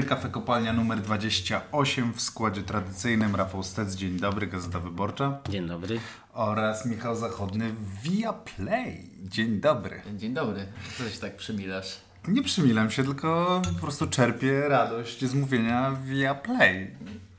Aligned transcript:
Dobry, 0.00 0.16
Kafe 0.16 0.28
Kopalnia 0.28 0.72
numer 0.72 1.00
28 1.00 2.12
w 2.12 2.20
składzie 2.20 2.62
tradycyjnym. 2.62 3.36
Rafał 3.36 3.62
Stec, 3.62 3.94
dzień 3.94 4.16
dobry, 4.16 4.46
Gazeta 4.46 4.80
Wyborcza. 4.80 5.38
Dzień 5.48 5.66
dobry. 5.66 6.00
Oraz 6.32 6.86
Michał 6.86 7.16
Zachodny 7.16 7.74
via 8.02 8.32
Play. 8.32 9.10
Dzień 9.22 9.60
dobry. 9.60 10.02
Dzień 10.16 10.34
dobry. 10.34 10.66
Co 10.98 11.08
się 11.08 11.20
tak 11.20 11.36
przymilasz? 11.36 12.00
Nie 12.28 12.42
przymilam 12.42 12.90
się, 12.90 13.04
tylko 13.04 13.62
po 13.74 13.80
prostu 13.80 14.06
czerpię 14.06 14.68
radość 14.68 15.24
z 15.24 15.34
mówienia 15.34 15.96
via 16.04 16.34
Play. 16.34 16.90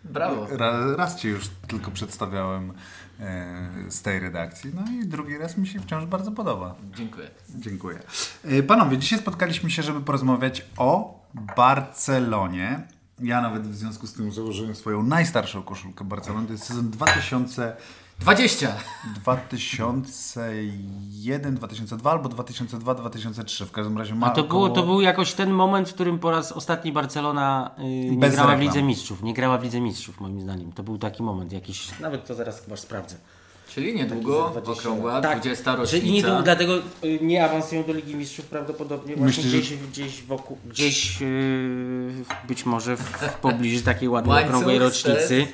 Brawo. 0.04 0.48
Ra, 0.58 0.96
raz 0.96 1.16
Cię 1.16 1.30
już 1.30 1.50
tylko 1.68 1.92
przedstawiałem 1.92 2.74
e, 3.20 3.70
z 3.90 4.02
tej 4.02 4.20
redakcji, 4.20 4.72
no 4.76 4.82
i 4.92 5.06
drugi 5.06 5.38
raz 5.38 5.58
mi 5.58 5.68
się 5.68 5.80
wciąż 5.80 6.06
bardzo 6.06 6.32
podoba. 6.32 6.76
Dziękuję. 6.96 7.28
Dziękuję. 7.56 8.00
E, 8.44 8.64
Panowie, 8.64 8.98
dzisiaj 8.98 9.20
spotkaliśmy 9.20 9.70
się, 9.70 9.84
żeby 9.84 10.02
porozmawiać 10.02 10.66
o 10.78 11.21
Barcelonie. 11.34 12.88
Ja 13.20 13.42
nawet 13.42 13.68
w 13.68 13.76
związku 13.76 14.08
z 14.08 14.14
tym 14.14 14.32
założyłem 14.32 14.76
swoją 14.76 15.04
najstarszą 15.04 15.64
koszulkę 15.64 16.04
Barcelony. 16.04 16.48
To 16.48 16.54
jest 16.54 16.66
sezon 16.66 16.90
2000, 16.90 17.76
20! 18.20 18.76
2001, 19.16 21.56
2002 21.56 22.12
albo 22.12 22.30
2002, 22.30 22.96
2003. 22.96 23.66
W 23.66 23.72
każdym 23.72 23.98
razie 23.98 24.16
ma 24.16 24.28
A 24.28 24.30
to, 24.30 24.44
było, 24.44 24.66
około... 24.66 24.76
to 24.76 24.84
był 24.84 25.02
jakoś 25.02 25.34
ten 25.34 25.52
moment, 25.52 25.90
w 25.90 25.94
którym 25.94 26.20
po 26.20 26.32
raz 26.32 26.52
ostatni 26.52 26.92
Barcelona 26.92 27.72
yy, 27.78 27.86
nie 27.86 28.18
Bez 28.18 28.34
grała 28.34 28.48
w 28.48 28.52
reklam. 28.52 28.68
Lidze 28.68 28.84
Mistrzów. 28.84 29.24
Nie 29.24 29.34
grała 29.34 29.58
w 29.58 29.64
Lidze 29.64 29.82
Mistrzów, 29.82 30.20
moim 30.20 30.42
zdaniem. 30.42 30.72
To 30.72 30.84
był 30.84 30.98
taki 30.98 31.24
moment 31.24 31.52
jakiś. 31.52 32.00
Nawet 32.00 32.28
to 32.28 32.36
zaraz 32.36 32.62
chyba 32.62 32.78
sprawdzę. 32.78 33.16
Czyli 33.76 33.96
niedługo, 33.96 34.44
Taki 34.44 34.54
za 34.54 34.62
20 34.62 34.82
okrągła. 34.82 35.22
Tak. 35.22 35.40
20 35.40 35.64
Czyli 35.64 35.78
rocznica. 35.78 36.38
nie, 36.38 36.44
dlatego 36.44 36.78
y, 36.78 37.20
nie 37.22 37.46
awansują 37.46 37.84
do 37.84 37.94
Ligi 37.94 38.16
Mistrzów 38.16 38.46
prawdopodobnie 38.46 39.16
właśnie 39.16 39.44
Myślisz, 39.44 39.64
gdzieś, 39.64 39.78
gdzieś 39.78 40.24
wokół, 40.24 40.58
gdzieś 40.66 41.22
yy, 41.22 41.28
być 42.48 42.66
może 42.66 42.98
w, 42.98 43.02
w 43.02 43.34
pobliżu 43.34 43.86
takiej 43.86 44.10
ładnej, 44.10 44.44
okrągłej 44.46 44.80
rocznicy. 44.80 45.48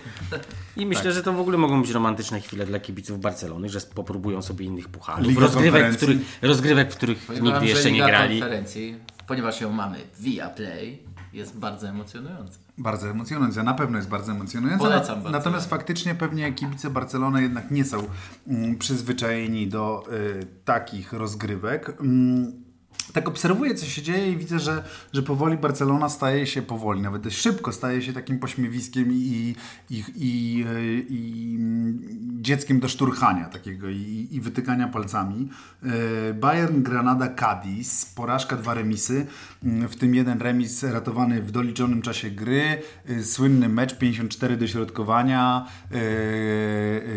I 0.78 0.86
myślę, 0.86 1.04
Tak. 1.04 1.14
że 1.14 1.24
to 1.24 1.34
w 1.34 1.40
ogóle 1.40 1.58
mogą 1.58 1.82
być 1.82 1.92
romantyczne 1.92 2.42
chwile 2.42 2.66
dla 2.66 2.80
kibiców 2.80 3.20
Barcelony, 3.20 3.70
że 3.70 3.80
popróbują 3.82 4.42
sobie 4.42 4.66
innych 4.66 4.90
pucharów, 4.90 5.28
Liga 5.28 5.42
rozgrywek, 5.42 5.94
w 5.94 5.98
których, 5.98 6.18
rozgrywek, 6.42 6.94
w 6.94 6.96
których 6.96 7.26
Powiem 7.26 7.44
nigdy 7.44 7.60
wam, 7.60 7.68
jeszcze 7.68 7.92
nie 7.92 8.04
grali. 8.04 8.40
konferencji, 8.40 8.96
ponieważ 9.28 9.62
ją 9.62 9.72
mamy 9.72 9.98
via 10.20 10.50
Play, 10.50 11.00
jest 11.34 11.58
bardzo 11.58 11.88
emocjonująca. 11.88 12.67
Bardzo 12.78 13.10
emocjonująca, 13.10 13.64
na 13.64 13.74
pewno 13.74 13.98
jest 13.98 14.10
bardzo 14.10 14.32
emocjonująca. 14.32 14.84
Polecam. 14.84 15.24
Natomiast 15.32 15.70
faktycznie 15.70 16.16
pewnie 16.16 16.54
kibice 16.54 16.90
Barcelony 16.90 17.42
jednak 17.42 17.72
nie 17.72 17.86
są 17.86 18.04
mm, 18.48 18.78
przyzwyczajeni 18.78 19.68
do 19.68 20.04
y, 20.14 20.46
takich 20.66 21.14
rozgrywek. 21.14 22.02
Mm, 22.02 22.67
tak 23.14 23.28
obserwuję, 23.28 23.76
co 23.76 23.86
się 23.86 24.02
dzieje 24.02 24.32
i 24.32 24.38
widzę, 24.38 24.60
że, 24.60 24.84
że 25.14 25.24
powoli 25.24 25.58
Barcelona 25.58 26.10
staje 26.10 26.48
się 26.48 26.62
powoli, 26.62 27.02
nawet 27.02 27.22
dość 27.22 27.38
szybko 27.38 27.72
staje 27.72 28.02
się 28.02 28.14
takim 28.14 28.40
pośmiewiskiem 28.40 29.12
i, 29.12 29.56
i, 29.90 30.04
i, 30.16 30.66
i 31.10 31.56
mm, 31.60 32.00
dzieckiem 32.42 32.80
do 32.80 32.90
szturchania 32.90 33.46
takiego 33.46 33.90
i, 33.90 34.28
i 34.32 34.42
wytykania 34.42 34.88
palcami. 34.88 35.50
Y, 36.30 36.34
Bayern, 36.34 36.82
Granada, 36.84 37.28
Cadiz, 37.28 38.06
porażka, 38.06 38.56
dwa 38.56 38.74
remisy, 38.74 39.28
mm, 39.64 39.88
w 39.88 39.96
tym 39.96 40.16
jeden 40.16 40.42
remis 40.42 40.84
ratowany 40.84 41.42
w 41.42 41.52
doliczonym 41.52 42.02
czasie 42.02 42.32
gry, 42.32 42.82
y, 43.10 43.26
słynny 43.26 43.70
mecz, 43.70 43.98
54 43.98 44.58
dośrodkowania, 44.58 45.66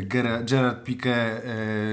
Gera- 0.02 0.44
Gerard 0.44 0.88
Piqué 0.88 1.16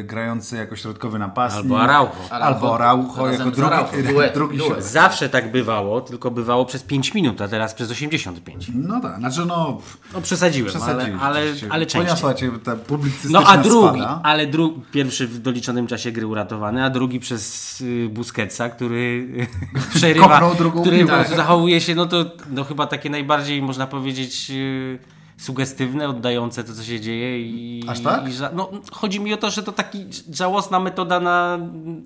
grający 0.03 0.55
jako 0.55 0.75
środkowy 0.75 1.19
napastnik. 1.19 1.63
Albo 1.63 1.81
Araujo. 1.81 2.11
Albo 2.29 2.75
Araujo 2.75 3.27
jako 3.31 3.51
z 3.51 3.55
drugi. 3.69 4.07
Duet, 4.13 4.33
drugi 4.33 4.57
duet. 4.57 4.83
Zawsze 4.83 5.29
tak 5.29 5.51
bywało, 5.51 6.01
tylko 6.01 6.31
bywało 6.31 6.65
przez 6.65 6.83
5 6.83 7.13
minut, 7.13 7.41
a 7.41 7.47
teraz 7.47 7.73
przez 7.73 7.91
85. 7.91 8.67
No 8.75 9.01
tak, 9.01 9.17
znaczy 9.19 9.45
no... 9.45 9.81
No 10.13 10.21
przesadziłem, 10.21 10.71
ale, 10.75 10.79
Przesadziłeś 10.79 11.21
ale, 11.21 11.39
oczywiście. 11.41 11.67
ale 11.71 11.85
częściej. 11.85 12.01
Poniosła 12.01 12.33
cię 12.33 12.51
ta 12.63 12.75
publicystyczna 12.75 13.39
No 13.39 13.47
a 13.47 13.57
drugi, 13.57 13.99
sfera. 13.99 14.19
ale 14.23 14.47
dru, 14.47 14.81
pierwszy 14.91 15.27
w 15.27 15.39
doliczonym 15.39 15.87
czasie 15.87 16.11
gry 16.11 16.27
uratowany, 16.27 16.83
a 16.83 16.89
drugi 16.89 17.19
przez 17.19 17.81
y, 17.81 18.09
Busquetsa, 18.11 18.69
który 18.69 19.27
przerywa, 19.95 20.27
Kopnął 20.27 20.55
drugą 20.55 20.81
który 20.81 21.05
prostu 21.05 21.35
zachowuje 21.35 21.81
się, 21.81 21.95
no 21.95 22.05
to 22.05 22.25
no 22.49 22.63
chyba 22.63 22.87
takie 22.87 23.09
najbardziej 23.09 23.61
można 23.61 23.87
powiedzieć 23.87 24.51
y, 24.51 25.16
sugestywne, 25.37 26.09
oddające 26.09 26.63
to, 26.63 26.73
co 26.73 26.83
się 26.83 26.99
dzieje. 26.99 27.41
I, 27.41 27.83
Aż 27.89 27.99
tak? 27.99 28.27
I, 28.29 28.31
no, 28.55 28.71
chodzi 28.91 29.19
mi 29.19 29.33
o 29.33 29.37
to, 29.37 29.49
że 29.49 29.63
to 29.63 29.71
taki 29.71 30.05
żałosna 30.33 30.79
metoda 30.79 31.19
na... 31.19 31.59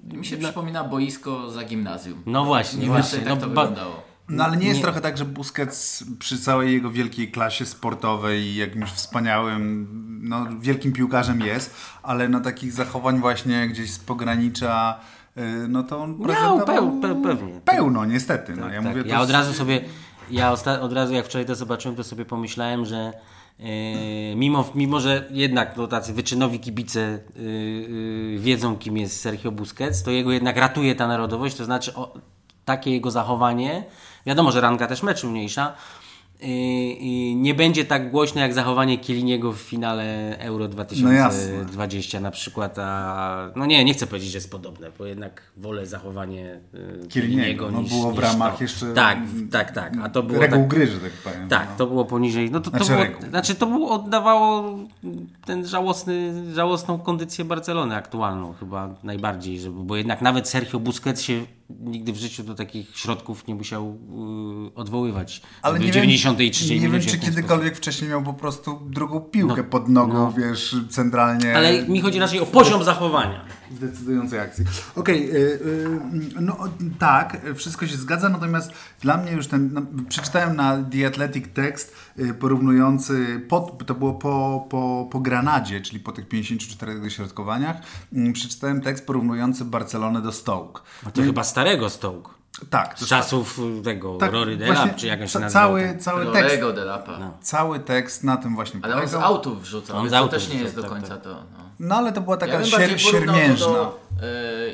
Mi 0.03 0.25
się 0.25 0.37
przypomina 0.37 0.83
boisko 0.83 1.51
za 1.51 1.63
gimnazjum. 1.63 2.23
No 2.25 2.45
właśnie, 2.45 2.79
Nie 2.81 2.87
właśnie. 2.87 3.19
tak 3.19 3.27
no, 3.29 3.35
to 3.37 3.47
ba- 3.49 3.61
wyglądało. 3.65 4.03
No 4.29 4.43
ale 4.43 4.57
nie 4.57 4.67
jest 4.67 4.77
Nie. 4.77 4.83
trochę 4.83 5.01
tak, 5.01 5.17
że 5.17 5.25
Busquets 5.25 6.03
przy 6.19 6.39
całej 6.39 6.73
jego 6.73 6.91
wielkiej 6.91 7.31
klasie 7.31 7.65
sportowej 7.65 8.41
i 8.41 8.55
jakimś 8.55 8.89
wspaniałym, 8.91 9.87
no 10.23 10.45
wielkim 10.59 10.93
piłkarzem 10.93 11.41
jest, 11.41 11.75
ale 12.03 12.29
na 12.29 12.39
takich 12.39 12.71
zachowań 12.73 13.19
właśnie 13.19 13.67
gdzieś 13.67 13.91
z 13.91 13.99
pogranicza, 13.99 14.99
y, 15.37 15.41
no 15.67 15.83
to 15.83 15.99
on 16.03 16.09
Miał, 16.09 16.19
prezentował 16.19 16.65
peł- 16.91 17.01
pe- 17.01 17.23
pewnie. 17.23 17.59
Pełno, 17.65 18.05
niestety. 18.05 18.53
No, 18.55 18.67
ja 18.69 18.81
tak. 18.83 18.95
mówię 18.95 19.03
ja 19.05 19.21
od 19.21 19.29
razu 19.31 19.53
sobie, 19.53 19.81
ja 20.31 20.51
od 20.81 20.93
razu 20.93 21.13
jak 21.13 21.25
wczoraj 21.25 21.45
to 21.45 21.55
zobaczyłem, 21.55 21.95
to 21.95 22.03
sobie 22.03 22.25
pomyślałem, 22.25 22.85
że 22.85 23.13
e, 23.59 24.35
mimo, 24.35 24.69
mimo, 24.75 24.99
że 24.99 25.27
jednak 25.31 25.77
no, 25.77 25.87
tacy 25.87 26.13
wyczynowi 26.13 26.59
kibice 26.59 27.01
e, 27.01 27.09
e, 28.35 28.39
wiedzą, 28.39 28.77
kim 28.77 28.97
jest 28.97 29.21
Sergio 29.21 29.51
Busquets, 29.51 30.03
to 30.03 30.11
jego 30.11 30.31
jednak 30.31 30.57
ratuje 30.57 30.95
ta 30.95 31.07
narodowość, 31.07 31.55
to 31.55 31.65
znaczy 31.65 31.95
o, 31.95 32.13
takie 32.65 32.91
jego 32.91 33.11
zachowanie, 33.11 33.83
wiadomo, 34.25 34.51
że 34.51 34.61
ranka 34.61 34.87
też 34.87 35.03
meczu 35.03 35.29
mniejsza, 35.29 35.75
nie 37.35 37.53
będzie 37.53 37.85
tak 37.85 38.11
głośne 38.11 38.41
jak 38.41 38.53
zachowanie 38.53 38.97
Kieliniego 38.97 39.53
w 39.53 39.57
finale 39.57 40.37
Euro 40.39 40.63
No 40.63 40.69
2020 40.69 42.19
na 42.19 42.31
przykład, 42.31 42.79
a 42.79 43.51
no 43.55 43.65
nie, 43.65 43.85
nie 43.85 43.93
chcę 43.93 44.07
powiedzieć, 44.07 44.31
że 44.31 44.37
jest 44.37 44.51
podobne, 44.51 44.87
bo 44.97 45.05
jednak 45.05 45.41
wolę 45.57 45.85
zachowanie 45.85 46.59
e, 47.03 47.07
Kieliniego, 47.07 47.71
no 47.71 47.81
niż, 47.81 47.91
było 47.91 48.11
w 48.11 48.19
ramach 48.19 48.57
to. 48.57 48.63
jeszcze 48.63 48.93
Tak, 48.93 49.17
tak, 49.51 49.71
tak. 49.71 49.93
A 50.03 50.09
to 50.09 50.23
było 50.23 50.39
reguł 50.41 50.59
tak, 50.59 50.67
gry, 50.67 50.87
że 50.87 50.99
tak 50.99 51.11
powiem. 51.11 51.49
tak, 51.49 51.67
no. 51.69 51.75
to 51.77 51.87
było 51.87 52.05
poniżej. 52.05 52.51
No 52.51 52.59
to, 52.59 52.71
to 52.71 52.77
Znaczy 52.77 52.91
było, 52.91 53.03
reguł. 53.03 53.29
znaczy 53.29 53.55
to 53.55 53.65
było, 53.65 53.89
oddawało 53.89 54.63
ten 55.45 55.67
żałosny, 55.67 56.33
żałosną 56.53 56.99
kondycję 56.99 57.45
Barcelony 57.45 57.95
aktualną 57.95 58.53
chyba 58.53 58.95
najbardziej, 59.03 59.59
żeby, 59.59 59.83
bo 59.83 59.95
jednak 59.95 60.21
nawet 60.21 60.49
Sergio 60.49 60.79
Busquets 60.79 61.21
się 61.21 61.45
nigdy 61.79 62.13
w 62.13 62.17
życiu 62.17 62.43
do 62.43 62.55
takich 62.55 62.97
środków 62.97 63.47
nie 63.47 63.55
musiał 63.55 63.97
yy, 64.63 64.73
odwoływać. 64.75 65.41
Ale 65.61 65.73
żeby 65.73 65.85
nie 65.85 65.91
w 65.91 65.95
wiem, 65.95 66.03
93 66.09 66.79
nie 66.79 66.89
wiem, 66.89 67.01
czy 67.01 67.19
kiedykolwiek 67.19 67.77
wcześniej 67.77 68.09
miał 68.09 68.23
po 68.23 68.33
prostu 68.33 68.79
drugą 68.89 69.19
piłkę 69.21 69.55
No, 69.57 69.63
pod 69.63 69.89
nogą, 69.89 70.13
no. 70.13 70.33
wiesz, 70.37 70.75
centralnie. 70.89 71.41
sposób. 71.41 71.55
Ale 71.57 71.87
mi 71.87 72.01
chodzi 72.01 72.19
raczej 72.19 72.39
o 72.39 72.45
poziom 72.45 72.83
zachowania. 72.83 73.45
W 73.71 73.79
decydującej 73.79 74.39
akcji. 74.39 74.65
Okej, 74.95 75.31
y, 75.31 75.35
y, 75.35 75.99
no 76.41 76.57
tak, 76.99 77.37
wszystko 77.55 77.87
się 77.87 77.97
zgadza, 77.97 78.29
natomiast 78.29 78.71
dla 79.01 79.17
mnie 79.17 79.31
już 79.31 79.47
ten, 79.47 79.69
no, 79.73 79.81
przeczytałem 80.09 80.55
na 80.55 80.77
The 80.91 81.07
Athletic 81.07 81.45
tekst 81.53 81.95
y, 82.19 82.33
porównujący, 82.33 83.41
po, 83.49 83.77
to 83.85 83.93
było 83.95 84.13
po, 84.13 84.67
po, 84.69 85.07
po 85.11 85.19
Granadzie, 85.19 85.81
czyli 85.81 85.99
po 85.99 86.11
tych 86.11 86.27
54 86.27 86.99
dośrodkowaniach, 87.01 87.77
y, 88.13 88.33
przeczytałem 88.33 88.81
tekst 88.81 89.05
porównujący 89.05 89.65
Barcelonę 89.65 90.21
do 90.21 90.31
Stoke. 90.31 90.81
No 91.05 91.11
to 91.11 91.21
chyba 91.21 91.43
starego 91.43 91.89
Stołk. 91.89 92.41
Tak, 92.69 92.99
Z 92.99 93.05
czasów 93.07 93.59
tego 93.83 94.17
tak, 94.17 94.31
Rory 94.31 94.57
Delap, 94.57 94.95
czy 94.95 95.07
jak 95.07 95.21
on 95.21 95.27
się. 95.27 95.49
Cały, 95.49 95.81
ten- 95.81 95.99
cały 95.99 96.25
tekst, 96.25 96.41
Lorego 96.43 96.73
de 96.73 96.85
Lapa. 96.85 97.19
No. 97.19 97.37
cały 97.41 97.79
tekst 97.79 98.23
na 98.23 98.37
tym 98.37 98.55
właśnie 98.55 98.79
Ale 98.83 98.95
on 98.95 99.07
z 99.07 99.11
polegał. 99.11 99.35
autów 99.35 99.61
wrzucał, 99.61 99.97
On 99.97 100.07
z 100.07 100.11
to 100.11 100.17
autów 100.17 100.33
też 100.33 100.43
nie 100.43 100.47
wrzucał, 100.49 100.63
jest 100.63 100.75
do 100.75 100.81
tak, 100.81 100.91
końca 100.91 101.07
tak. 101.07 101.23
to. 101.23 101.29
No. 101.29 101.60
No 101.83 101.95
ale 101.95 102.11
to 102.11 102.21
była 102.21 102.37
taka 102.37 102.53
Ja 102.53 102.65
sier, 102.65 103.01
siermiężna. 103.01 103.65
do 103.67 103.99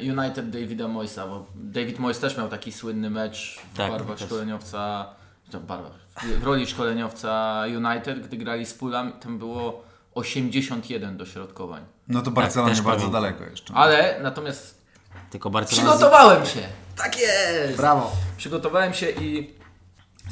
e, 0.07 0.11
United 0.21 0.49
Davida 0.49 0.87
Moysa, 0.87 1.27
bo 1.27 1.45
David 1.55 1.99
Moyes 1.99 2.19
też 2.19 2.37
miał 2.37 2.49
taki 2.49 2.71
słynny 2.71 3.09
mecz 3.09 3.59
w 3.73 3.77
Tak, 3.77 3.91
barwach 3.91 4.19
szkoleniowca, 4.19 5.05
w 5.53 5.59
barwach, 5.59 5.91
w, 6.23 6.39
w 6.39 6.43
roli 6.43 6.67
szkoleniowca 6.67 7.63
United, 7.67 8.27
gdy 8.27 8.37
grali 8.37 8.65
z 8.65 8.73
Fulham, 8.73 9.13
tam 9.19 9.37
było 9.39 9.83
81 10.13 11.17
dośrodkowań. 11.17 11.83
No 12.07 12.21
to 12.21 12.31
Barcelonie 12.31 12.73
też 12.75 12.81
bardzo 12.81 12.99
pamiętam. 13.05 13.21
daleko 13.21 13.43
jeszcze. 13.51 13.73
Ale 13.73 14.19
natomiast 14.21 14.81
Tylko 15.29 15.49
Barcelona... 15.49 15.89
przygotowałem 15.91 16.45
się! 16.45 16.59
Tak 16.95 17.19
jest! 17.19 17.77
Brawo. 17.77 18.11
Przygotowałem 18.37 18.93
się 18.93 19.09
i 19.09 19.55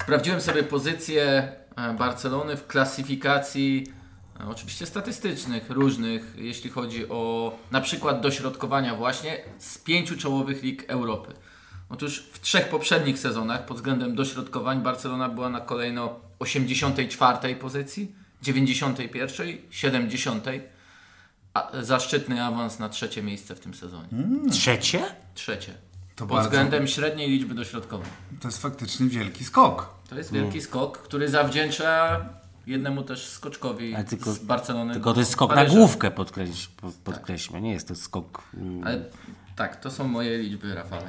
sprawdziłem 0.02 0.42
sobie 0.42 0.64
pozycję 0.64 1.52
e, 1.78 1.94
Barcelony 1.94 2.58
w 2.58 2.68
klasyfikacji 2.68 3.94
oczywiście 4.48 4.86
statystycznych, 4.86 5.70
różnych, 5.70 6.34
jeśli 6.38 6.70
chodzi 6.70 7.10
o 7.10 7.52
na 7.72 7.82
przykład 7.82 8.22
dośrodkowania 8.22 8.96
właśnie 8.96 9.38
z 9.60 9.78
pięciu 9.78 10.18
czołowych 10.18 10.64
lig 10.64 10.84
Europy. 10.88 11.34
Otóż 11.90 12.30
w 12.32 12.40
trzech 12.40 12.70
poprzednich 12.70 13.20
sezonach 13.20 13.66
pod 13.66 13.78
względem 13.78 14.16
dośrodkowań 14.16 14.82
Barcelona 14.82 15.30
była 15.30 15.50
na 15.50 15.62
kolejno 15.62 16.20
84 16.40 17.56
pozycji, 17.56 18.16
91, 18.42 19.58
70, 19.70 20.46
a 21.54 21.72
zaszczytny 21.82 22.44
awans 22.44 22.80
na 22.80 22.90
trzecie 22.90 23.24
miejsce 23.24 23.56
w 23.56 23.60
tym 23.60 23.74
sezonie. 23.74 24.08
Trzecie? 24.52 25.04
Trzecie. 25.34 25.74
To 26.16 26.26
pod 26.26 26.36
bardzo- 26.36 26.50
względem 26.50 26.88
średniej 26.88 27.30
liczby 27.30 27.56
dośrodkowań. 27.56 28.08
To 28.42 28.48
jest 28.48 28.62
faktycznie 28.62 29.08
wielki 29.08 29.46
skok. 29.46 29.90
To 30.10 30.16
jest 30.16 30.32
wielki 30.34 30.62
skok, 30.62 30.98
który 30.98 31.30
zawdzięcza 31.30 32.26
jednemu 32.68 33.04
też 33.04 33.28
skoczkowi 33.30 33.96
tylko- 34.10 34.34
z 34.34 34.40
Barcelony. 34.40 34.94
Tylko 34.94 35.14
to 35.14 35.20
jest 35.20 35.32
skok 35.32 35.50
na 35.50 35.56
Paryża. 35.56 35.76
główkę, 35.76 36.12
podkreś, 36.12 36.68
pod- 36.68 36.94
podkreślmy. 36.96 37.62
Nie 37.62 37.72
jest 37.72 37.88
to 37.88 37.96
skok... 37.96 38.44
mm, 38.54 38.84
Ale 38.84 39.02
tak, 39.56 39.76
to 39.82 39.92
są 39.92 40.08
moje 40.08 40.38
liczby, 40.38 40.76
Rafale. 40.76 41.08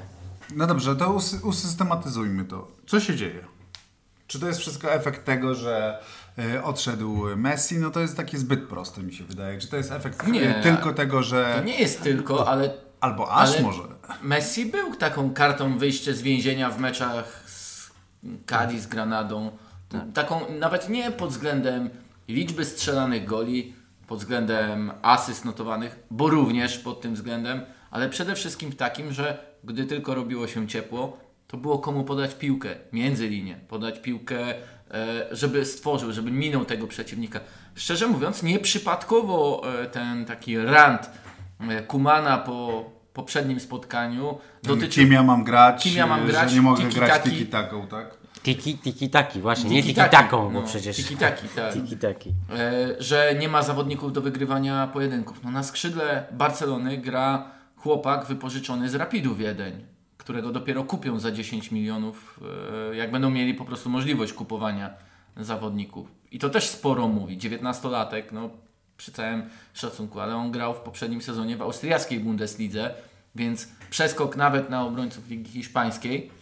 No 0.57 0.67
dobrze, 0.67 0.97
to 0.97 1.05
usy- 1.13 1.47
usystematyzujmy 1.47 2.45
to. 2.45 2.69
Co 2.87 3.01
się 3.01 3.17
dzieje? 3.17 3.45
Czy 4.27 4.41
to 4.41 4.47
jest 4.49 4.61
wszystko 4.61 4.93
efekt 4.93 5.25
tego, 5.25 5.55
że 5.55 5.99
y, 6.39 6.63
odszedł 6.63 7.37
Messi? 7.37 7.79
No 7.79 7.91
to 7.91 8.01
jest 8.01 8.17
takie 8.17 8.39
zbyt 8.39 8.69
proste, 8.69 9.03
mi 9.03 9.15
się 9.15 9.25
wydaje. 9.25 9.59
Czy 9.59 9.69
to 9.69 9.77
jest 9.77 9.93
efekt 9.93 10.29
y, 10.29 10.31
Nie. 10.31 10.61
tylko 10.63 10.93
tego, 10.93 11.23
że... 11.23 11.55
To 11.59 11.65
nie 11.65 11.79
jest 11.81 12.03
tylko, 12.03 12.49
ale 12.49 12.71
Albo 13.01 13.33
aż 13.33 13.49
ale 13.51 13.63
może. 13.63 13.83
Messi 14.23 14.67
był 14.67 14.97
taką 14.97 15.35
kartą 15.35 15.79
wyjścia 15.79 16.13
z 16.13 16.23
więzienia 16.23 16.71
w 16.71 16.81
meczach 16.81 17.43
z 17.47 17.91
Cadiz, 18.47 18.87
Granadą. 18.87 19.51
Taką 20.15 20.41
nawet 20.59 20.89
nie 20.89 21.11
pod 21.11 21.31
względem 21.31 21.91
liczby 22.29 22.65
strzelanych 22.65 23.25
goli, 23.25 23.75
pod 24.07 24.19
względem 24.19 24.93
asyst 25.03 25.45
notowanych, 25.45 25.99
bo 26.11 26.29
również 26.29 26.79
pod 26.79 27.01
tym 27.01 27.15
względem, 27.15 27.61
ale 27.91 28.09
przede 28.09 28.35
wszystkim 28.35 28.73
takim, 28.73 29.13
że 29.13 29.39
gdy 29.65 29.85
tylko 29.85 30.15
robiło 30.15 30.49
się 30.49 30.69
ciepło, 30.69 31.19
to 31.47 31.57
było 31.57 31.79
komu 31.79 32.05
podać 32.05 32.35
piłkę 32.35 32.69
między 32.93 33.29
linie, 33.29 33.61
podać 33.69 34.03
piłkę, 34.03 34.39
e, 34.51 34.57
żeby 35.31 35.65
stworzył, 35.65 36.13
żeby 36.13 36.31
minął 36.31 36.65
tego 36.65 36.87
przeciwnika. 36.87 37.41
Szczerze 37.75 38.07
mówiąc, 38.07 38.43
nieprzypadkowo 38.43 39.63
e, 39.83 39.87
ten 39.87 40.25
taki 40.25 40.59
rant 40.59 41.11
e, 41.61 41.83
Kumana 41.83 42.39
po 42.39 42.91
poprzednim 43.13 43.61
spotkaniu 43.61 44.39
dotyczył 44.63 45.05
Kim 45.05 45.13
ja 45.13 45.23
mam 45.23 45.45
grać, 45.45 45.83
Kim 45.83 45.95
ja 45.95 46.07
mam 46.07 46.27
grać, 46.27 46.51
że 46.51 46.57
nie 46.57 46.63
mogę 46.63 46.85
grać 46.85 47.23
tiki-taką, 47.23 47.87
tak? 47.87 48.16
Tiki, 48.47 48.79
tiki 48.79 49.11
taki, 49.11 49.41
właśnie. 49.41 49.71
Nie 49.71 49.83
tiki 49.83 49.95
taką, 49.95 50.45
bo 50.45 50.61
no, 50.61 50.63
przecież... 50.63 50.97
tiki-taki, 50.97 51.49
tak. 51.57 51.75
Tiki 51.75 51.97
taki. 51.97 52.31
e, 52.31 53.03
że 53.03 53.35
nie 53.39 53.49
ma 53.49 53.63
zawodników 53.63 54.13
do 54.13 54.21
wygrywania 54.21 54.87
pojedynków. 54.87 55.45
No 55.45 55.51
na 55.51 55.63
skrzydle 55.63 56.27
Barcelony 56.33 56.99
gra 56.99 57.51
chłopak 57.77 58.27
wypożyczony 58.27 58.89
z 58.89 58.95
Rapidu 58.95 59.35
Wiedeń, 59.35 59.85
którego 60.17 60.53
dopiero 60.53 60.85
kupią 60.85 61.19
za 61.19 61.31
10 61.31 61.71
milionów, 61.71 62.41
e, 62.93 62.97
jak 62.97 63.11
będą 63.11 63.31
mieli 63.31 63.55
po 63.55 63.65
prostu 63.65 63.91
możliwość 63.91 64.33
kupowania 64.33 64.91
zawodników. 65.37 66.09
I 66.33 66.39
to 66.39 66.51
też 66.51 66.69
sporo 66.69 67.09
mówi. 67.09 67.39
19-latek, 67.39 68.23
no 68.33 68.51
przy 68.97 69.13
całym 69.13 69.43
szacunku, 69.75 70.21
ale 70.21 70.37
on 70.37 70.51
grał 70.51 70.75
w 70.75 70.81
poprzednim 70.81 71.23
sezonie 71.23 71.57
w 71.57 71.63
austriackiej 71.63 72.21
Bundeslidze, 72.21 72.95
więc 73.35 73.69
przeskok 73.91 74.37
nawet 74.37 74.71
na 74.71 74.85
obrońców 74.85 75.29
Ligi 75.29 75.51
Hiszpańskiej. 75.51 76.36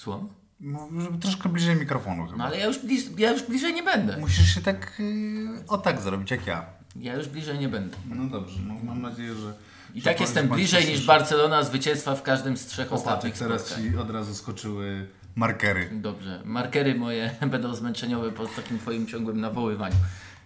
Słucham? 0.00 0.28
No, 0.60 0.88
żeby 0.98 1.18
troszkę 1.18 1.48
bliżej 1.48 1.76
mikrofonu 1.76 2.24
chyba. 2.26 2.36
No 2.38 2.44
ale 2.44 2.58
ja 2.58 2.66
już, 2.66 2.78
bliż, 2.78 3.02
ja 3.18 3.30
już 3.32 3.42
bliżej 3.42 3.74
nie 3.74 3.82
będę. 3.82 4.16
Musisz 4.16 4.54
się 4.54 4.60
tak 4.60 5.00
y, 5.00 5.64
o 5.68 5.78
tak 5.78 6.00
zrobić, 6.00 6.30
jak 6.30 6.46
ja. 6.46 6.66
Ja 6.96 7.14
już 7.14 7.28
bliżej 7.28 7.58
nie 7.58 7.68
będę. 7.68 7.96
No 8.08 8.24
dobrze, 8.24 8.60
no, 8.66 8.74
mam 8.84 9.02
nadzieję, 9.02 9.34
że... 9.34 9.52
I 9.94 10.00
że 10.00 10.04
tak 10.04 10.20
jestem 10.20 10.48
bliżej 10.48 10.86
niż. 10.86 11.06
Barcelona 11.06 11.62
zwycięstwa 11.62 12.14
w 12.14 12.22
każdym 12.22 12.56
z 12.56 12.66
trzech 12.66 12.88
Popatrz, 12.88 13.06
ostatnich 13.06 13.38
teraz 13.38 13.66
spotkań. 13.66 13.90
ci 13.90 13.96
od 13.96 14.10
razu 14.10 14.34
skoczyły 14.34 15.06
markery. 15.34 15.90
Dobrze. 15.92 16.42
Markery 16.44 16.94
moje 16.94 17.34
będą 17.50 17.74
zmęczeniowe 17.74 18.32
po 18.32 18.46
takim 18.46 18.78
twoim 18.78 19.06
ciągłym 19.06 19.40
nawoływaniu. 19.40 19.96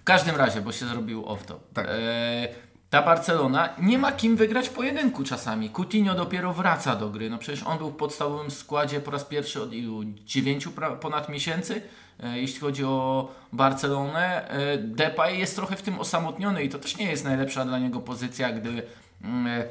W 0.00 0.04
każdym 0.04 0.36
razie, 0.36 0.60
bo 0.60 0.72
się 0.72 0.86
zrobił 0.86 1.22
off-top. 1.22 1.58
Tak. 1.74 1.86
E, 1.88 2.48
ta 2.94 3.02
Barcelona 3.02 3.68
nie 3.78 3.98
ma 3.98 4.12
kim 4.12 4.36
wygrać 4.36 4.68
pojedynku 4.68 5.24
czasami. 5.24 5.70
Coutinho 5.70 6.14
dopiero 6.14 6.52
wraca 6.52 6.96
do 6.96 7.10
gry. 7.10 7.30
No 7.30 7.38
przecież 7.38 7.62
on 7.62 7.78
był 7.78 7.90
w 7.90 7.96
podstawowym 7.96 8.50
składzie 8.50 9.00
po 9.00 9.10
raz 9.10 9.24
pierwszy 9.24 9.62
od 9.62 9.72
ilu? 9.72 10.04
Dziewięciu 10.04 10.70
pra- 10.70 10.98
ponad 10.98 11.28
miesięcy. 11.28 11.82
E, 12.22 12.38
jeśli 12.38 12.60
chodzi 12.60 12.84
o 12.84 13.28
Barcelonę. 13.52 14.48
E, 14.48 14.78
Depay 14.78 15.38
jest 15.38 15.56
trochę 15.56 15.76
w 15.76 15.82
tym 15.82 16.00
osamotniony 16.00 16.64
i 16.64 16.68
to 16.68 16.78
też 16.78 16.96
nie 16.96 17.10
jest 17.10 17.24
najlepsza 17.24 17.64
dla 17.64 17.78
niego 17.78 18.00
pozycja, 18.00 18.52
gdy 18.52 18.82
mm, 19.22 19.46
e, 19.46 19.64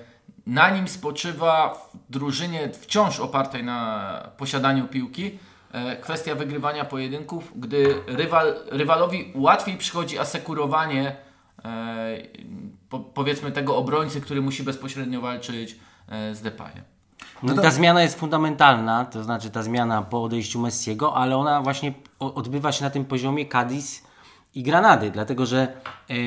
na 0.47 0.69
nim 0.69 0.87
spoczywa 0.87 1.73
w 1.93 2.11
drużynie 2.11 2.69
wciąż 2.69 3.19
opartej 3.19 3.63
na 3.63 4.29
posiadaniu 4.37 4.87
piłki 4.87 5.39
kwestia 6.01 6.35
wygrywania 6.35 6.85
pojedynków, 6.85 7.51
gdy 7.55 7.95
rywal, 8.07 8.55
rywalowi 8.71 9.31
łatwiej 9.35 9.77
przychodzi 9.77 10.19
asekurowanie 10.19 11.15
po, 12.89 12.99
powiedzmy 12.99 13.51
tego 13.51 13.77
obrońcy, 13.77 14.21
który 14.21 14.41
musi 14.41 14.63
bezpośrednio 14.63 15.21
walczyć 15.21 15.75
e, 16.07 16.35
z 16.35 16.41
Depayem. 16.41 16.83
No 17.43 17.53
i 17.53 17.55
ta 17.55 17.71
zmiana 17.71 18.01
jest 18.01 18.19
fundamentalna, 18.19 19.05
to 19.05 19.23
znaczy 19.23 19.49
ta 19.49 19.63
zmiana 19.63 20.01
po 20.01 20.23
odejściu 20.23 20.59
Messiego, 20.59 21.15
ale 21.15 21.37
ona 21.37 21.61
właśnie 21.61 21.93
odbywa 22.19 22.71
się 22.71 22.83
na 22.83 22.89
tym 22.89 23.05
poziomie 23.05 23.45
Cadiz 23.45 24.03
i 24.55 24.63
Granady, 24.63 25.11
dlatego 25.11 25.45
że 25.45 25.61
e, 25.61 26.13
e, 26.13 26.17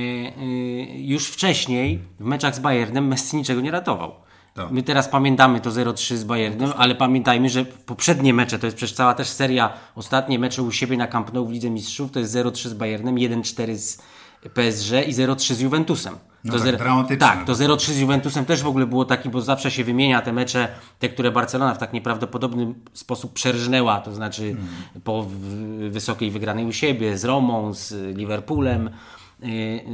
już 1.00 1.27
wcześniej 1.27 2.03
w 2.21 2.25
meczach 2.25 2.55
z 2.55 2.59
Bayernem 2.59 3.09
Messi 3.09 3.37
niczego 3.37 3.61
nie 3.61 3.71
ratował. 3.71 4.12
Tak. 4.55 4.71
My 4.71 4.83
teraz 4.83 5.09
pamiętamy 5.09 5.61
to 5.61 5.71
0-3 5.71 6.17
z 6.17 6.25
Bayernem, 6.25 6.73
ale 6.77 6.94
pamiętajmy, 6.94 7.49
że 7.49 7.65
poprzednie 7.65 8.35
mecze, 8.35 8.59
to 8.59 8.67
jest 8.67 8.77
przecież 8.77 8.97
cała 8.97 9.15
też 9.15 9.29
seria, 9.29 9.73
ostatnie 9.94 10.38
mecze 10.38 10.62
u 10.62 10.73
siebie 10.73 10.97
na 10.97 11.06
Camp 11.06 11.33
Nou 11.33 11.47
w 11.47 11.50
Lidze 11.50 11.71
Mistrzów, 11.71 12.11
to 12.11 12.19
jest 12.19 12.35
0-3 12.35 12.69
z 12.69 12.75
Bayernem, 12.75 13.15
1-4 13.15 13.77
z 13.77 14.03
PSG 14.54 14.93
i 15.06 15.12
0-3 15.14 15.54
z 15.54 15.60
Juventusem. 15.60 16.14
No 16.44 16.52
to 16.52 16.58
tak, 16.58 16.66
zero- 16.66 16.78
dramatyczne. 16.78 17.16
tak, 17.26 17.44
to 17.46 17.52
0-3 17.52 17.93
z 17.93 17.98
Juventusem 17.98 18.44
też 18.44 18.62
w 18.62 18.66
ogóle 18.66 18.87
było 18.87 19.04
taki, 19.04 19.28
bo 19.28 19.40
zawsze 19.40 19.70
się 19.70 19.84
wymienia 19.84 20.22
te 20.22 20.32
mecze, 20.32 20.69
te, 20.98 21.08
które 21.08 21.31
Barcelona 21.32 21.75
w 21.75 21.78
tak 21.78 21.93
nieprawdopodobny 21.93 22.75
sposób 22.93 23.32
przerżnęła, 23.32 24.00
to 24.00 24.14
znaczy 24.14 24.43
Hmm. 24.43 24.66
po 25.04 25.26
wysokiej 25.90 26.31
wygranej 26.31 26.66
u 26.66 26.72
siebie, 26.72 27.19
z 27.19 27.25
Romą, 27.25 27.75
z 27.75 28.16
Liverpoolem. 28.16 28.90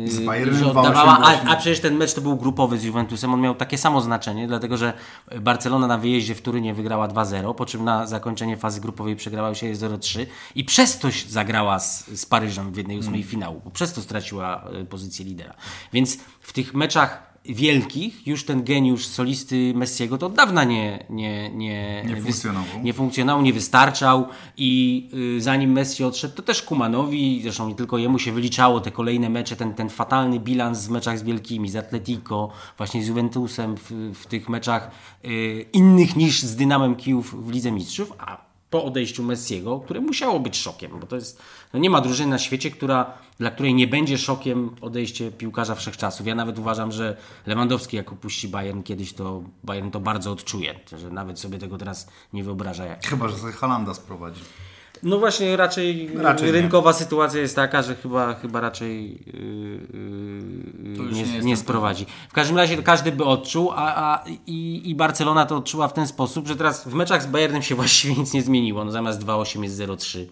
Z 0.06 0.20
Bayernem 0.24 0.56
że 0.58 0.64
2-8 0.64 0.68
oddawała, 0.78 1.18
a, 1.22 1.50
a 1.50 1.56
przecież 1.56 1.80
ten 1.80 1.96
mecz 1.96 2.14
to 2.14 2.20
był 2.20 2.36
grupowy 2.36 2.78
z 2.78 2.84
Juventusem, 2.84 3.34
on 3.34 3.40
miał 3.40 3.54
takie 3.54 3.78
samo 3.78 4.00
znaczenie, 4.00 4.46
dlatego 4.46 4.76
że 4.76 4.92
Barcelona 5.40 5.86
na 5.86 5.98
wyjeździe 5.98 6.34
w 6.34 6.42
Turynie 6.42 6.74
wygrała 6.74 7.08
2-0, 7.08 7.54
po 7.54 7.66
czym 7.66 7.84
na 7.84 8.06
zakończenie 8.06 8.56
fazy 8.56 8.80
grupowej 8.80 9.16
przegrała 9.16 9.48
już 9.48 9.58
0-3 9.58 10.26
i 10.54 10.64
przez 10.64 10.98
to 10.98 11.08
zagrała 11.28 11.78
z, 11.78 12.06
z 12.20 12.26
Paryżem 12.26 12.72
w 12.72 12.76
jednej 12.76 12.98
ósmej 12.98 13.20
Mm. 13.20 13.28
finału, 13.30 13.60
bo 13.64 13.70
przez 13.70 13.92
to 13.92 14.00
straciła 14.00 14.64
e, 14.82 14.84
pozycję 14.84 15.24
lidera. 15.24 15.54
Więc 15.92 16.18
w 16.40 16.52
tych 16.52 16.74
meczach 16.74 17.31
wielkich 17.44 18.26
już 18.26 18.44
ten 18.44 18.64
geniusz 18.64 19.06
solisty 19.06 19.72
Messiego 19.74 20.18
to 20.18 20.26
od 20.26 20.34
dawna 20.34 20.64
nie, 20.64 21.06
nie, 21.10 21.50
nie, 21.50 22.04
Nie 22.06 22.16
funkcjonował. 22.16 22.82
nie 22.82 22.92
funkcjonował, 22.92 23.42
nie 23.42 23.52
wystarczał 23.52 24.26
i 24.56 25.08
y, 25.36 25.40
zanim 25.40 25.72
Messi 25.72 26.04
odszedł, 26.04 26.34
to 26.34 26.42
też 26.42 26.62
Kumanowi, 26.62 27.40
zresztą 27.42 27.68
nie 27.68 27.74
tylko 27.74 27.98
jemu 27.98 28.18
się 28.18 28.32
wyliczało 28.32 28.80
te 28.80 28.90
kolejne 28.90 29.28
mecze, 29.28 29.56
ten, 29.56 29.74
ten 29.74 29.88
fatalny 29.88 30.40
bilans 30.40 30.86
w 30.86 30.90
meczach 30.90 31.18
z 31.18 31.22
wielkimi, 31.22 31.70
z 31.70 31.76
Atletico, 31.76 32.50
właśnie 32.76 33.04
z 33.04 33.08
Juventusem 33.08 33.76
w, 33.76 33.90
w 34.14 34.26
tych 34.26 34.48
meczach 34.48 34.90
y, 35.24 35.66
innych 35.72 36.16
niż 36.16 36.42
z 36.42 36.56
Dynamem 36.56 36.96
Kijów 36.96 37.46
w 37.46 37.50
Lidze 37.50 37.72
Mistrzów, 37.72 38.12
a 38.18 38.52
po 38.70 38.84
odejściu 38.84 39.22
Messiego, 39.22 39.80
które 39.80 40.00
musiało 40.00 40.40
być 40.40 40.56
szokiem, 40.56 40.90
bo 41.00 41.06
to 41.06 41.16
jest, 41.16 41.42
no 41.72 41.78
nie 41.78 41.90
ma 41.90 42.00
drużyny 42.00 42.30
na 42.30 42.38
świecie, 42.38 42.70
która, 42.70 43.12
dla 43.38 43.50
której 43.50 43.74
nie 43.74 43.86
będzie 43.86 44.18
szokiem 44.18 44.70
odejście 44.80 45.30
piłkarza 45.30 45.74
wszechczasów. 45.74 46.26
Ja 46.26 46.34
nawet 46.34 46.58
uważam, 46.58 46.92
że 46.92 47.16
Lewandowski 47.46 47.96
jak 47.96 48.12
opuści 48.12 48.48
Bayern 48.48 48.82
kiedyś, 48.82 49.12
to 49.12 49.42
Bayern 49.64 49.90
to 49.90 50.00
bardzo 50.00 50.32
odczuje, 50.32 50.80
że 50.98 51.10
nawet 51.10 51.40
sobie 51.40 51.58
tego 51.58 51.78
teraz 51.78 52.08
nie 52.32 52.44
wyobraża 52.44 52.84
jak. 52.84 53.06
Chyba, 53.06 53.28
że 53.28 53.36
sobie 53.36 53.52
Halanda 53.52 53.94
sprowadzi. 53.94 54.40
No 55.02 55.18
właśnie 55.18 55.56
raczej, 55.56 56.10
Raczej 56.16 56.46
nie. 56.46 56.52
rynkowa 56.52 56.92
sytuacja 56.92 57.40
jest 57.40 57.56
taka, 57.56 57.82
że 57.82 57.94
chyba, 57.94 58.34
chyba 58.34 58.60
raczej 58.60 59.10
yy, 59.26 59.32
yy, 60.94 61.12
nie, 61.12 61.22
nie 61.22 61.40
nie, 61.40 61.56
sprowadzi. 61.56 62.06
W 62.28 62.32
każdym 62.32 62.56
razie 62.56 62.82
każdy 62.82 63.12
by 63.12 63.24
odczuł, 63.24 63.70
a, 63.70 63.94
a 63.94 64.24
i, 64.46 64.82
i 64.90 64.94
Barcelona 64.94 65.46
to 65.46 65.56
odczuła 65.56 65.88
w 65.88 65.92
ten 65.92 66.06
sposób, 66.06 66.48
że 66.48 66.56
teraz 66.56 66.88
w 66.88 66.94
meczach 66.94 67.22
z 67.22 67.26
Bayernem 67.26 67.62
się 67.62 67.74
właściwie 67.82 68.14
nic 68.14 68.32
nie 68.32 68.42
zmieniło. 68.42 68.84
No 68.84 68.92
zamiast 68.92 69.24
2-8 69.24 69.62
jest 69.62 69.78
0-3. 69.80 70.26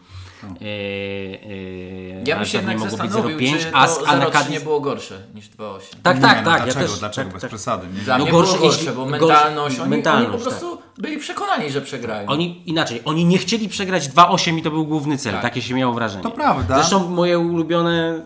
Yy, 0.61 0.69
yy, 0.69 2.23
Ja 2.27 2.37
bym 2.37 2.45
się 2.45 2.59
jednak 2.59 2.79
mogło 2.79 2.97
być 2.99 3.11
zastanowił, 3.11 3.39
0-5, 3.39 3.59
czy 3.59 3.71
a, 3.75 3.89
to 3.89 4.09
a 4.09 4.17
na 4.17 4.27
0-3 4.27 4.33
Cadiz... 4.33 4.51
nie 4.51 4.61
było 4.61 4.81
gorsze 4.81 5.19
niż 5.35 5.51
2-8. 5.51 5.81
Tak, 6.03 6.17
Nie, 6.17 6.23
tak, 6.23 6.45
no, 6.45 6.51
tak. 6.51 6.59
ja 6.59 6.65
Dlaczego? 6.65 6.87
też, 6.87 6.99
dlaczego? 6.99 7.25
tak, 7.25 7.33
Bez 7.33 7.41
tak. 7.43 7.51
przesady. 7.51 7.87
Nie? 7.95 8.01
Dla 8.01 8.19
No 8.19 8.25
mnie 8.25 8.33
gorsze, 8.33 8.53
było 8.53 8.65
gorsze, 8.65 8.81
jeśli- 8.81 8.97
bo 8.97 9.07
gorsze- 9.07 9.11
mentalność, 9.27 9.79
oni, 9.81 9.91
mentalność, 9.91 10.29
oni 10.35 10.39
po 10.45 10.51
tak. 10.51 10.59
prostu 10.59 10.79
byli 10.99 11.19
przekonani, 11.19 11.71
że 11.71 11.81
przegrają. 11.81 12.29
Oni 12.29 12.63
inaczej, 12.67 13.03
oni 13.05 13.25
nie 13.25 13.39
chcieli 13.39 13.69
przegrać 13.69 14.09
2-8 14.09 14.59
i 14.59 14.63
to 14.63 14.71
był 14.71 14.87
główny 14.87 15.19
cel. 15.19 15.33
Tak. 15.33 15.43
Takie 15.43 15.63
się 15.63 15.75
miało 15.75 15.95
wrażenie. 15.95 16.23
To 16.23 16.31
prawda. 16.31 16.75
Zresztą 16.79 17.09
moje 17.11 17.39
ulubione 17.39 18.23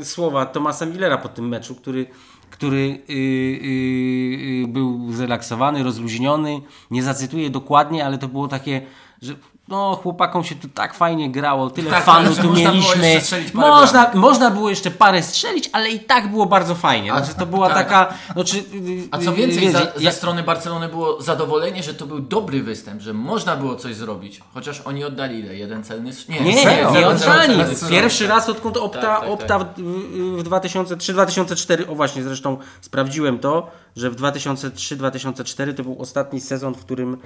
y, 0.00 0.04
słowa 0.04 0.46
Tomasa 0.46 0.86
Millera 0.86 1.18
po 1.18 1.28
tym 1.28 1.48
meczu, 1.48 1.74
który, 1.74 2.06
który 2.50 2.78
y, 3.10 3.12
y, 3.12 3.16
y, 4.64 4.68
był 4.68 5.12
zrelaksowany, 5.12 5.82
rozluźniony. 5.82 6.60
Nie 6.90 7.02
zacytuję 7.02 7.50
dokładnie, 7.50 8.06
ale 8.06 8.18
to 8.18 8.28
było 8.28 8.48
takie 8.48 8.82
że 9.22 9.34
no 9.68 9.96
chłopakom 10.02 10.44
się 10.44 10.54
tu 10.54 10.68
tak 10.68 10.94
fajnie 10.94 11.30
grało, 11.30 11.70
tyle 11.70 11.90
Tak, 11.90 12.04
fanów 12.04 12.36
że 12.36 12.42
tu 12.42 12.48
można 12.48 12.72
mieliśmy. 12.72 13.20
Można, 13.54 14.10
można 14.14 14.50
było 14.50 14.70
jeszcze 14.70 14.90
parę 14.90 15.22
strzelić, 15.22 15.70
ale 15.72 15.90
i 15.90 16.00
tak 16.00 16.30
było 16.30 16.46
bardzo 16.46 16.74
fajnie. 16.74 17.10
Znaczy 17.10 17.34
to 17.38 17.46
była 17.46 17.68
tak. 17.68 17.76
taka. 17.76 18.14
Znaczy, 18.32 18.64
A 19.10 19.18
co 19.18 19.32
więcej, 19.32 19.60
wiecie, 19.60 19.72
za, 19.72 19.80
ja- 19.80 20.10
ze 20.10 20.16
strony 20.16 20.42
Barcelony 20.42 20.88
było 20.88 21.22
zadowolenie, 21.22 21.82
że 21.82 21.94
to 21.94 22.06
był 22.06 22.20
dobry 22.20 22.62
występ, 22.62 23.02
że 23.02 23.12
można 23.14 23.56
było 23.56 23.76
coś 23.76 23.94
zrobić. 23.94 24.40
Chociaż 24.54 24.80
oni 24.80 25.04
oddali 25.04 25.38
ile? 25.38 25.56
Jeden 25.56 25.84
celny 25.84 26.12
Nie, 26.28 26.40
nie, 26.40 26.64
nie 26.92 27.08
oddali. 27.08 27.54
Pierwszy 27.90 28.26
raz 28.26 28.48
odkąd 28.48 28.76
Opta, 28.76 29.00
Tak, 29.00 29.20
tak, 29.20 29.30
Opta 29.30 29.58
w, 29.58 29.64
w 30.42 30.48
2003-2004, 30.48 31.90
o 31.90 31.94
właśnie 31.94 32.22
zresztą 32.22 32.56
sprawdziłem 32.80 33.38
to, 33.38 33.70
że 33.96 34.10
w 34.10 34.16
2003-2004 34.16 35.74
to 35.74 35.82
był 35.82 36.02
ostatni 36.02 36.40
sezon, 36.40 36.74
w 36.74 36.80
którym 36.84 37.14
y, 37.14 37.18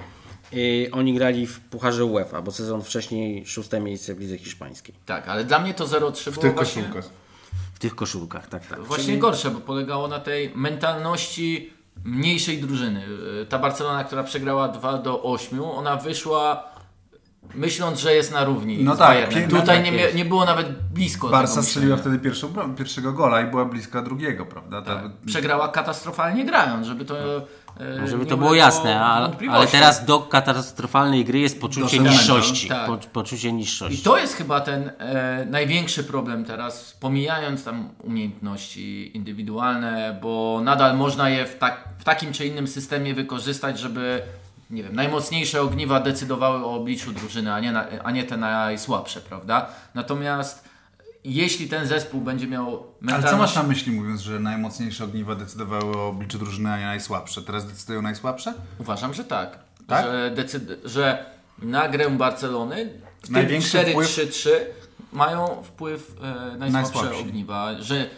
oni 0.91 1.13
grali 1.13 1.47
w 1.47 1.59
Pucharze 1.59 2.05
UEFA, 2.05 2.41
bo 2.41 2.51
sezon 2.51 2.81
wcześniej 2.81 3.45
szóste 3.45 3.79
miejsce 3.79 4.15
w 4.15 4.19
lidze 4.19 4.37
hiszpańskiej. 4.37 4.95
Tak, 5.05 5.27
ale 5.27 5.43
dla 5.43 5.59
mnie 5.59 5.73
to 5.73 5.85
0-3 5.85 6.31
W 6.31 6.33
było 6.33 6.41
tych 6.41 6.53
właśnie, 6.53 6.83
koszulkach. 6.83 7.11
W 7.73 7.79
tych 7.79 7.95
koszulkach, 7.95 8.47
tak, 8.47 8.67
tak. 8.67 8.83
właśnie 8.83 9.17
gorsze, 9.17 9.51
bo 9.51 9.59
polegało 9.59 10.07
na 10.07 10.19
tej 10.19 10.51
mentalności 10.55 11.73
mniejszej 12.03 12.57
drużyny. 12.57 13.03
Ta 13.49 13.59
Barcelona, 13.59 14.03
która 14.03 14.23
przegrała 14.23 14.67
2 14.67 14.97
do 14.97 15.23
8, 15.23 15.61
ona 15.61 15.95
wyszła 15.95 16.71
myśląc, 17.55 17.99
że 17.99 18.15
jest 18.15 18.31
na 18.31 18.43
równi 18.43 18.83
No 18.83 18.95
tak, 18.95 19.33
Tutaj 19.49 19.65
tak 19.65 19.83
nie, 19.83 20.13
nie 20.13 20.25
było 20.25 20.45
nawet 20.45 20.83
blisko 20.93 21.29
Barca 21.29 21.53
tego 21.53 21.63
strzeliła 21.63 21.97
wtedy 21.97 22.19
pierwszą, 22.19 22.75
pierwszego 22.75 23.13
gola 23.13 23.41
i 23.41 23.45
była 23.45 23.65
bliska 23.65 24.01
drugiego, 24.01 24.45
prawda? 24.45 24.81
Ta, 24.81 25.09
Przegrała 25.25 25.67
katastrofalnie 25.67 26.45
grając, 26.45 26.87
żeby 26.87 27.05
to 27.05 27.15
e, 28.03 28.07
Żeby 28.07 28.25
to 28.25 28.37
było 28.37 28.55
jasne, 28.55 28.99
a, 29.01 29.31
ale 29.51 29.67
teraz 29.67 30.05
do 30.05 30.19
katastrofalnej 30.19 31.25
gry 31.25 31.39
jest 31.39 31.61
poczucie 31.61 31.99
niższości. 31.99 32.67
tak. 32.67 32.85
Po, 32.87 32.97
poczucie 32.97 33.53
niższości. 33.53 33.99
I 33.99 34.03
to 34.03 34.17
jest 34.17 34.35
chyba 34.35 34.61
ten 34.61 34.91
e, 34.99 35.45
największy 35.45 36.03
problem 36.03 36.45
teraz, 36.45 36.97
pomijając 36.99 37.63
tam 37.63 37.89
umiejętności 38.03 39.17
indywidualne, 39.17 40.19
bo 40.21 40.61
nadal 40.63 40.97
można 40.97 41.29
je 41.29 41.45
w, 41.45 41.57
tak, 41.57 41.83
w 41.97 42.03
takim 42.03 42.33
czy 42.33 42.45
innym 42.45 42.67
systemie 42.67 43.13
wykorzystać, 43.13 43.79
żeby 43.79 44.21
nie 44.69 44.83
wiem, 44.83 44.95
najmocniejsze 44.95 45.61
ogniwa 45.61 45.99
decydowały 45.99 46.65
o 46.65 46.75
obliczu 46.75 47.11
drużyny, 47.11 47.53
a 47.53 47.59
nie, 47.59 47.71
na, 47.71 47.85
a 48.03 48.11
nie 48.11 48.23
te 48.23 48.37
najsłabsze, 48.37 49.21
prawda? 49.21 49.69
Natomiast 49.93 50.70
jeśli 51.23 51.67
ten 51.69 51.87
zespół 51.87 52.21
będzie 52.21 52.47
miał 52.47 52.67
Ale 52.67 52.77
mentalność... 53.01 53.31
co 53.31 53.37
masz 53.37 53.55
na 53.55 53.63
myśli 53.63 53.91
mówiąc, 53.91 54.21
że 54.21 54.39
najmocniejsze 54.39 55.03
ogniwa 55.03 55.35
decydowały 55.35 55.97
o 55.97 56.07
obliczu 56.07 56.37
drużyny, 56.37 56.71
a 56.73 56.77
nie 56.79 56.85
najsłabsze? 56.85 57.41
Teraz 57.41 57.65
decydują 57.67 58.01
najsłabsze? 58.01 58.53
Uważam, 58.79 59.13
że 59.13 59.23
tak. 59.23 59.59
Tak? 59.87 60.05
Że, 60.05 60.31
decyd- 60.35 60.75
że 60.85 61.25
na 61.57 61.89
grę 61.89 62.09
Barcelony 62.09 62.93
w 63.21 63.25
tym 63.25 63.33
Największy 63.33 63.77
4-3-3 63.77 64.49
mają 65.13 65.63
wpływ 65.63 66.15
e, 66.21 66.57
najsłabsze 66.57 66.71
Najsłabsi. 66.93 67.21
ogniwa. 67.21 67.69
Że 67.79 68.09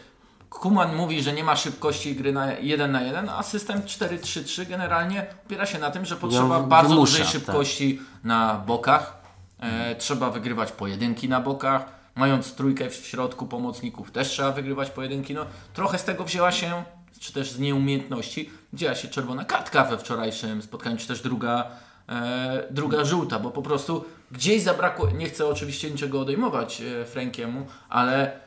Kuman 0.50 0.96
mówi, 0.96 1.24
że 1.24 1.34
nie 1.34 1.44
ma 1.44 1.56
szybkości 1.56 2.16
gry 2.16 2.34
na 2.34 2.52
1 2.54 2.92
na 2.92 3.02
1, 3.02 3.30
a 3.30 3.44
system 3.44 3.82
4-3-3 3.82 4.66
generalnie 4.70 5.26
opiera 5.46 5.66
się 5.66 5.80
na 5.80 5.92
tym, 5.92 6.06
że 6.06 6.16
potrzeba 6.16 6.60
wy- 6.60 6.68
bardzo 6.68 6.90
wymusza, 6.90 7.12
dużej 7.12 7.24
tak. 7.26 7.32
szybkości 7.32 8.00
na 8.24 8.56
bokach. 8.68 9.18
E, 9.60 9.96
trzeba 9.96 10.30
wygrywać 10.30 10.72
pojedynki 10.72 11.30
na 11.30 11.40
bokach. 11.42 12.03
Mając 12.16 12.54
trójkę 12.54 12.90
w 12.90 12.96
środku 12.96 13.46
pomocników 13.46 14.12
też 14.12 14.28
trzeba 14.30 14.52
wygrywać 14.52 14.90
pojedynki. 14.90 15.34
No, 15.34 15.46
trochę 15.74 15.98
z 15.98 16.04
tego 16.04 16.24
wzięła 16.24 16.52
się, 16.52 16.84
czy 17.20 17.34
też 17.34 17.52
z 17.52 17.60
nieumiejętności, 17.60 18.50
wzięła 18.74 18.96
się 18.96 19.08
czerwona 19.08 19.46
kartka 19.46 19.84
we 19.84 19.98
wczorajszym 19.98 20.62
spotkaniu, 20.62 20.98
czy 20.98 21.08
też 21.08 21.22
druga, 21.22 21.72
e, 22.10 22.68
druga 22.72 23.06
żółta, 23.06 23.40
bo 23.40 23.52
po 23.52 23.62
prostu 23.62 24.06
gdzieś 24.32 24.62
zabrakło, 24.62 25.10
nie 25.12 25.26
chcę 25.26 25.46
oczywiście 25.46 25.92
niczego 25.92 26.22
odejmować 26.22 26.82
e, 26.82 27.06
Frankiemu, 27.06 27.66
ale 27.90 28.40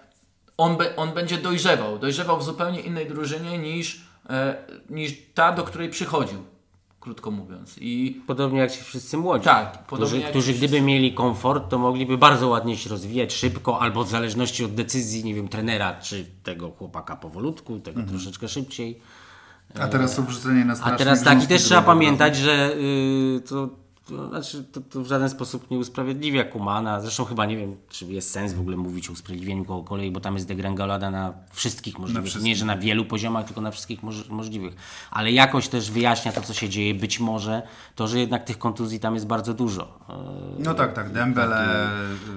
on, 0.57 0.77
be, 0.77 0.97
on 0.97 1.13
będzie 1.13 1.39
dojrzewał. 1.39 1.99
Dojrzewał 1.99 2.39
w 2.39 2.45
zupełnie 2.45 2.81
innej 2.81 3.07
drużynie 3.07 3.59
niż, 3.59 4.01
e, 4.31 4.57
niż 4.91 5.13
ta, 5.35 5.53
do 5.53 5.63
której 5.63 5.91
przychodził, 5.91 6.45
krótko 7.07 7.31
mówiąc. 7.31 7.79
I 7.81 8.21
Podobnie 8.27 8.61
jak 8.61 8.73
ci 8.73 8.85
wszyscy 8.85 9.17
młodzi. 9.17 9.45
Tak, 9.45 9.87
którzy, 9.87 10.23
którzy 10.23 10.53
ci 10.53 10.59
gdyby 10.59 10.81
mieli 10.81 11.15
komfort, 11.15 11.71
to 11.71 11.79
mogliby 11.79 12.19
bardzo 12.19 12.49
ładnie 12.49 12.77
się 12.77 12.91
rozwijać 12.91 13.33
szybko, 13.35 13.81
albo 13.81 14.05
w 14.05 14.09
zależności 14.09 14.65
od 14.65 14.75
decyzji, 14.75 15.25
nie 15.25 15.35
wiem, 15.35 15.49
trenera, 15.49 15.95
czy 16.01 16.27
tego 16.43 16.71
chłopaka 16.71 17.17
powolutku, 17.17 17.81
tego 17.81 18.01
Mhm. 18.01 18.19
troszeczkę 18.19 18.49
szybciej. 18.49 19.01
A 19.81 19.89
teraz 19.89 20.17
to 20.17 20.23
wrzucenie 20.23 20.65
na 20.65 20.75
A 20.83 20.97
teraz 20.97 21.19
taki 21.19 21.31
grząski 21.37 21.49
też 21.49 21.63
trzeba 21.63 21.83
pamiętać, 21.83 22.37
że 22.37 22.77
yy, 22.77 23.41
to, 23.41 23.69
to, 24.09 24.29
znaczy, 24.29 24.65
to, 24.65 24.81
to 24.81 25.01
w 25.01 25.07
żaden 25.07 25.29
sposób 25.29 25.71
nie 25.71 25.79
usprawiedliwia 25.79 26.45
Kumana. 26.45 27.01
Zresztą 27.01 27.25
chyba 27.25 27.47
nie 27.47 27.57
wiem, 27.57 27.77
czy 27.89 28.05
jest 28.05 28.31
sens 28.31 28.53
w 28.53 28.61
ogóle 28.61 28.77
mówić 28.77 29.11
o 29.11 29.13
usprawiedliwieniu 29.13 29.65
kogokolwiek, 29.65 30.13
bo 30.13 30.21
tam 30.21 30.35
jest 30.35 30.49
degrengolada 30.49 31.11
na 31.11 31.33
wszystkich 31.53 31.99
możliwych. 31.99 32.25
wszystkich. 32.25 32.45
Nie, 32.45 32.57
że 32.57 32.65
na 32.65 32.77
wielu 32.77 33.05
poziomach, 33.05 33.45
tylko 33.45 33.61
na 33.61 33.71
wszystkich 33.71 34.03
moż, 34.03 34.29
możliwych. 34.29 34.75
Ale 35.11 35.33
jakoś 35.33 35.69
też 35.69 35.91
wyjaśnia 35.91 36.33
to, 36.33 36.41
co 36.41 36.55
się 36.55 36.69
dzieje. 36.69 36.95
Być 36.95 37.21
może 37.21 37.63
to, 37.95 38.09
że 38.09 38.19
jednak 38.19 38.45
tych 38.45 38.59
kontuzji 38.59 39.01
tam 39.01 39.15
jest 39.15 39.27
bardzo 39.27 39.55
dużo. 39.55 39.99
Yy, 40.09 40.15
No 40.59 40.75
tak, 40.75 40.93
tak. 40.93 41.13
Dembele, 41.13 41.89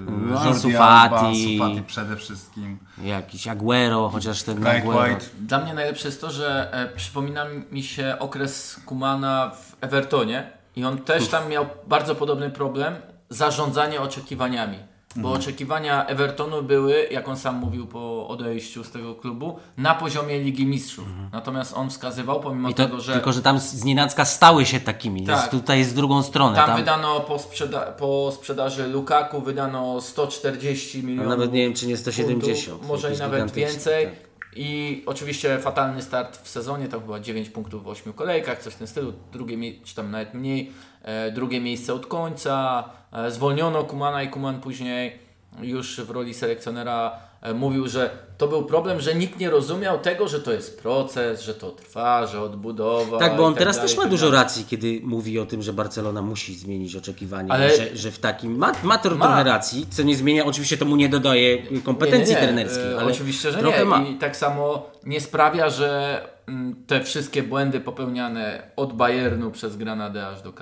No, 0.06 0.34
Jordi 0.34 0.48
Ansu 0.48 0.68
Alba, 0.68 1.08
Fati. 1.10 1.26
Ansu 1.26 1.58
Fati 1.58 1.82
przede 1.86 2.16
wszystkim. 2.16 2.78
Jakiś 3.04 3.48
Aguero, 3.48 4.08
chociaż 4.08 4.42
ten 4.42 4.60
Bright 4.60 4.82
Aguero. 4.82 5.02
White. 5.04 5.26
Dla 5.40 5.60
mnie 5.60 5.74
najlepsze 5.74 6.08
jest 6.08 6.20
to, 6.20 6.30
że 6.30 6.72
e, 6.72 6.96
przypomina 6.96 7.44
mi 7.72 7.82
się 7.82 8.16
okres 8.18 8.80
Kumana 8.86 9.50
w 9.50 9.76
Evertonie 9.80 10.59
i 10.76 10.84
on 10.84 10.98
też 10.98 11.28
tam 11.28 11.48
miał 11.48 11.66
bardzo 11.86 12.14
podobny 12.14 12.50
problem 12.50 12.94
zarządzanie 13.28 14.00
oczekiwaniami. 14.00 14.78
Bo 15.16 15.20
Mhm. 15.28 15.36
oczekiwania 15.40 16.06
Evertonu 16.06 16.62
były, 16.62 17.06
jak 17.10 17.28
on 17.28 17.36
sam 17.36 17.56
mówił 17.56 17.86
po 17.86 18.28
odejściu 18.28 18.84
z 18.84 18.90
tego 18.90 19.14
klubu, 19.14 19.58
na 19.76 19.94
poziomie 19.94 20.40
Ligi 20.40 20.66
Mistrzów. 20.66 21.04
Natomiast 21.32 21.74
on 21.76 21.90
wskazywał, 21.90 22.40
pomimo 22.40 22.68
Mhm. 22.68 22.74
To, 22.74 22.84
tego, 22.94 23.02
że 23.02 23.12
Tylko, 23.12 23.32
że 23.32 23.42
tam 23.42 23.58
z 23.58 23.84
nienacka 23.84 24.24
stały 24.24 24.66
się 24.66 24.80
takimi. 24.80 25.26
Tak. 25.26 25.36
Jest, 25.36 25.50
tutaj 25.50 25.78
jest 25.78 25.90
z 25.90 25.94
drugą 25.94 26.22
stronę. 26.22 26.56
tam, 26.56 26.66
Tam, 26.66 26.76
wydano 26.78 27.20
po, 27.20 27.38
sprzeda- 27.38 27.92
po 27.92 28.32
sprzedaży 28.34 28.86
Lukaku 28.86 29.40
wydano 29.40 30.00
140 30.00 31.00
a 31.00 31.06
milionów. 31.06 31.28
nawet 31.30 31.52
nie 31.52 31.62
wiem, 31.64 31.74
czy 31.74 31.86
nie 31.86 31.96
170. 31.96 32.68
Funtów, 32.68 32.88
może 32.88 33.14
i 33.14 33.18
nawet 33.18 33.50
więcej. 33.52 34.06
tak. 34.06 34.29
I 34.56 35.02
oczywiście 35.06 35.58
fatalny 35.58 36.02
start 36.02 36.36
w 36.36 36.48
sezonie, 36.48 36.88
to 36.88 37.00
chyba 37.00 37.20
9 37.20 37.50
punktów 37.50 37.84
w 37.84 37.88
8 37.88 38.12
kolejkach, 38.12 38.62
coś 38.62 38.72
w 38.74 38.76
tym 38.76 38.86
stylu, 38.86 39.12
drugie, 39.32 39.56
czy 39.84 39.94
tam 39.94 40.10
nawet 40.10 40.34
mniej, 40.34 40.72
e, 41.02 41.32
drugie 41.32 41.60
miejsce 41.60 41.94
od 41.94 42.06
końca, 42.06 42.84
e, 43.12 43.30
zwolniono 43.30 43.84
Kumana 43.84 44.22
i 44.22 44.28
Kuman 44.28 44.60
później 44.60 45.18
już 45.62 46.00
w 46.00 46.10
roli 46.10 46.34
selekcjonera 46.34 47.29
mówił, 47.54 47.88
że 47.88 48.10
to 48.38 48.48
był 48.48 48.62
problem, 48.64 49.00
że 49.00 49.14
nikt 49.14 49.38
nie 49.40 49.50
rozumiał 49.50 49.98
tego, 49.98 50.28
że 50.28 50.40
to 50.40 50.52
jest 50.52 50.82
proces, 50.82 51.42
że 51.42 51.54
to 51.54 51.70
trwa, 51.70 52.26
że 52.26 52.40
odbudowa. 52.42 53.18
Tak, 53.18 53.36
bo 53.36 53.44
on 53.46 53.52
tak 53.52 53.58
teraz 53.58 53.76
dalej, 53.76 53.88
też 53.88 53.96
ma 53.96 54.02
tak 54.02 54.10
dużo 54.10 54.30
racji, 54.30 54.64
kiedy 54.70 55.00
mówi 55.02 55.38
o 55.38 55.46
tym, 55.46 55.62
że 55.62 55.72
Barcelona 55.72 56.22
musi 56.22 56.54
zmienić 56.54 56.96
oczekiwania, 56.96 57.54
Ale- 57.54 57.76
że, 57.76 57.96
że 57.96 58.10
w 58.10 58.18
takim. 58.18 58.56
Ma, 58.58 58.72
ma, 58.82 58.96
tro- 58.98 59.16
Ma. 59.16 59.26
trochę 59.26 59.44
racji, 59.44 59.86
co 59.90 60.02
nie 60.02 60.16
zmienia, 60.16 60.44
oczywiście 60.44 60.76
to 60.76 60.84
mu 60.84 60.96
nie 60.96 61.08
dodaje 61.08 61.62
kompetencji 61.84 62.34
Nie, 62.34 62.40
nie, 62.40 62.46
nie. 62.46 62.52
trenerskich, 62.52 62.86
E, 62.86 62.98
ale 63.00 63.12
Oczywiście, 63.12 63.52
że 63.52 63.58
trochę 63.58 63.78
nie. 63.78 63.84
ma. 63.84 64.02
I 64.02 64.14
tak 64.14 64.36
samo 64.36 64.90
nie 65.04 65.20
sprawia, 65.20 65.70
że 65.70 66.20
mm, 66.48 66.84
te 66.86 67.04
wszystkie 67.04 67.42
błędy 67.42 67.80
popełniane 67.80 68.62
od 68.76 68.92
Bayernu 68.92 69.50
przez 69.50 69.76
Granadę 69.76 70.26
aż 70.26 70.42
do 70.42 70.50
e, 70.50 70.52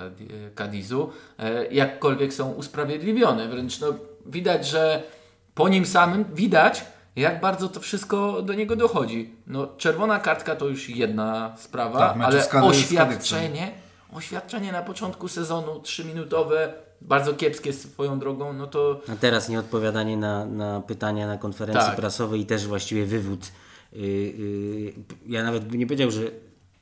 Cadizu 0.55 1.09
e, 1.39 1.65
jakkolwiek 1.73 2.33
są 2.33 2.51
usprawiedliwione. 2.51 3.47
Wręcz 3.47 3.79
no, 3.79 3.87
widać, 4.25 4.67
że 4.67 5.03
po 5.53 5.69
nim 5.69 5.85
samym 5.85 6.25
widać, 6.33 6.85
jak 7.15 7.41
bardzo 7.41 7.69
to 7.69 7.79
wszystko 7.79 8.41
do 8.41 8.53
niego 8.53 8.75
dochodzi. 8.75 9.33
No, 9.47 9.67
czerwona 9.77 10.19
kartka 10.19 10.55
to 10.55 10.67
już 10.67 10.89
jedna 10.89 11.55
sprawa, 11.57 11.99
Tak, 11.99 12.21
ale 12.21 12.63
oświadczenie, 12.63 13.71
oświadczenie 14.13 14.71
na 14.71 14.81
początku 14.81 15.27
sezonu, 15.27 15.79
trzyminutowe, 15.79 16.73
bardzo 17.01 17.33
kiepskie 17.33 17.73
swoją 17.73 18.19
drogą, 18.19 18.53
no 18.53 18.67
to 18.67 19.01
A 19.13 19.15
teraz 19.15 19.49
nieodpowiadanie 19.49 20.17
na, 20.17 20.45
na 20.45 20.81
pytania 20.81 21.27
na 21.27 21.37
konferencji 21.37 21.85
Tak. 21.85 21.95
prasowej 21.95 22.41
i 22.41 22.45
też 22.45 22.67
właściwie 22.67 23.05
wywód. 23.05 23.51
Yy, 23.93 24.07
yy, 24.07 24.93
ja 25.27 25.43
nawet 25.43 25.65
bym 25.65 25.79
nie 25.79 25.85
powiedział, 25.85 26.11
że 26.11 26.21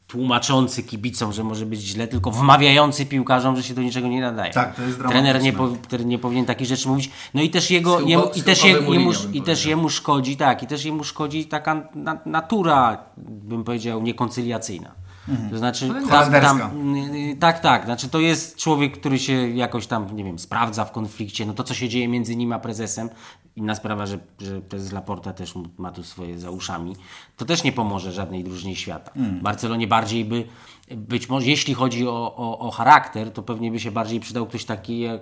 tłumaczący 0.07 0.83
kibicom, 0.83 1.33
że 1.33 1.43
może 1.43 1.65
być 1.65 1.79
źle, 1.81 2.07
tylko 2.07 2.31
wmawiający 2.31 3.05
piłkarzom, 3.05 3.55
że 3.55 3.63
się 3.63 3.73
do 3.73 3.81
niczego 3.81 4.07
nie 4.07 4.21
nadaje. 4.21 4.53
Tak, 4.53 4.75
to 4.75 4.81
jest 4.81 4.97
Trener 4.97 5.41
nie, 5.41 5.51
dramatyczne. 5.51 5.97
po, 5.97 6.03
nie 6.03 6.19
powinien 6.19 6.45
takich 6.45 6.67
rzeczy 6.67 6.87
mówić. 6.87 7.09
No 7.33 7.41
i 7.41 7.49
też 7.49 7.71
jego, 7.71 7.99
jemu, 7.99 8.23
i 8.35 8.43
też, 8.43 8.63
je, 8.63 8.71
jemu, 8.71 9.11
i 9.33 9.41
też 9.41 9.65
jemu 9.65 9.89
szkodzi, 9.89 10.37
tak, 10.37 10.63
i 10.63 10.67
też 10.67 10.85
jemu 10.85 11.03
szkodzi 11.03 11.45
taka 11.45 11.89
na, 11.95 12.19
natura, 12.25 12.97
bym 13.17 13.63
powiedział, 13.63 14.01
niekoncyliacyjna. 14.01 15.06
To 15.51 15.57
znaczy, 15.57 15.91
tam, 16.09 16.31
tam, 16.31 16.95
y, 16.95 17.37
tak, 17.39 17.59
tak. 17.59 17.85
Znaczy, 17.85 18.09
to 18.09 18.19
jest 18.19 18.57
człowiek, 18.57 18.99
który 18.99 19.19
się 19.19 19.49
jakoś 19.49 19.87
tam, 19.87 20.15
nie 20.15 20.23
wiem, 20.23 20.39
sprawdza 20.39 20.85
w 20.85 20.91
konflikcie. 20.91 21.45
No 21.45 21.53
to, 21.53 21.63
co 21.63 21.73
się 21.73 21.89
dzieje 21.89 22.07
między 22.07 22.35
nim 22.35 22.53
a 22.53 22.59
prezesem, 22.59 23.09
inna 23.55 23.75
sprawa, 23.75 24.05
że, 24.05 24.19
że 24.41 24.61
prezes 24.61 24.91
Laporta 24.91 25.33
też 25.33 25.53
ma 25.77 25.91
tu 25.91 26.03
swoje 26.03 26.39
za 26.39 26.51
uszami, 26.51 26.95
to 27.37 27.45
też 27.45 27.63
nie 27.63 27.71
pomoże 27.71 28.11
żadnej 28.11 28.43
drużynie 28.43 28.75
świata. 28.75 29.11
Barcelonie 29.41 29.87
bardziej 29.87 30.25
by 30.25 30.47
być 30.95 31.29
może, 31.29 31.47
jeśli 31.47 31.73
chodzi 31.73 32.07
o, 32.07 32.35
o, 32.35 32.59
o 32.59 32.71
charakter, 32.71 33.31
to 33.31 33.43
pewnie 33.43 33.71
by 33.71 33.79
się 33.79 33.91
bardziej 33.91 34.19
przydał 34.19 34.45
ktoś 34.45 34.65
taki, 34.65 34.99
jak, 34.99 35.21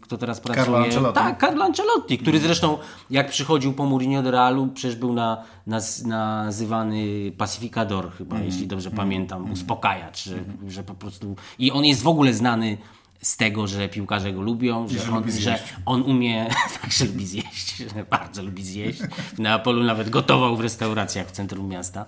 kto 0.00 0.18
teraz 0.18 0.40
pracuje. 0.40 0.64
Carlo 0.64 0.78
Ancelotti. 0.84 1.14
Tak, 1.14 1.40
Carlo 1.40 1.64
Ancelotti, 1.64 2.18
który 2.18 2.38
zresztą 2.40 2.78
jak 3.10 3.30
przychodził 3.30 3.72
po 3.72 3.86
Mourinho 3.86 4.22
do 4.22 4.30
Realu, 4.30 4.68
przecież 4.74 4.96
był 4.96 5.12
na, 5.12 5.42
naz, 5.66 6.02
nazywany 6.04 7.32
pacyfikador 7.38 8.12
chyba, 8.12 8.36
Mm. 8.36 8.46
jeśli 8.46 8.66
dobrze 8.66 8.90
pamiętam, 8.90 9.52
uspokajacz, 9.52 10.24
że, 10.24 10.36
że 10.68 10.82
po 10.82 10.94
prostu... 10.94 11.36
I 11.58 11.72
on 11.72 11.84
jest 11.84 12.02
w 12.02 12.08
ogóle 12.08 12.34
znany 12.34 12.78
z 13.22 13.36
tego, 13.36 13.66
że 13.66 13.88
piłkarze 13.88 14.32
go 14.32 14.42
lubią, 14.42 14.88
że, 14.88 14.98
że 14.98 15.12
on, 15.12 15.30
że 15.30 15.58
on 15.86 16.02
umie, 16.02 16.46
tak, 16.82 16.92
że 16.92 17.04
lubi 17.04 17.26
zjeść, 17.26 17.76
że 17.94 18.04
bardzo 18.10 18.42
lubi 18.42 18.64
zjeść. 18.64 19.00
W 19.34 19.38
Neapolu 19.38 19.84
nawet 19.84 20.10
gotował 20.10 20.56
w 20.56 20.60
restauracjach 20.60 21.26
w 21.28 21.30
centrum 21.30 21.68
miasta. 21.68 22.04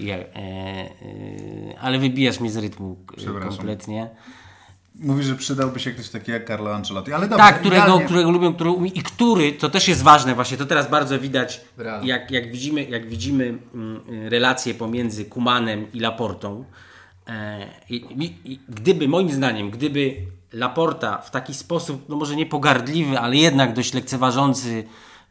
Ja, 0.00 0.16
e, 0.16 0.24
e, 0.36 1.78
ale 1.80 1.98
wybijasz 1.98 2.40
mnie 2.40 2.50
z 2.50 2.56
rytmu 2.56 2.96
kompletnie. 3.48 4.10
Mówi, 4.94 5.22
że 5.22 5.34
przydałby 5.34 5.80
się 5.80 5.90
ktoś 5.90 6.08
taki 6.08 6.30
jak 6.30 6.46
Carlo 6.46 6.74
Ancelotti, 6.74 7.12
ale 7.12 7.28
dobrze. 7.28 7.44
Tak, 7.44 7.60
którego, 7.60 7.82
idealnie- 7.82 8.04
którego 8.04 8.30
lubią, 8.30 8.54
który 8.54 8.70
umie, 8.70 8.90
i 8.90 9.02
który, 9.02 9.52
to 9.52 9.70
też 9.70 9.88
jest 9.88 10.02
ważne 10.02 10.34
właśnie, 10.34 10.56
to 10.56 10.66
teraz 10.66 10.90
bardzo 10.90 11.18
widać, 11.18 11.60
Brawo. 11.76 12.06
jak, 12.06 12.30
jak 12.30 12.52
widzimy, 12.52 12.84
jak 12.84 13.08
widzimy 13.08 13.58
mm, 13.74 14.00
relacje 14.28 14.74
pomiędzy 14.74 15.24
Kumanem 15.24 15.92
i 15.92 16.00
Laportą. 16.00 16.64
E, 17.28 17.66
i, 17.90 17.94
I 18.44 18.60
gdyby, 18.68 19.08
moim 19.08 19.30
zdaniem, 19.32 19.70
gdyby 19.70 20.16
Laporta 20.52 21.18
w 21.18 21.30
taki 21.30 21.54
sposób, 21.54 22.08
no 22.08 22.16
może 22.16 22.36
nie 22.36 22.46
pogardliwy, 22.46 23.18
ale 23.18 23.36
jednak 23.36 23.72
dość 23.72 23.94
lekceważący, 23.94 24.84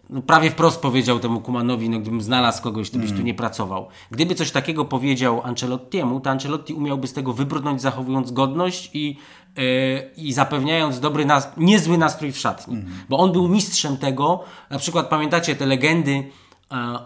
no 0.09 0.21
prawie 0.21 0.51
wprost 0.51 0.81
powiedział 0.81 1.19
temu 1.19 1.41
Kumanowi, 1.41 1.89
no 1.89 1.99
gdybym 1.99 2.21
znalazł 2.21 2.63
kogoś, 2.63 2.89
to 2.89 2.99
byś 2.99 3.11
tu 3.11 3.21
nie 3.21 3.33
pracował. 3.33 3.87
Gdyby 4.11 4.35
coś 4.35 4.51
takiego 4.51 4.85
powiedział 4.85 5.41
Ancelottiemu, 5.43 6.19
to 6.19 6.29
Ancelotti 6.29 6.73
umiałby 6.73 7.07
z 7.07 7.13
tego 7.13 7.33
wybrnąć, 7.33 7.81
zachowując 7.81 8.31
godność 8.31 8.89
i, 8.93 9.17
yy, 9.57 9.63
i 10.17 10.33
zapewniając 10.33 10.99
dobry, 10.99 11.25
nas, 11.25 11.49
niezły 11.57 11.97
nastrój 11.97 12.31
w 12.31 12.37
szatni. 12.37 12.77
Bo 13.09 13.17
on 13.17 13.31
był 13.31 13.47
mistrzem 13.47 13.97
tego, 13.97 14.43
na 14.69 14.79
przykład 14.79 15.09
pamiętacie 15.09 15.55
te 15.55 15.65
legendy 15.65 16.11
e, 16.11 16.23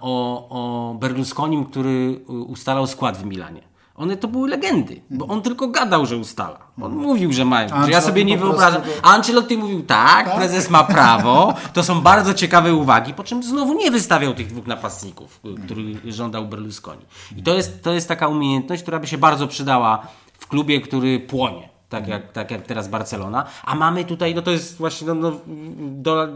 o, 0.01 0.47
o 0.49 0.93
Berlusconim, 0.93 1.65
który 1.65 2.21
e, 2.29 2.31
ustalał 2.31 2.87
skład 2.87 3.17
w 3.17 3.25
Milanie. 3.25 3.76
One 3.97 4.17
to 4.17 4.27
były 4.27 4.49
legendy, 4.49 5.01
bo 5.09 5.27
on 5.27 5.41
tylko 5.41 5.67
gadał, 5.67 6.05
że 6.05 6.17
ustala. 6.17 6.59
On 6.81 6.95
mówił, 6.95 7.33
że 7.33 7.45
mają, 7.45 7.69
że 7.85 7.91
ja 7.91 8.01
sobie 8.01 8.25
nie 8.25 8.37
wyobrażam. 8.37 8.81
A 9.01 9.13
Ancelotti 9.13 9.57
mówił 9.57 9.83
tak, 9.83 10.35
prezes 10.35 10.69
ma 10.69 10.83
prawo, 10.83 11.53
to 11.73 11.83
są 11.83 12.01
bardzo 12.01 12.33
ciekawe 12.33 12.73
uwagi, 12.73 13.13
po 13.13 13.23
czym 13.23 13.43
znowu 13.43 13.73
nie 13.73 13.91
wystawiał 13.91 14.33
tych 14.33 14.47
dwóch 14.47 14.67
napastników, 14.67 15.39
y, 15.45 15.65
których 15.65 16.13
żądał 16.13 16.45
Berlusconi. 16.45 17.05
I 17.37 17.43
to 17.43 17.53
jest, 17.53 17.83
to 17.83 17.93
jest 17.93 18.07
taka 18.07 18.27
umiejętność, 18.27 18.81
która 18.81 18.99
by 18.99 19.07
się 19.07 19.17
bardzo 19.17 19.47
przydała 19.47 20.07
w 20.39 20.47
klubie, 20.47 20.81
który 20.81 21.19
płonie. 21.19 21.76
Tak 21.89 22.07
jak, 22.07 22.31
tak 22.31 22.51
jak 22.51 22.61
teraz 22.61 22.87
Barcelona. 22.87 23.45
A 23.63 23.75
mamy 23.75 24.05
tutaj, 24.05 24.35
no 24.35 24.41
to 24.41 24.51
jest 24.51 24.77
właśnie, 24.77 25.07
no, 25.07 25.13
no, 25.13 25.41
do, 25.77 26.27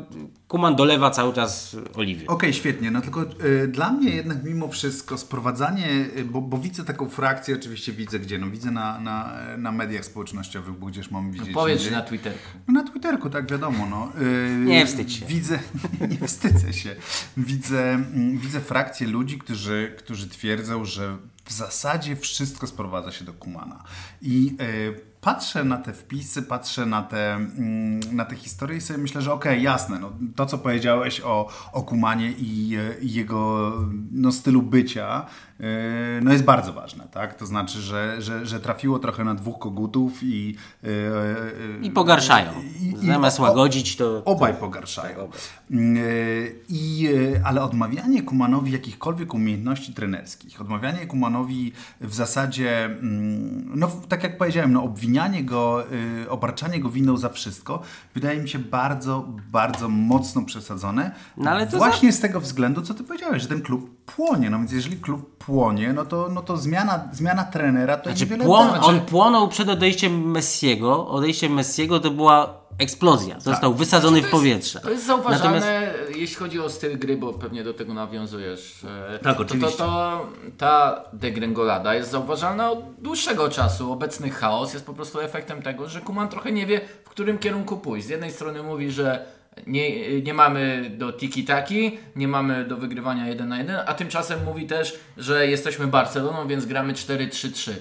Kuman 0.47 0.75
dolewa 0.75 1.11
cały 1.11 1.33
czas 1.33 1.75
oliwy. 1.95 2.27
Okej, 2.27 2.53
świetnie. 2.53 2.91
No 2.91 3.01
tylko 3.01 3.21
y, 3.43 3.67
dla 3.67 3.91
mnie 3.91 4.09
jednak 4.09 4.43
mimo 4.43 4.67
wszystko 4.67 5.17
sprowadzanie, 5.17 5.89
y, 6.17 6.25
bo, 6.25 6.41
bo 6.41 6.57
widzę 6.57 6.83
taką 6.83 7.09
frakcję, 7.09 7.55
oczywiście 7.55 7.91
widzę 7.91 8.19
gdzie, 8.19 8.37
no 8.37 8.49
widzę 8.49 8.71
na, 8.71 8.99
na, 8.99 9.37
na 9.57 9.71
mediach 9.71 10.05
społecznościowych, 10.05 10.73
bo 10.79 10.87
gdzieś 10.87 11.11
mam 11.11 11.31
widzieć. 11.31 11.53
Powiedz 11.53 11.79
indziej. 11.79 11.93
na 11.93 12.01
Twitterku. 12.01 12.49
No 12.67 12.73
na 12.73 12.89
Twitterku, 12.89 13.29
tak 13.29 13.51
wiadomo. 13.51 13.85
No. 13.85 14.11
Yy, 14.21 14.65
Nie 14.65 14.85
wstydź 14.85 15.13
się. 15.13 15.25
Widzę, 15.25 15.59
nie 16.21 16.27
wstydzę 16.27 16.73
się. 16.73 16.95
Widzę, 17.37 17.93
mm, 17.93 18.37
widzę 18.37 18.59
frakcję 18.59 19.07
ludzi, 19.07 19.37
którzy, 19.39 19.95
którzy 19.97 20.29
twierdzą, 20.29 20.85
że 20.85 21.17
w 21.45 21.51
zasadzie 21.53 22.15
wszystko 22.15 22.67
sprowadza 22.67 23.11
się 23.11 23.25
do 23.25 23.33
Kumana. 23.33 23.83
I 24.21 24.55
yy, 24.59 25.10
patrzę 25.21 25.63
na 25.63 25.77
te 25.77 25.93
wpisy, 25.93 26.43
patrzę 26.43 26.85
na 26.85 27.01
te, 27.01 27.33
mm, 27.33 27.99
na 28.15 28.25
te 28.25 28.35
historie 28.35 28.77
i 28.77 28.81
sobie 28.81 28.99
myślę, 28.99 29.21
że 29.21 29.33
okej, 29.33 29.63
jasne, 29.63 29.99
no, 29.99 30.11
to 30.35 30.45
co 30.45 30.57
powiedziałeś 30.57 31.21
o, 31.21 31.49
o 31.71 31.83
Kumanie 31.83 32.31
i, 32.31 32.75
e, 32.75 32.99
i 33.01 33.13
jego 33.13 33.71
no, 34.11 34.31
stylu 34.31 34.61
bycia, 34.61 35.25
no 36.21 36.31
jest 36.31 36.43
bardzo 36.43 36.73
ważne, 36.73 37.07
tak? 37.11 37.35
To 37.35 37.45
znaczy, 37.45 37.79
że, 37.81 38.21
że, 38.21 38.45
że 38.45 38.59
trafiło 38.59 38.99
trochę 38.99 39.23
na 39.23 39.35
dwóch 39.35 39.59
kogutów 39.59 40.23
i... 40.23 40.55
yy, 40.83 40.89
yy, 40.91 41.79
I 41.81 41.91
pogarszają. 41.91 42.51
i- 42.81 43.03
i 43.03 43.07
Zamiast 43.07 43.39
o- 43.39 43.43
łagodzić, 43.43 43.95
to... 43.95 44.21
Obaj 44.25 44.53
pogarszają. 44.53 45.29
Mm, 45.71 45.97
e, 45.97 46.01
I, 46.69 47.07
e, 47.35 47.41
ale 47.45 47.63
odmawianie 47.63 48.23
Kumanowi 48.23 48.71
jakichkolwiek 48.71 49.33
umiejętności 49.33 49.93
trenerskich, 49.93 50.61
odmawianie 50.61 51.07
Kumanowi 51.07 51.71
w 52.01 52.13
zasadzie, 52.13 52.85
mm, 52.85 53.71
no 53.79 53.91
tak 54.09 54.23
jak 54.23 54.37
powiedziałem, 54.37 54.73
no, 54.73 54.83
obwinianie 54.83 55.43
go, 55.43 55.83
obarczanie 56.29 56.79
go 56.79 56.89
winą 56.89 57.17
za 57.17 57.29
wszystko, 57.29 57.81
wydaje 58.13 58.39
mi 58.41 58.49
się 58.49 58.59
bardzo, 58.59 59.27
bardzo 59.51 59.89
mocno 59.89 60.41
przesadzone. 60.41 61.11
No, 61.37 61.51
ale 61.51 61.67
to 61.67 61.77
Właśnie 61.77 62.11
z 62.13 62.19
tego 62.19 62.39
względu, 62.41 62.81
co 62.81 62.93
ty 62.93 63.03
powiedziałeś, 63.03 63.41
że 63.41 63.47
ten 63.47 63.61
klub 63.61 64.00
płonie. 64.05 64.49
No 64.49 64.57
więc 64.57 64.71
jeżeli 64.71 64.97
klub 64.97 65.37
płonie, 65.37 65.93
no 65.93 66.05
to, 66.05 66.29
no 66.33 66.41
to 66.41 66.57
zmiana, 66.57 67.07
zmiana 67.11 67.43
trenera 67.43 67.97
to 67.97 68.03
Znaczy, 68.09 68.23
niewiele 68.23 68.45
płon, 68.45 68.67
da. 68.73 68.79
on 68.81 69.01
płonął 69.01 69.47
przed 69.47 69.69
odejściem 69.69 70.31
Messiego. 70.31 71.07
Odejściem 71.07 71.53
Messiego 71.53 71.99
to 71.99 72.11
była 72.11 72.61
eksplozja. 72.77 73.39
Został 73.39 73.73
wysadzony 73.73 74.21
w 74.21 74.29
powietrze. 74.29 74.79
To 74.79 74.89
jest 74.91 75.05
zauważalne, 75.05 75.59
Natomiast- 75.59 76.17
jeśli 76.17 76.35
chodzi 76.35 76.59
o 76.59 76.69
styl 76.69 76.99
gry, 76.99 77.17
bo 77.17 77.33
pewnie 77.33 77.63
do 77.63 77.73
tego 77.73 77.93
nawiązujesz. 77.93 78.83
e, 79.15 79.19
Tak, 79.19 79.35
to, 79.37 79.41
oczywiście. 79.43 79.77
To, 79.77 79.85
to, 79.85 80.25
ta 80.57 81.03
degrengolada 81.13 81.93
jest 81.95 82.11
zauważalna 82.11 82.71
od 82.71 82.79
dłuższego 82.99 83.49
czasu. 83.49 83.91
Obecny 83.91 84.29
chaos 84.29 84.73
jest 84.73 84.85
po 84.85 84.93
prostu 84.93 85.19
efektem 85.19 85.61
tego, 85.61 85.89
że 85.89 86.01
Kuman 86.01 86.29
trochę 86.29 86.51
nie 86.51 86.65
wie, 86.65 86.81
w 87.05 87.09
którym 87.09 87.37
kierunku 87.37 87.77
pójść. 87.77 88.07
Z 88.07 88.09
jednej 88.09 88.31
strony 88.31 88.63
mówi, 88.63 88.91
że 88.91 89.25
nie, 89.67 90.21
nie 90.21 90.33
mamy 90.33 90.91
do 90.97 91.13
tiki-taki, 91.13 91.97
nie 92.15 92.27
mamy 92.27 92.65
do 92.65 92.77
wygrywania 92.77 93.27
1 93.27 93.49
na 93.49 93.57
1, 93.57 93.79
a 93.85 93.93
tymczasem 93.93 94.43
mówi 94.43 94.67
też, 94.67 94.99
że 95.17 95.47
jesteśmy 95.47 95.87
Barceloną, 95.87 96.47
więc 96.47 96.65
gramy 96.65 96.93
4-3-3. 96.93 97.71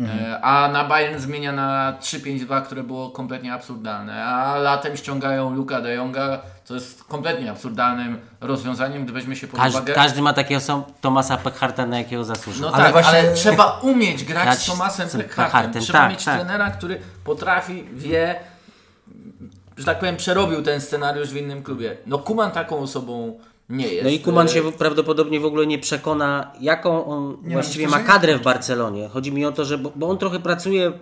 E, 0.00 0.40
A 0.42 0.68
na 0.68 0.84
Bayern 0.84 1.18
zmienia 1.18 1.52
na 1.52 1.96
3-5-2, 2.00 2.62
które 2.62 2.82
było 2.82 3.10
kompletnie 3.10 3.52
absurdalne. 3.52 4.24
A 4.24 4.56
latem 4.58 4.96
ściągają 4.96 5.54
Luka 5.54 5.80
de 5.80 5.94
Jonga, 5.94 6.40
co 6.64 6.74
jest 6.74 7.04
kompletnie 7.04 7.50
absurdalnym 7.50 8.18
rozwiązaniem, 8.40 9.04
gdy 9.04 9.12
weźmie 9.12 9.36
się 9.36 9.46
pod 9.48 9.60
Każdy, 9.60 9.78
uwagę. 9.78 9.94
każdy 9.94 10.22
ma 10.22 10.32
takiego 10.32 10.60
sam 10.60 10.82
Tomasa 11.00 11.36
Pekharta, 11.36 11.86
na 11.86 11.98
jakiego 11.98 12.24
zasłużył. 12.24 12.62
No 12.62 12.72
Ale 12.74 12.84
tak, 12.84 12.92
właśnie- 12.92 13.18
ale 13.18 13.34
trzeba 13.34 13.78
umieć 13.82 14.24
grać 14.24 14.44
Grać 14.44 14.58
z 14.58 14.66
Tomasem 14.66 15.08
z 15.08 15.12
Trzeba 15.30 15.50
tak, 15.98 16.10
mieć 16.10 16.24
tak. 16.24 16.36
trenera, 16.40 16.70
który 16.70 17.00
potrafi, 17.24 17.84
wie, 17.92 18.40
że 19.78 19.84
tak 19.84 19.98
powiem, 19.98 20.16
przerobił 20.16 20.62
ten 20.62 20.80
scenariusz 20.80 21.28
w 21.28 21.36
innym 21.36 21.62
klubie. 21.62 21.96
No 22.06 22.18
Kuman 22.18 22.50
taką 22.50 22.78
osobą 22.78 23.38
nie 23.68 23.88
jest. 23.88 24.04
No 24.04 24.10
i 24.10 24.20
Kuman 24.20 24.48
się 24.48 24.72
prawdopodobnie 24.72 25.40
w 25.40 25.44
ogóle 25.44 25.66
nie 25.66 25.78
przekona, 25.78 26.52
jaką 26.60 27.04
on 27.04 27.36
Nie, 27.42 27.52
właściwie 27.52 27.86
myślę, 27.86 28.00
ma 28.00 28.04
kadrę 28.04 28.38
w 28.38 28.42
Barcelonie. 28.42 29.08
Chodzi 29.08 29.32
mi 29.32 29.44
o 29.44 29.52
to, 29.52 29.64
że 29.64 29.78
bo, 29.78 29.92
bo 29.96 30.08
on 30.08 30.18
trochę 30.18 30.40
pracuje 30.40 30.88
y, 30.88 30.92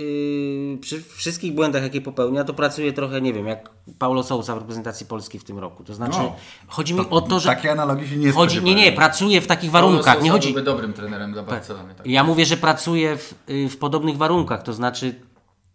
y, 0.00 0.78
przy 0.80 1.02
wszystkich 1.02 1.54
błędach, 1.54 1.82
jakie 1.82 2.00
popełnia, 2.00 2.44
to 2.44 2.54
pracuje 2.54 2.92
trochę, 2.92 3.20
nie 3.20 3.32
wiem, 3.32 3.46
jak 3.46 3.70
Paulo 3.98 4.22
Sousa 4.22 4.54
w 4.54 4.58
reprezentacji 4.58 5.06
Polski 5.06 5.38
w 5.38 5.44
tym 5.44 5.58
roku. 5.58 5.84
To 5.84 5.94
znaczy, 5.94 6.18
No. 6.18 6.36
chodzi 6.68 6.94
mi 6.94 7.00
o 7.10 7.20
to, 7.20 7.40
że 7.40 7.48
Takie 7.48 7.72
analogii 7.72 8.08
się 8.08 8.16
nie 8.16 8.32
chodzi, 8.32 8.62
nie, 8.62 8.74
nie, 8.74 8.92
pracuje 8.92 9.40
w 9.40 9.46
takich 9.46 9.70
Paulo 9.70 9.88
warunkach. 9.88 10.14
Nie 10.14 10.20
Sousa 10.20 10.32
chodzi, 10.32 10.48
byłby 10.48 10.62
dobrym 10.62 10.92
trenerem 10.92 11.32
dla 11.32 11.42
Barcelony. 11.42 11.94
Tak. 11.94 12.06
ja 12.06 12.24
mówię, 12.24 12.46
że 12.46 12.56
pracuję 12.56 13.16
w, 13.16 13.34
y, 13.50 13.68
w 13.68 13.78
podobnych 13.78 14.16
warunkach, 14.16 14.62
to 14.62 14.72
znaczy 14.72 15.14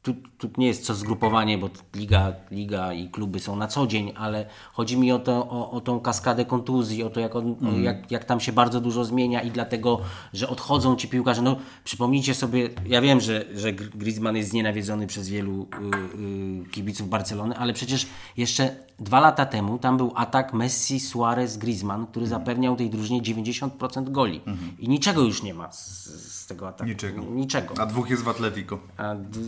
tu, 0.03 0.15
tu 0.37 0.49
nie 0.57 0.67
jest 0.67 0.85
co 0.85 0.95
zgrupowanie, 0.95 1.57
bo 1.57 1.69
liga, 1.95 2.33
liga 2.51 2.93
i 2.93 3.09
kluby 3.09 3.39
są 3.39 3.55
na 3.55 3.67
co 3.67 3.87
dzień, 3.87 4.11
ale 4.15 4.45
chodzi 4.73 4.97
mi 4.97 5.11
o, 5.11 5.19
to, 5.19 5.49
o, 5.49 5.71
o 5.71 5.81
tą 5.81 5.99
kaskadę 5.99 6.45
kontuzji, 6.45 7.03
o 7.03 7.09
to 7.09 7.19
jak, 7.19 7.35
on, 7.35 7.55
o 7.75 7.79
jak, 7.79 8.11
jak 8.11 8.25
tam 8.25 8.39
się 8.39 8.51
bardzo 8.51 8.81
dużo 8.81 9.05
zmienia 9.05 9.41
i 9.41 9.51
dlatego, 9.51 10.01
że 10.33 10.49
odchodzą 10.49 10.95
ci 10.95 11.07
piłkarze. 11.07 11.41
No 11.41 11.55
przypomnijcie 11.83 12.35
sobie, 12.35 12.69
ja 12.85 13.01
wiem, 13.01 13.19
że, 13.19 13.45
że 13.55 13.73
Gr- 13.73 13.89
Griezmann 13.95 14.37
jest 14.37 14.49
znienawidzony 14.49 15.07
przez 15.07 15.29
wielu 15.29 15.61
y, 15.61 16.65
y, 16.67 16.69
kibiców 16.69 17.09
Barcelony, 17.09 17.57
ale 17.57 17.73
przecież 17.73 18.07
jeszcze 18.37 18.75
dwa 19.01 19.19
lata 19.19 19.45
temu 19.45 19.77
tam 19.77 19.97
był 19.97 20.11
atak 20.15 20.53
Messi, 20.53 20.99
Suarez, 20.99 21.57
Griezmann, 21.57 22.07
który 22.07 22.27
zapewniał 22.27 22.75
tej 22.75 22.89
drużynie 22.89 23.21
90% 23.21 24.11
goli. 24.11 24.41
I 24.79 24.89
niczego 24.89 25.21
już 25.21 25.43
nie 25.43 25.53
ma 25.53 25.71
z, 25.71 26.05
z 26.41 26.47
tego 26.47 26.67
ataku. 26.67 26.89
Niczego. 26.89 27.21
Niczego. 27.21 27.73
A 27.77 27.85
dwóch 27.85 28.09
jest 28.09 28.23
w 28.23 28.29
Atletico. 28.29 28.79
A, 28.97 29.15
d- 29.15 29.39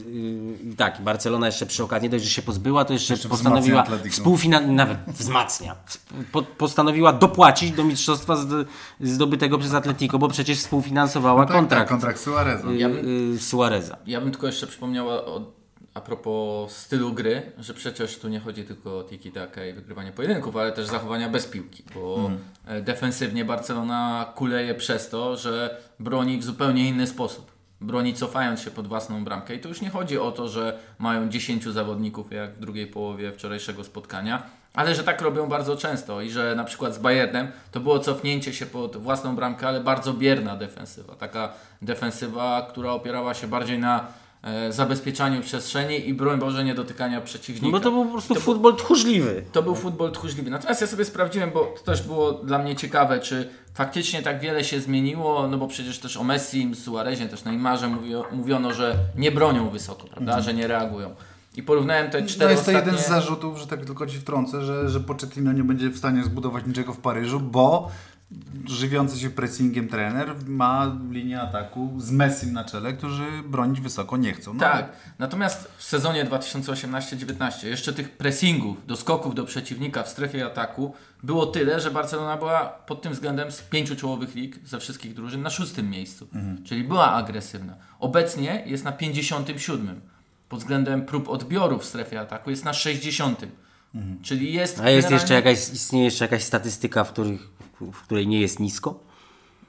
y, 0.72 0.76
tak, 0.78 1.02
Barcelona 1.02 1.46
jeszcze 1.46 1.66
przy 1.66 1.84
okazji, 1.84 2.04
nie 2.04 2.10
dość, 2.10 2.24
że 2.24 2.30
się 2.30 2.42
pozbyła, 2.42 2.86
to 2.86 2.94
jeszcze, 2.94 3.13
Jeszcze 3.13 3.30
postanowiła, 3.30 3.82
wzmacnia 3.84 3.96
Atletico. 3.98 4.22
współfina- 4.24 4.68
nawet 4.68 4.98
wzmacnia, 5.08 5.76
po, 6.32 6.42
postanowiła 6.42 7.13
dopłacić 7.13 7.72
do 7.72 7.84
mistrzostwa 7.84 8.34
zd- 8.36 8.66
zdobytego 9.02 9.58
przez 9.58 9.74
Atletico, 9.74 10.20
bo 10.20 10.28
przecież 10.28 10.60
współfinansowała 10.60 11.46
Tak, 11.46 11.56
kontrakt 11.56 11.82
tak, 11.82 11.89
kontrakt 11.89 12.20
Suareza. 12.20 12.68
y, 12.68 13.36
y, 13.36 13.39
Suareza. 13.39 13.98
Ja 14.06 14.22
bym 14.22 14.32
tylko 14.32 14.48
jeszcze 14.48 14.68
przypomniała 14.68 15.26
o, 15.26 15.62
a 15.93 16.01
propos 16.01 16.77
stylu 16.77 17.13
gry, 17.13 17.51
że 17.58 17.73
przecież 17.73 18.19
tu 18.19 18.29
nie 18.29 18.39
chodzi 18.39 18.63
tylko 18.63 18.97
o 18.97 19.03
tiki-taka 19.03 19.65
i 19.69 19.73
wygrywanie 19.73 20.12
pojedynków, 20.12 20.56
ale 20.56 20.71
też 20.71 20.88
zachowania 20.88 21.29
bez 21.29 21.47
piłki, 21.47 21.84
bo 21.95 22.32
e, 22.65 22.82
defensywnie 22.82 23.45
Barcelona 23.45 24.32
kuleje 24.36 24.75
przez 24.75 25.10
to, 25.10 25.38
że 25.38 25.77
broni 25.99 26.38
w 26.38 26.43
zupełnie 26.43 26.89
inny 26.89 27.08
sposób. 27.08 27.51
broni 27.82 28.13
cofając 28.13 28.62
się 28.62 28.71
pod 28.71 28.88
własną 28.88 29.23
bramkę. 29.23 29.56
I 29.56 29.60
to 29.60 29.69
już 29.69 29.82
nie 29.82 29.89
chodzi 29.89 30.19
o 30.19 30.32
to, 30.32 30.47
że 30.47 30.79
mają 30.99 31.29
10 31.29 31.63
zawodników 31.63 32.32
jak 32.32 32.53
w 32.53 32.60
drugiej 32.60 32.88
połowie 32.88 33.32
wczorajszego 33.32 33.84
spotkania, 33.84 34.43
ale 34.73 34.95
że 34.95 35.03
tak 35.03 35.21
robią 35.21 35.47
bardzo 35.47 35.77
często 35.77 36.21
i 36.21 36.29
że 36.29 36.56
na 36.56 36.63
przykład 36.63 36.95
z 36.95 36.97
Bayernem 36.97 37.47
to 37.71 37.79
było 37.79 37.99
cofnięcie 37.99 38.53
się 38.53 38.65
pod 38.65 38.97
własną 38.97 39.36
bramkę, 39.36 39.67
ale 39.67 39.79
bardzo 39.82 40.13
bierna 40.13 40.56
defensywa. 40.56 41.15
Taka 41.15 41.53
defensywa, 41.82 42.67
która 42.69 42.91
opierała 42.91 43.34
się 43.34 43.47
bardziej 43.47 43.79
na 43.79 44.08
zabezpieczaniu 44.69 45.41
przestrzeni 45.41 46.10
i 46.10 46.13
broń 46.13 46.39
Boże 46.39 46.63
nie 46.63 46.75
dotykania 46.75 47.21
przeciwnika. 47.21 47.65
No 47.65 47.71
bo 47.71 47.79
to 47.79 47.91
był 47.91 48.06
po 48.06 48.12
prostu 48.12 48.36
futbol 48.36 48.75
tchórzliwy. 48.75 49.43
To 49.51 49.63
był 49.63 49.75
futbol 49.75 50.12
tchórzliwy. 50.12 50.51
Natomiast 50.51 50.82
ja 50.82 50.88
sobie 50.88 51.06
sprawdziłem, 51.06 51.51
bo 51.51 51.73
to 51.77 51.84
też 51.84 52.01
było 52.01 52.34
dla 52.34 52.60
mnie 52.60 52.75
ciekawe, 52.75 53.19
czy 53.19 53.49
faktycznie 53.73 54.21
tak 54.21 54.39
wiele 54.39 54.63
się 54.63 54.82
zmieniło, 54.82 55.47
no 55.47 55.58
bo 55.58 55.67
przecież 55.67 55.99
też 55.99 56.17
o 56.17 56.23
Messi, 56.23 56.75
Suarezie, 56.75 57.27
też 57.27 57.43
Neymarze 57.43 57.88
mówio, 57.88 58.25
mówiono, 58.32 58.73
że 58.73 58.95
nie 59.17 59.32
bronią 59.32 59.69
wysoko, 59.69 60.08
prawda, 60.08 60.41
że 60.41 60.53
nie 60.53 60.67
reagują. 60.67 61.15
I 61.56 61.63
porównałem 61.63 62.10
te 62.10 62.21
To 62.21 62.27
cztery 62.29 62.51
jest 62.51 62.65
to 62.65 62.71
ostatnie... 62.71 62.91
jeden 62.91 63.06
z 63.06 63.10
zarzutów, 63.10 63.60
że 63.60 63.67
tak 63.67 63.86
tylko 63.86 64.08
ci 64.08 64.17
wtrącę, 64.17 64.65
że, 64.65 64.89
że 64.89 64.99
Pochettino 64.99 65.51
nie 65.51 65.63
będzie 65.63 65.89
w 65.89 65.97
stanie 65.97 66.23
zbudować 66.23 66.65
niczego 66.65 66.93
w 66.93 66.97
Paryżu, 66.99 67.39
bo 67.39 67.91
żywiący 68.65 69.19
się 69.19 69.30
pressingiem 69.30 69.88
trener 69.88 70.36
ma 70.48 70.98
linię 71.12 71.41
ataku 71.41 71.93
z 71.98 72.12
Messim 72.12 72.54
na 72.54 72.63
czele, 72.63 72.93
którzy 72.93 73.26
bronić 73.46 73.82
wysoko 73.82 74.17
nie 74.17 74.34
chcą. 74.34 74.54
No, 74.54 74.60
Tak, 74.60 74.91
natomiast 75.19 75.72
w 75.78 75.84
sezonie 75.84 76.26
2018-19 76.26 77.67
jeszcze 77.67 77.93
tych 77.93 78.10
pressingów, 78.17 78.86
doskoków 78.88 79.36
do 79.36 79.46
przeciwnika 79.46 80.04
w 80.04 80.10
strefie 80.10 80.46
ataku 80.46 80.93
było 81.24 81.46
tyle, 81.46 81.80
że 81.80 81.91
Barcelona 81.91 82.38
była 82.38 82.65
pod 82.65 83.02
tym 83.02 83.13
względem 83.13 83.52
z 83.52 83.62
pięciu 83.62 83.96
czołowych 83.96 84.36
lig 84.36 84.60
ze 84.65 84.80
wszystkich 84.80 85.13
drużyn 85.13 85.41
na 85.41 85.50
szóstym 85.50 85.89
miejscu. 85.89 86.28
Czyli 86.65 86.84
była 86.84 87.12
agresywna. 87.12 87.76
Obecnie 88.00 88.63
jest 88.65 88.84
na 88.84 88.91
57. 88.91 90.02
Pod 90.50 90.60
względem 90.60 91.06
prób 91.06 91.30
odbioru 91.30 91.80
w 91.80 91.86
strefie 91.86 92.19
ataku 92.22 92.50
jest 92.50 92.65
na 92.65 92.74
60. 92.74 93.46
Czyli 94.22 94.54
jest. 94.54 94.80
A 94.80 94.89
jest 94.89 95.08
generalnie- 95.08 95.13
jeszcze 95.15 95.34
jakaś, 95.34 95.69
istnieje 95.74 96.06
jeszcze 96.06 96.26
jakaś 96.26 96.43
statystyka, 96.43 97.04
w, 97.04 97.12
których, 97.13 97.50
w 97.91 98.02
której 98.02 98.28
nie 98.28 98.41
jest 98.41 98.60
nisko? 98.60 99.00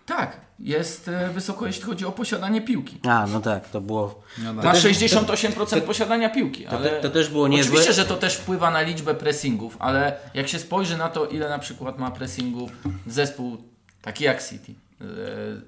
Tak, 0.06 0.40
jest 0.58 1.08
e, 1.08 1.28
wysoko, 1.28 1.66
jeśli 1.66 1.82
chodzi 1.82 2.04
o 2.04 2.12
posiadanie 2.12 2.62
piłki. 2.62 2.98
A, 3.08 3.26
no 3.26 3.40
tak, 3.40 3.68
to 3.68 3.80
było... 3.80 4.22
No 4.38 4.54
tak. 4.54 4.64
Ma 4.64 4.72
68% 4.72 5.80
posiadania 5.80 6.30
piłki. 6.30 6.66
Ale 6.66 6.90
to 6.90 7.10
też 7.10 7.28
było 7.28 7.48
niezłe. 7.48 7.72
Oczywiście, 7.72 7.92
że 7.92 8.04
to 8.04 8.16
też 8.16 8.36
wpływa 8.36 8.70
na 8.70 8.82
liczbę 8.82 9.14
pressingów, 9.14 9.76
ale 9.78 10.16
jak 10.34 10.48
się 10.48 10.58
spojrzy 10.58 10.96
na 10.96 11.08
to, 11.08 11.26
ile 11.26 11.48
na 11.48 11.58
przykład 11.58 11.98
ma 11.98 12.10
pressingów 12.10 12.70
zespół 13.06 13.56
taki 14.02 14.24
jak 14.24 14.48
City, 14.48 14.74
e, 15.00 15.04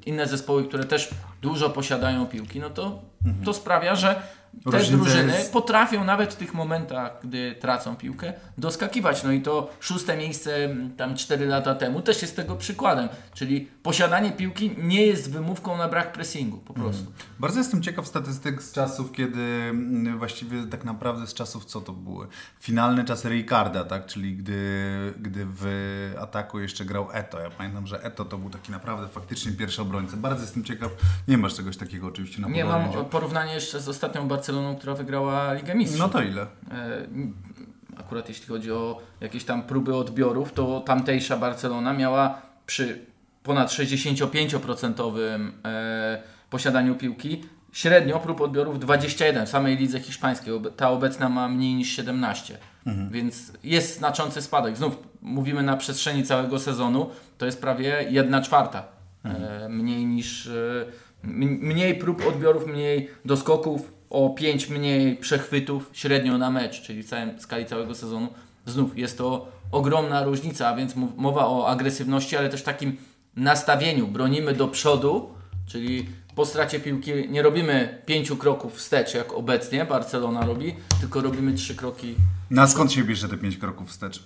inne 0.07 0.27
zespoły, 0.27 0.65
które 0.65 0.85
też 0.85 1.11
dużo 1.43 1.71
posiadają 1.71 2.27
piłki, 2.27 2.61
no 2.61 2.71
to 2.71 3.03
to 3.45 3.53
sprawia, 3.53 3.97
że 3.97 4.23
te 4.71 4.85
drużyny 4.85 5.33
jest- 5.33 5.53
potrafią 5.53 6.05
nawet 6.05 6.35
w 6.35 6.37
tych 6.37 6.55
momentach, 6.55 7.19
gdy 7.25 7.55
tracą 7.61 7.97
piłkę, 7.97 8.33
doskakiwać. 8.59 9.25
No 9.25 9.33
i 9.33 9.43
to 9.43 9.71
szóste 9.81 10.17
miejsce 10.17 10.77
tam 10.97 11.17
4 11.17 11.47
lata 11.47 11.75
temu 11.75 12.03
też 12.03 12.23
jest 12.23 12.37
tego 12.37 12.57
przykładem. 12.57 13.09
Czyli 13.35 13.69
posiadanie 13.83 14.33
piłki 14.33 14.71
nie 14.79 15.07
jest 15.07 15.31
wymówką 15.31 15.77
na 15.77 15.89
brak 15.89 16.13
pressingu, 16.13 16.59
po 16.59 16.75
prostu. 16.75 17.13
Bardzo 17.39 17.59
jestem 17.59 17.83
ciekaw 17.83 18.07
statystyk 18.07 18.63
z 18.63 18.73
czasów, 18.73 19.13
kiedy 19.13 19.43
mm, 19.43 20.19
właściwie 20.19 20.67
tak 20.67 20.85
naprawdę 20.85 21.27
z 21.27 21.35
czasów, 21.35 21.65
co 21.65 21.81
to 21.81 21.93
były? 21.93 22.27
Finalne 22.61 23.05
czasy 23.05 23.29
Ricarda, 23.29 23.85
tak? 23.85 24.07
Czyli 24.07 24.37
gdy, 24.37 25.15
gdy 25.19 25.47
w 25.49 25.67
ataku 26.21 26.61
jeszcze 26.61 26.85
grał 26.85 27.09
Eto. 27.13 27.41
Ja 27.41 27.51
pamiętam, 27.51 27.87
że 27.87 28.03
Eto 28.03 28.25
to 28.25 28.39
był 28.39 28.51
taki 28.51 28.73
naprawdę 28.73 29.09
faktycznie 29.09 29.53
pierwszy 29.53 29.83
obrońca. 29.83 30.17
Bardzo 30.17 30.43
jestem 30.43 30.65
ciekaw. 30.65 30.91
Nie 31.29 31.39
masz 31.39 31.55
czegoś 31.55 31.77
takiego 31.77 32.07
oczywiście 32.07 32.43
na 32.43 32.49
Nie 32.49 32.65
mam 32.65 32.93
porównanie 33.11 33.55
jeszcze 33.55 33.81
z 33.81 33.89
ostatnią 33.89 34.29
Barceloną, 34.47 34.77
która 34.77 34.95
wygrała 34.95 35.53
Ligę 35.53 35.75
Mistrzów. 35.75 36.01
No 36.01 36.09
to 36.09 36.23
ile? 36.23 36.43
E, 36.43 36.47
Akurat 37.97 38.29
jeśli 38.29 38.47
chodzi 38.47 38.73
o 38.73 39.01
jakieś 39.21 39.45
tam 39.45 39.63
próby 39.63 39.95
odbiorów, 39.95 40.53
to 40.53 40.81
tamtejsza 40.81 41.37
Barcelona 41.37 41.93
miała 41.93 42.43
przy 42.67 43.07
ponad 43.43 43.69
65% 43.69 45.19
e, 45.65 46.23
posiadaniu 46.51 46.95
piłki 46.95 47.45
średnio 47.73 48.19
prób 48.19 48.41
odbiorów 48.41 48.81
21 48.81 49.47
w 49.47 49.49
samej 49.49 49.77
lidze 49.77 50.01
hiszpańskiej. 50.01 50.61
Ta 50.77 50.91
obecna 50.91 51.29
ma 51.29 51.49
mniej 51.49 51.75
niż 51.75 51.89
17. 51.89 52.59
Więc 53.11 53.53
jest 53.65 53.99
znaczący 53.99 54.43
spadek. 54.43 54.77
Znów 54.77 54.99
mówimy 55.23 55.63
na 55.63 55.77
przestrzeni 55.77 56.25
całego 56.25 56.59
sezonu, 56.59 57.11
to 57.39 57.47
jest 57.47 57.61
prawie 57.61 58.07
1 58.11 58.43
czwarta. 58.43 58.85
E, 59.25 59.69
mniej 59.69 60.07
niż 60.07 60.51
mniej 61.23 61.95
prób 61.95 62.27
odbiorów, 62.27 62.67
mniej 62.67 63.11
doskoków, 63.25 63.96
o 64.17 64.31
5 64.31 64.69
mniej 64.69 65.17
przechwytów 65.17 65.91
średnio 65.93 66.39
na 66.39 66.51
mecz, 66.51 66.83
czyli 66.83 67.03
w 67.03 67.09
całym, 67.09 67.41
skali 67.41 67.67
całego 67.67 67.95
sezonu. 67.95 68.29
Znów 68.67 68.99
jest 68.99 69.19
to 69.19 69.49
ogromna 69.73 70.23
różnica, 70.23 70.69
a 70.69 70.77
więc 70.77 70.95
mowa 71.17 71.47
o 71.47 71.69
agresywności, 71.69 72.37
ale 72.37 72.49
też 72.49 72.63
takim 72.63 72.97
nastawieniu. 73.37 74.07
Bronimy 74.09 74.53
do 74.53 74.69
przodu, 74.69 75.31
czyli 75.67 76.09
po 76.35 76.47
stracie 76.47 76.81
piłki 76.81 77.13
nie 77.29 77.43
robimy 77.43 78.03
pięciu 78.07 78.37
kroków 78.37 78.77
wstecz, 78.77 79.15
jak 79.15 79.33
obecnie 79.33 79.85
Barcelona 79.85 80.47
robi, 80.47 80.75
tylko 81.01 81.21
robimy 81.21 81.55
trzy 81.55 81.75
kroki 81.75 82.15
Na 82.51 82.63
No 82.63 82.69
skąd 82.69 82.93
się 82.93 83.05
bierze 83.05 83.29
te 83.29 83.37
pięć 83.37 83.57
kroków 83.57 83.89
wstecz? 83.89 84.23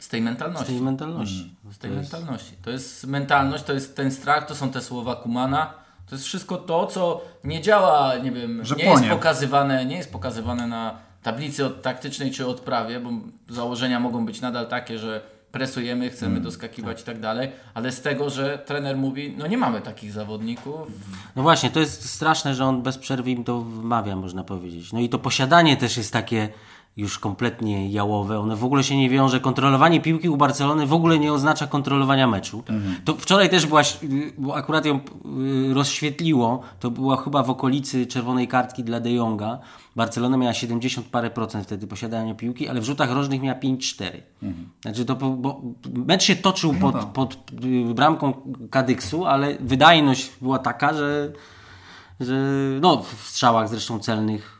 z 0.00 0.08
tej 0.08 0.22
mentalności. 0.22 0.66
Z 0.66 0.68
tej 0.68 0.80
mentalności. 0.80 1.54
Z 1.72 1.78
tej 1.78 1.90
mentalności. 1.90 2.52
To 2.62 2.70
jest 2.70 3.06
mentalność, 3.06 3.64
to 3.64 3.72
jest 3.72 3.96
ten 3.96 4.10
strach, 4.10 4.46
to 4.46 4.54
są 4.54 4.70
te 4.70 4.80
słowa 4.80 5.16
Kumana. 5.16 5.85
To 6.08 6.14
jest 6.14 6.24
wszystko 6.24 6.56
to, 6.56 6.86
co 6.86 7.20
nie 7.44 7.60
działa, 7.60 8.16
nie 8.16 8.32
wiem, 8.32 8.64
Że 8.64 8.74
nie 8.74 8.84
jest 8.84 9.04
pokazywane, 9.04 9.84
nie 9.86 9.96
jest 9.96 10.12
pokazywane 10.12 10.66
na 10.66 10.98
tablicy 11.22 11.66
od 11.66 11.82
taktycznej 11.82 12.30
czy 12.30 12.46
odprawie, 12.46 13.00
bo 13.00 13.10
założenia 13.48 14.00
mogą 14.00 14.26
być 14.26 14.40
nadal 14.40 14.66
takie, 14.66 14.98
że 14.98 15.20
presujemy, 15.52 16.10
chcemy 16.10 16.30
Mm, 16.32 16.42
doskakiwać 16.42 17.00
i 17.00 17.04
tak 17.04 17.20
dalej, 17.20 17.50
ale 17.74 17.92
z 17.92 18.02
tego, 18.02 18.30
że 18.30 18.58
trener 18.58 18.96
mówi, 18.96 19.34
no 19.38 19.46
nie 19.46 19.58
mamy 19.58 19.80
takich 19.80 20.12
zawodników, 20.12 20.76
No 21.36 21.42
właśnie, 21.42 21.70
to 21.70 21.80
jest 21.80 22.10
straszne, 22.10 22.54
że 22.54 22.64
on 22.64 22.82
bez 22.82 22.98
przerwy 22.98 23.30
im 23.30 23.44
to 23.44 23.60
wmawia, 23.60 24.16
można 24.16 24.44
powiedzieć. 24.44 24.92
No 24.92 25.00
i 25.00 25.08
to 25.08 25.18
posiadanie 25.18 25.76
też 25.76 25.96
jest 25.96 26.12
takie 26.12 26.48
już 26.96 27.18
kompletnie 27.18 27.90
jałowe. 27.90 28.38
One 28.38 28.56
w 28.56 28.64
ogóle 28.64 28.84
się 28.84 28.96
nie 28.96 29.10
wiąże. 29.10 29.40
Kontrolowanie 29.40 30.00
piłki 30.00 30.28
u 30.28 30.36
Barcelony 30.36 30.86
w 30.86 30.92
ogóle 30.92 31.18
nie 31.18 31.32
oznacza 31.32 31.66
kontrolowania 31.66 32.26
meczu. 32.26 32.62
To 33.04 33.14
wczoraj 33.14 33.50
też 33.50 33.66
byłaś, 33.66 33.98
y, 34.02 34.32
bo 34.38 34.56
akurat 34.56 34.86
ją 34.86 35.00
y, 35.70 35.74
rozświetliło, 35.74 36.62
to 36.80 36.90
była 36.90 37.16
chyba 37.16 37.42
w 37.42 37.50
okolicy 37.50 38.06
czerwonej 38.06 38.48
kartki 38.48 38.84
dla 38.84 39.00
De 39.00 39.12
Jonga. 39.12 39.58
Barcelona 39.96 40.36
miała 40.36 40.54
70 40.54 41.06
parę 41.06 41.30
procent 41.30 41.66
wtedy 41.66 41.86
posiadania 41.86 42.34
piłki, 42.34 42.68
ale 42.68 42.80
w 42.80 42.84
rzutach 42.84 43.10
rożnych 43.10 43.42
miała 43.42 43.58
5-4. 43.58 44.10
Znaczy 44.82 45.04
to, 45.04 45.16
bo 45.16 45.62
mecz 45.92 46.22
się 46.22 46.36
toczył 46.36 46.74
pod, 46.74 47.04
pod 47.04 47.36
y, 47.64 47.94
bramką 47.94 48.32
Kadyksu, 48.70 49.26
ale 49.26 49.56
wydajność 49.60 50.30
była 50.40 50.58
taka, 50.58 50.94
że 50.94 51.32
że 52.20 52.34
no 52.80 53.02
w 53.02 53.28
strzałach 53.28 53.68
zresztą 53.68 53.98
celnych 53.98 54.55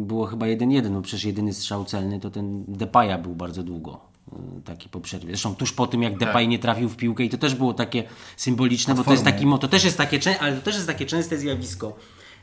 było 0.00 0.26
chyba 0.26 0.46
1-1, 0.46 0.90
no 0.90 1.02
przecież 1.02 1.24
jedyny 1.24 1.52
strzał 1.52 1.84
celny 1.84 2.20
to 2.20 2.30
ten 2.30 2.64
Depaya 2.68 3.18
był 3.22 3.34
bardzo 3.34 3.62
długo 3.62 4.00
yy, 4.32 4.38
taki 4.64 4.88
po 4.88 5.00
przerwie. 5.00 5.28
Zresztą 5.28 5.54
tuż 5.54 5.72
po 5.72 5.86
tym 5.86 6.02
jak 6.02 6.18
Depay 6.18 6.48
nie 6.48 6.58
trafił 6.58 6.88
w 6.88 6.96
piłkę 6.96 7.24
i 7.24 7.30
to 7.30 7.38
też 7.38 7.54
było 7.54 7.74
takie 7.74 8.04
symboliczne, 8.36 8.94
bo 8.94 9.04
to 9.04 9.12
jest 9.12 9.24
taki, 9.24 9.46
to 9.60 9.68
też 9.68 9.84
jest 9.84 9.96
takie, 9.96 10.40
ale 10.40 10.56
to 10.56 10.62
też 10.62 10.74
jest 10.74 10.86
takie 10.86 11.06
częste 11.06 11.38
zjawisko. 11.38 11.96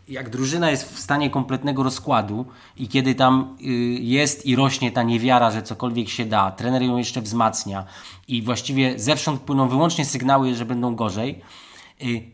Jak 0.08 0.30
drużyna 0.30 0.72
jest 0.72 0.94
w 0.94 1.00
stanie 1.00 1.30
kompletnego 1.30 1.84
rozkładu 1.84 2.46
i 2.78 2.88
kiedy 2.88 3.16
tam 3.16 3.58
y, 3.62 3.66
jest 4.00 4.46
i 4.46 4.56
rośnie 4.56 4.92
ta 4.92 5.04
niewiara, 5.04 5.52
że 5.52 5.64
cokolwiek 5.64 6.10
się 6.10 6.26
da, 6.26 6.52
trener 6.52 6.82
ją 6.82 6.98
jeszcze 6.98 7.22
wzmacnia 7.22 7.86
i 8.28 8.42
właściwie 8.42 9.00
zewsząd 9.00 9.42
płyną 9.42 9.68
wyłącznie 9.68 10.06
sygnały, 10.06 10.56
że 10.56 10.66
będą 10.66 10.96
gorzej, 10.96 11.32
y, 11.32 11.71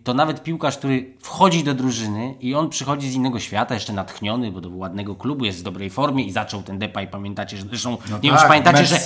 to 0.04 0.14
nawet 0.14 0.44
piłkarz, 0.44 0.78
który 0.78 1.14
wchodzi 1.20 1.64
do 1.64 1.74
drużyny 1.74 2.36
i 2.40 2.56
on 2.56 2.70
przychodzi 2.70 3.12
z 3.12 3.14
innego 3.14 3.40
świata, 3.40 3.74
jeszcze 3.74 3.94
natchniony, 3.94 4.52
bo 4.52 4.62
do 4.62 4.70
ładnego 4.70 5.16
klubu, 5.16 5.46
jest 5.46 5.60
w 5.60 5.64
dobrej 5.64 5.90
formie 5.90 6.24
i 6.24 6.32
zaczął 6.32 6.64
ten 6.64 6.80
Depay, 6.80 7.08
pamiętacie, 7.08 7.58
że 7.58 7.64
zresztą, 7.64 7.92
nie 7.92 8.20
wiem 8.22 8.32
tak, 8.32 8.42
czy 8.42 8.48
pamiętacie, 8.48 8.80
mecz 8.80 8.90
że, 8.90 9.00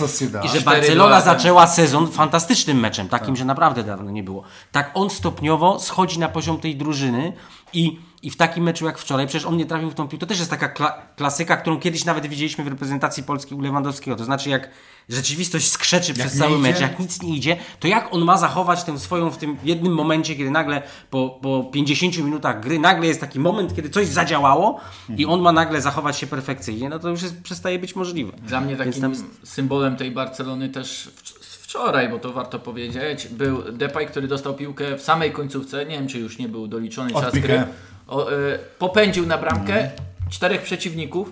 że 0.59 0.61
Barcelona 0.61 1.21
zaczęła 1.21 1.67
sezon 1.67 2.07
fantastycznym 2.07 2.79
meczem, 2.79 3.09
takim, 3.09 3.35
że 3.35 3.45
naprawdę 3.45 3.83
dawno 3.83 4.11
nie 4.11 4.23
było. 4.23 4.43
Tak 4.71 4.91
on 4.93 5.09
stopniowo 5.09 5.79
schodzi 5.79 6.19
na 6.19 6.29
poziom 6.29 6.57
tej 6.57 6.75
drużyny 6.75 7.33
i, 7.73 7.99
i 8.23 8.29
w 8.29 8.37
takim 8.37 8.63
meczu 8.63 8.85
jak 8.85 8.97
wczoraj, 8.97 9.27
przecież 9.27 9.45
on 9.47 9.57
nie 9.57 9.65
trafił 9.65 9.89
w 9.89 9.93
tą 9.93 10.07
piłkę, 10.07 10.21
to 10.21 10.25
też 10.25 10.39
jest 10.39 10.51
taka 10.51 10.69
kla 10.69 11.01
klasyka, 11.15 11.57
którą 11.57 11.79
kiedyś 11.79 12.05
nawet 12.05 12.27
widzieliśmy 12.27 12.63
w 12.63 12.67
reprezentacji 12.67 13.23
Polski 13.23 13.55
u 13.55 13.61
Lewandowskiego, 13.61 14.17
to 14.17 14.25
znaczy 14.25 14.49
jak 14.49 14.69
rzeczywistość 15.09 15.71
skrzeczy 15.71 16.13
przez 16.13 16.37
cały 16.37 16.51
idzie? 16.51 16.61
mecz, 16.61 16.79
jak 16.79 16.99
nic 16.99 17.21
nie 17.21 17.35
idzie, 17.35 17.57
to 17.79 17.87
jak 17.87 18.13
on 18.13 18.21
ma 18.25 18.37
zachować 18.37 18.83
tę 18.83 18.99
swoją 18.99 19.29
w 19.29 19.37
tym 19.37 19.57
jednym 19.63 19.93
momencie, 19.93 20.35
kiedy 20.35 20.51
nagle 20.51 20.81
po, 21.09 21.39
po 21.41 21.63
50 21.63 22.17
minutach 22.17 22.59
gry, 22.59 22.79
nagle 22.79 23.07
jest 23.07 23.19
taki 23.19 23.39
moment, 23.39 23.75
kiedy 23.75 23.89
coś 23.89 24.07
zadziałało 24.07 24.79
i 25.17 25.25
on 25.25 25.41
ma 25.41 25.51
nagle 25.51 25.81
zachować 25.81 26.17
się 26.17 26.27
perfekcyjnie, 26.27 26.89
no 26.89 26.99
to 26.99 27.09
już 27.09 27.21
jest, 27.21 27.41
przestaje 27.41 27.79
być 27.79 27.95
możliwe. 27.95 28.31
Dla 28.47 28.61
mnie 28.61 28.77
takim 28.77 29.01
tam- 29.01 29.15
symbolem 29.43 29.95
tej 29.95 30.11
Barcelony 30.11 30.69
też 30.69 31.11
w, 31.15 31.41
wczoraj, 31.71 32.09
bo 32.09 32.19
to 32.19 32.33
warto 32.33 32.59
powiedzieć, 32.59 33.27
był 33.27 33.71
Depay, 33.71 34.07
który 34.07 34.27
dostał 34.27 34.53
piłkę 34.53 34.97
w 34.97 35.01
samej 35.01 35.31
końcówce, 35.31 35.85
nie 35.85 35.95
wiem 35.95 36.07
czy 36.07 36.19
już 36.19 36.37
nie 36.37 36.49
był 36.49 36.67
doliczony 36.67 37.13
Od 37.13 37.23
czas 37.23 37.33
gry, 37.33 37.63
o, 38.11 38.31
y, 38.31 38.59
popędził 38.79 39.25
na 39.25 39.37
bramkę 39.37 39.89
czterech 40.29 40.61
przeciwników 40.61 41.31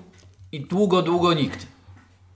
i 0.52 0.62
długo, 0.62 1.02
długo 1.02 1.34
nikt 1.34 1.68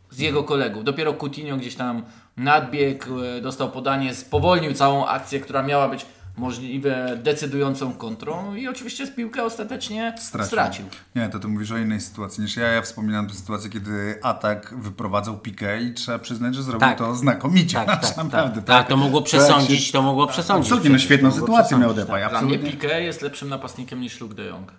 z 0.09 0.19
jego 0.19 0.43
kolegów. 0.43 0.83
Dopiero 0.83 1.13
Coutinho 1.13 1.57
gdzieś 1.57 1.75
tam 1.75 2.03
nadbiegł, 2.37 3.19
y, 3.19 3.41
dostał 3.41 3.71
podanie, 3.71 4.15
spowolnił 4.15 4.73
całą 4.73 5.07
akcję, 5.07 5.39
która 5.39 5.63
miała 5.63 5.87
być 5.89 6.05
możliwie 6.37 6.95
decydującą 7.23 7.93
kontrą 7.93 8.55
i 8.55 8.67
oczywiście 8.67 9.07
z 9.07 9.11
piłkę 9.15 9.43
ostatecznie 9.43 10.15
stracił. 10.43 10.85
Nie, 11.15 11.29
to 11.29 11.39
ty 11.39 11.47
mówisz 11.47 11.71
o 11.71 11.77
innej 11.77 12.01
sytuacji 12.01 12.43
niż 12.43 12.57
ja. 12.57 12.67
Ja 12.67 12.81
wspominam 12.81 13.27
tę 13.27 13.33
sytuację, 13.33 13.69
kiedy 13.69 14.19
atak 14.23 14.73
wyprowadzał 14.77 15.37
pikę 15.37 15.81
i 15.81 15.93
trzeba 15.93 16.19
przyznać, 16.19 16.55
że 16.55 16.63
zrobił 16.63 16.79
Tak. 16.79 16.97
to 16.97 17.15
znakomicie. 17.15 17.77
Tak, 17.85 18.01
tak, 18.07 18.17
Naprawdę. 18.17 18.61
tak, 18.61 18.65
tak. 18.65 18.87
to 18.87 18.97
mogło 18.97 19.21
przesądzić, 19.21 19.91
to 19.91 20.01
mogło 20.01 20.27
przesądzić. 20.27 20.65
Absolutnie, 20.67 20.89
no 20.89 20.99
świetną 20.99 21.31
sytuację 21.31 21.77
miał 21.77 21.93
Depay. 21.93 22.21
tak. 22.21 22.29
Dla 22.31 22.41
mnie. 22.41 22.59
Piqué 22.59 22.95
jest 22.97 23.21
lepszym 23.21 23.49
napastnikiem 23.49 24.01
niż 24.01 24.21
Luke 24.21 24.35
de 24.35 24.43
Jong. 24.45 24.71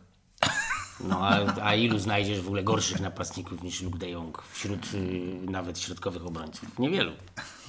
No, 1.00 1.18
a, 1.28 1.40
a 1.62 1.74
ilu 1.74 1.98
znajdziesz 1.98 2.40
w 2.40 2.46
ogóle 2.46 2.62
gorszych 2.62 3.00
napastników 3.00 3.62
niż 3.62 3.82
Luke 3.82 3.98
de 3.98 4.10
Jong 4.10 4.42
wśród 4.52 4.94
y, 4.94 5.50
nawet 5.50 5.78
środkowych 5.78 6.26
obrońców? 6.26 6.78
Niewielu. 6.78 7.12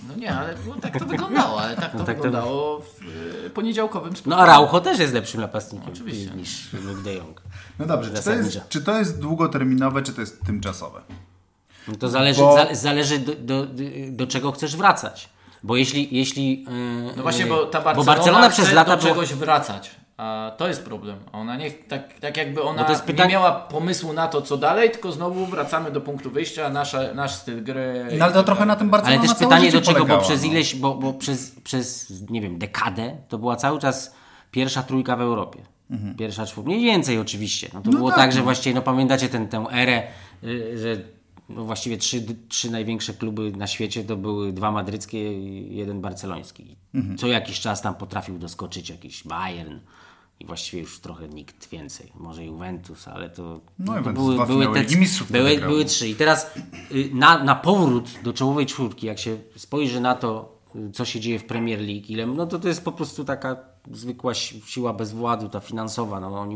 No 0.10 0.16
nie, 0.16 0.36
ale 0.38 0.56
no, 0.68 0.76
tak 0.82 1.00
to 1.00 1.06
wyglądało, 1.06 1.62
ale 1.62 1.76
tak 1.76 1.92
to 1.92 1.98
tak 1.98 2.06
to- 2.08 2.14
wyglądało 2.24 2.80
w 2.80 3.02
y, 3.46 3.50
poniedziałkowym 3.50 4.10
No 4.12 4.18
spotkaniu. 4.18 4.42
Araujo 4.44 4.80
też 4.82 5.00
jest 5.00 5.14
lepszym 5.14 5.42
napastnikiem 5.42 5.94
Oczywiście. 5.94 6.32
niż 6.32 6.74
Luke 6.74 7.02
de 7.02 7.14
Jong. 7.14 7.42
No 7.80 7.86
dobrze, 7.86 8.12
czy 8.14 8.24
to, 8.24 8.32
jest, 8.34 8.60
czy 8.70 8.82
to 8.82 8.98
jest 8.98 9.20
długoterminowe, 9.20 10.02
czy 10.02 10.14
to 10.14 10.22
jest 10.22 10.42
tymczasowe? 10.46 11.02
No 11.88 11.96
to 11.96 12.10
zależy, 12.10 12.42
Bo- 12.42 12.56
za, 12.56 12.76
zależy 12.76 13.20
do, 13.20 13.36
do, 13.36 13.68
do 14.10 14.28
czego 14.28 14.52
chcesz 14.52 14.76
wracać. 14.76 15.30
Bo 15.64 15.76
jeśli... 15.76 16.08
jeśli 16.18 16.64
yy, 16.64 16.68
No 17.18 17.24
właśnie, 17.24 17.46
bo 17.46 17.66
ta 17.66 17.80
bo 17.80 17.84
Barcelona, 17.86 18.16
Barcelona 18.16 18.50
chce 18.50 18.62
przez 18.62 18.74
lata 18.74 18.98
do 18.98 19.04
czegoś 19.04 19.34
wracać. 19.34 19.92
A 20.18 20.52
to 20.58 20.68
jest 20.68 20.84
problem. 20.84 21.18
Ona 21.32 21.56
nie, 21.56 21.72
tak, 21.72 22.20
tak 22.20 22.38
jakby 22.38 22.64
ona 22.64 22.82
Bo 22.82 22.86
to 22.86 22.92
jest 22.92 23.04
pytanie- 23.04 23.28
nie 23.28 23.34
miała 23.34 23.52
pomysłu 23.52 24.14
na 24.14 24.28
to, 24.28 24.42
co 24.42 24.58
dalej, 24.58 24.92
tylko 24.92 25.12
znowu 25.12 25.46
wracamy 25.46 25.92
do 25.92 26.02
punktu 26.02 26.32
wyjścia, 26.32 26.70
nasza, 26.70 27.14
nasz 27.14 27.36
styl 27.36 27.64
gry. 27.64 28.06
No 28.18 28.26
ale 28.26 28.34
to 28.34 28.44
trochę 28.44 28.66
na 28.66 28.76
tym 28.76 28.90
Barcelona 28.90 29.20
Ale 29.20 29.30
też 29.30 29.38
pytanie 29.38 29.72
do 29.72 29.82
czego, 29.82 30.06
bo 30.06 30.18
przez 30.18 30.42
no. 30.42 30.48
ileś, 30.48 30.76
bo, 30.76 30.96
bo 30.96 31.14
przez, 31.14 31.52
przez, 31.64 32.14
nie 32.30 32.42
wiem, 32.42 32.58
dekadę 32.58 33.16
to 33.30 33.38
była 33.38 33.56
cały 33.56 33.80
czas 33.80 34.16
pierwsza 34.52 34.84
trójka 34.84 35.16
w 35.16 35.22
Europie. 35.22 35.60
Pierwsza 36.18 36.46
czwórka, 36.46 36.70
mniej 36.70 36.84
więcej 36.84 37.20
oczywiście. 37.20 37.70
No 37.74 37.82
to 37.82 37.90
było 37.90 38.10
tak, 38.10 38.18
tak, 38.18 38.32
że 38.32 38.40
no. 38.40 38.44
właściwie, 38.44 38.76
no 38.76 38.82
pamiętacie 38.82 39.30
ten, 39.30 39.48
tę 39.48 39.66
erę, 39.72 40.04
y, 40.44 40.78
że 40.78 40.98
no 41.50 41.64
właściwie 41.66 41.98
trzy, 41.98 42.26
trzy 42.50 42.72
największe 42.72 43.14
kluby 43.14 43.52
na 43.52 43.68
świecie 43.68 44.04
to 44.04 44.18
były 44.18 44.54
dwa 44.54 44.72
madryckie 44.72 45.34
i 45.34 45.76
jeden 45.76 46.02
barceloński. 46.02 46.76
Co 47.18 47.28
jakiś 47.28 47.60
czas 47.60 47.82
tam 47.82 47.96
potrafił 47.96 48.38
doskoczyć 48.38 48.90
jakiś 48.90 49.24
Bayern 49.24 49.80
i 50.40 50.46
właściwie 50.46 50.82
już 50.82 51.00
trochę 51.00 51.28
nikt 51.30 51.70
więcej. 51.70 52.12
Może 52.16 52.46
Juventus, 52.46 53.08
ale 53.08 53.30
to, 53.30 53.62
No, 53.80 53.86
to 53.94 53.98
Juventus 54.00 54.24
były, 54.24 54.38
były, 54.48 54.66
te, 54.66 54.80
były, 55.32 55.50
były 55.68 55.86
trzy. 55.86 56.08
I 56.10 56.16
teraz 56.16 56.56
y, 56.92 57.10
na, 57.14 57.44
na 57.44 57.56
powrót 57.56 58.10
do 58.24 58.34
czołowej 58.34 58.66
czwórki, 58.66 59.08
jak 59.08 59.20
się 59.20 59.38
spojrzy 59.56 60.00
na 60.02 60.16
to, 60.16 60.60
y, 60.76 60.92
co 60.92 61.06
się 61.06 61.20
dzieje 61.20 61.40
w 61.40 61.46
Premier 61.46 61.80
League, 61.80 62.06
ile, 62.10 62.26
no 62.28 62.46
to 62.48 62.60
to 62.60 62.68
jest 62.68 62.84
po 62.84 62.92
prostu 62.92 63.26
taka 63.26 63.58
zwykła 63.92 64.34
si- 64.34 64.62
siła 64.66 64.94
bezwładu, 64.94 65.50
ta 65.50 65.60
finansowa. 65.60 66.20
No, 66.20 66.40
oni, 66.40 66.56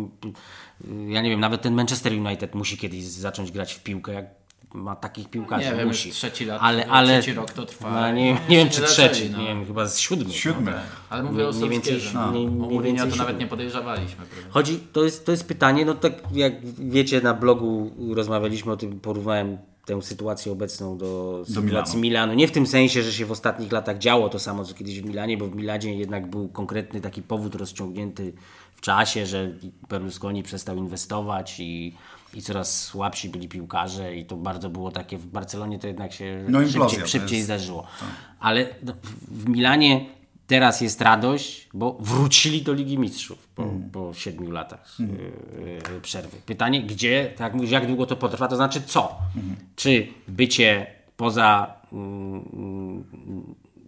y, 0.86 1.12
ja 1.12 1.22
nie 1.22 1.30
wiem, 1.30 1.40
nawet 1.40 1.62
ten 1.62 1.74
Manchester 1.74 2.14
United 2.14 2.56
musi 2.56 2.78
kiedyś 2.78 3.04
zacząć 3.04 3.52
grać 3.52 3.74
w 3.74 3.84
piłkę, 3.84 4.14
jak 4.14 4.26
ma 4.74 4.96
takich 4.96 5.30
piłkarzy. 5.30 5.70
Nie 5.72 5.76
wiem, 5.76 5.88
musi. 5.88 6.12
trzeci 6.12 6.46
lat- 6.46 6.60
ale, 6.62 6.88
ale, 6.88 7.22
trzeci 7.22 7.34
rok 7.38 7.52
to 7.52 7.66
trwa. 7.66 8.02
No, 8.02 8.12
nie, 8.12 8.32
nie 8.50 8.58
wiem, 8.58 8.70
czy 8.70 8.82
zaczęli, 8.82 9.10
trzeci, 9.10 9.30
no. 9.30 9.38
nie 9.42 9.48
wiem, 9.48 9.66
chyba 9.66 9.88
z 9.88 10.00
siódmy. 10.00 10.34
Siódmy. 10.34 10.74
Ale 11.10 11.24
mówię 11.24 11.48
o 11.48 11.52
Mniej 11.52 11.70
więcej- 11.70 12.02
no, 12.14 12.28
O 12.28 12.32
mniej 12.32 12.82
więcej 12.82 12.98
to 13.12 13.16
nawet 13.16 13.18
siódmy. 13.18 13.34
nie 13.34 13.48
podejrzewaliśmy. 13.48 14.26
prawda? 14.26 14.50
Chodzi, 14.52 14.80
to 14.94 15.04
jest, 15.04 15.26
to 15.26 15.32
jest 15.32 15.48
pytanie, 15.48 15.86
no 15.86 15.94
tak 15.94 16.14
jak 16.34 16.54
wiecie 16.80 17.22
na 17.22 17.34
blogu 17.34 17.92
rozmawialiśmy 18.14 18.72
o 18.72 18.78
tym, 18.78 19.00
porównałem 19.00 19.58
tę 19.86 20.02
sytuację 20.02 20.52
obecną 20.52 20.98
do 20.98 21.42
sytuacji 21.48 21.66
Milanu. 21.72 22.02
Milanu. 22.02 22.34
Nie 22.34 22.48
w 22.48 22.52
tym 22.52 22.68
sensie, 22.68 23.04
że 23.04 23.14
się 23.14 23.26
w 23.26 23.32
ostatnich 23.32 23.72
latach 23.72 23.98
działo 23.98 24.30
to 24.30 24.40
samo, 24.40 24.66
co 24.66 24.74
kiedyś 24.74 25.02
w 25.02 25.06
Milanie, 25.06 25.38
bo 25.38 25.48
w 25.48 25.56
Milanie 25.56 25.96
jednak 25.96 26.30
był 26.30 26.48
konkretny 26.50 27.02
taki 27.02 27.22
powód 27.22 27.56
rozciągnięty 27.56 28.34
w 28.76 28.82
czasie, 28.82 29.26
że 29.26 29.52
Berlusconi 29.90 30.44
przestał 30.44 30.78
inwestować 30.78 31.60
i, 31.60 31.96
i 32.34 32.42
coraz 32.42 32.84
słabsi 32.84 33.30
byli 33.30 33.48
piłkarze 33.48 34.16
i 34.16 34.26
to 34.26 34.36
bardzo 34.38 34.70
było 34.70 34.92
takie, 34.92 35.18
w 35.18 35.26
Barcelonie 35.28 35.80
to 35.80 35.88
jednak 35.88 36.14
się 36.14 36.46
No, 36.50 36.60
szybciej, 36.68 37.08
szybciej 37.08 37.38
jest- 37.38 37.46
zdarzyło. 37.48 37.88
Ale 38.40 38.66
no, 38.84 38.94
w- 39.32 39.50
Milanie 39.50 40.06
teraz 40.48 40.82
jest 40.82 41.02
radość, 41.02 41.70
bo 41.74 41.98
wrócili 42.00 42.62
do 42.62 42.74
Ligi 42.74 43.00
Mistrzów 43.00 43.48
po, 43.48 43.64
Mm. 43.64 43.90
po 43.90 44.14
siedmiu 44.14 44.52
latach 44.52 44.98
y, 45.00 45.04
y, 45.98 46.02
przerwy. 46.02 46.38
Pytanie, 46.46 46.84
gdzie, 46.84 47.34
tak 47.38 47.54
jak 47.62 47.72
jak 47.72 47.88
długo 47.88 48.06
to 48.06 48.16
potrwa, 48.16 48.48
to 48.48 48.56
znaczy 48.56 48.82
co? 48.82 49.16
Mhm. 49.36 49.56
Czy 49.76 50.08
bycie 50.28 50.88
poza 51.18 51.74
mm, 51.94 52.46
mm, 52.54 53.04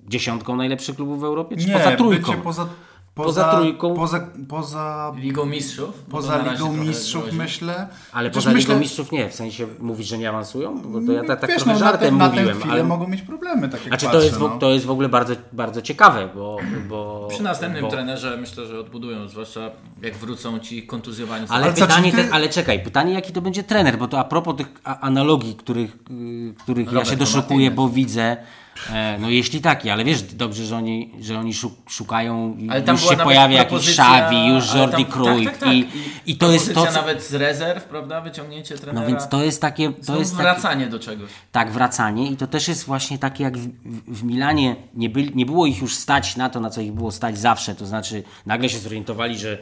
dziesiątką 0.08 0.56
najlepszych 0.56 0.95
klubów 0.95 1.19
w 1.21 1.23
Europie, 1.23 1.58
czy 1.58 1.67
Nie, 1.67 1.73
poza 1.73 1.95
trójką? 1.95 2.32
bycie 2.32 2.43
poza, 2.43 2.69
poza, 3.15 3.43
Poza 3.43 3.58
trójką. 3.58 3.93
Poza, 3.95 4.28
poza, 4.50 5.13
Ligą 5.17 5.45
Mistrzów? 5.45 5.95
To 6.06 6.12
poza 6.12 6.52
Ligą 6.52 6.74
Mistrzów 6.74 7.21
grozi. 7.24 7.38
myślę. 7.38 7.88
Ale 8.12 8.30
Chociaż 8.30 8.43
poza 8.43 8.54
myślę, 8.54 8.69
Ligą 8.74 8.82
Mistrzów 8.82 9.12
nie, 9.12 9.30
w 9.30 9.36
sensie 9.36 9.67
mówisz, 9.80 10.08
że 10.08 10.17
nie 10.17 10.30
awansują? 10.30 10.82
Bo 10.82 11.02
to 11.06 11.12
ja 11.12 11.24
tak, 11.24 11.39
tak 11.41 11.50
wiesz, 11.50 11.58
trochę 11.63 11.74
no, 11.74 11.80
żartem 11.80 12.17
na, 12.17 12.30
tę- 12.30 12.36
mówiłem, 12.36 12.60
na 12.60 12.65
ale... 12.74 12.84
mogą 12.84 13.08
mieć 13.08 13.21
problemy, 13.21 13.69
tak 13.69 13.80
jak 13.80 13.88
Znaczy 13.88 14.06
to 14.06 14.12
patrzę, 14.12 14.26
jest, 14.26 14.38
w- 14.38 14.41
no. 14.41 14.58
to 14.60 14.69
jest 14.71 14.86
w 14.86 14.91
ogóle 14.91 15.10
bardzo, 15.10 15.34
bardzo 15.54 15.82
ciekawe, 15.82 16.30
bo... 16.36 16.58
bo 16.89 17.28
Przy 17.30 17.43
następnym 17.43 17.82
bo, 17.84 17.89
trenerze 17.91 18.38
myślę, 18.38 18.65
że 18.65 18.80
odbudują, 18.80 19.28
zwłaszcza 19.28 19.71
jak 20.02 20.15
wrócą 20.17 20.60
ci 20.60 20.88
kontuzjowani. 20.88 21.45
Ale, 21.50 21.63
Ale 21.65 21.74
pytanie, 21.74 22.12
ty- 22.12 22.17
te, 22.24 22.34
ale 22.34 22.50
czekaj, 22.50 22.84
pytanie 22.84 23.13
jaki 23.13 23.34
to 23.34 23.41
będzie 23.41 23.63
trener, 23.63 23.97
bo 23.97 24.08
to 24.08 24.19
a 24.19 24.24
propos 24.24 24.56
tych 24.56 24.67
analogii, 24.84 25.56
których, 25.56 25.95
y, 26.12 26.54
których 26.63 26.91
ja 26.91 27.06
się 27.06 27.15
doszukuję, 27.15 27.71
bo 27.71 27.89
widzę, 27.89 28.38
no 29.19 29.29
jeśli 29.29 29.62
taki, 29.62 29.89
ale 29.89 30.03
wiesz 30.03 30.21
dobrze, 30.23 30.65
że 30.65 30.77
oni, 30.77 31.12
że 31.19 31.39
oni 31.39 31.53
szuk, 31.53 31.73
szukają, 31.89 32.57
Ale 32.69 32.81
tam 32.81 32.95
już 32.95 33.10
się 33.10 33.17
pojawia 33.17 33.57
jakiś 33.57 33.89
Xavi, 33.89 34.47
już 34.47 34.73
Jordi 34.73 35.05
tam- 35.05 35.13
Cruyff 35.13 35.45
tak, 35.45 35.57
tak, 35.57 35.69
tak. 35.69 35.73
i, 35.73 35.88
i 36.25 36.36
to 36.36 36.51
jest 36.51 36.73
to, 36.73 36.86
co, 36.86 36.91
nawet 36.91 37.23
z 37.23 37.34
rezerw, 37.34 37.84
prawda? 37.84 38.21
Wyciągnięcie 38.21 38.75
trenera. 38.75 39.01
no 39.01 39.07
więc 39.07 39.29
to 39.29 39.43
jest 39.43 39.62
takie, 39.62 39.91
to 39.91 40.03
Znów 40.03 40.19
jest 40.19 40.31
takie, 40.31 40.43
wracanie 40.43 40.88
do 40.88 40.99
czegoś. 40.99 41.29
tak, 41.51 41.71
wracanie 41.71 42.31
i 42.31 42.38
to 42.38 42.47
też 42.47 42.67
jest 42.67 42.86
właśnie 42.86 43.17
takie 43.17 43.43
jak 43.43 43.57
w, 43.57 43.69
w, 44.07 44.23
Milanie 44.23 44.75
nie, 44.93 45.10
byli, 45.10 45.36
nie 45.36 45.45
było 45.45 45.65
ich 45.65 45.81
już 45.81 45.95
stać 45.95 46.36
na 46.36 46.49
to, 46.49 46.60
na 46.60 46.69
co 46.69 46.81
ich 46.81 46.91
było 46.91 47.12
stać 47.12 47.39
zawsze, 47.39 47.75
to 47.75 47.86
znaczy 47.86 48.23
nagle 48.45 48.69
się 48.69 48.77
zorientowali, 48.77 49.38
że 49.38 49.57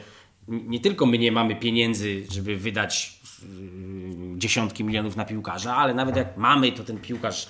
nie 0.48 0.80
tylko 0.80 1.06
my 1.06 1.18
nie 1.18 1.32
mamy 1.32 1.56
pieniędzy, 1.56 2.26
żeby 2.30 2.56
wydać 2.56 3.20
yy, 3.42 4.38
dziesiątki 4.38 4.84
milionów 4.84 5.16
na 5.16 5.24
piłkarza, 5.24 5.76
ale 5.76 5.94
nawet 5.94 6.16
jak 6.16 6.36
mamy, 6.36 6.72
to 6.72 6.84
ten 6.84 6.98
piłkarz 6.98 7.48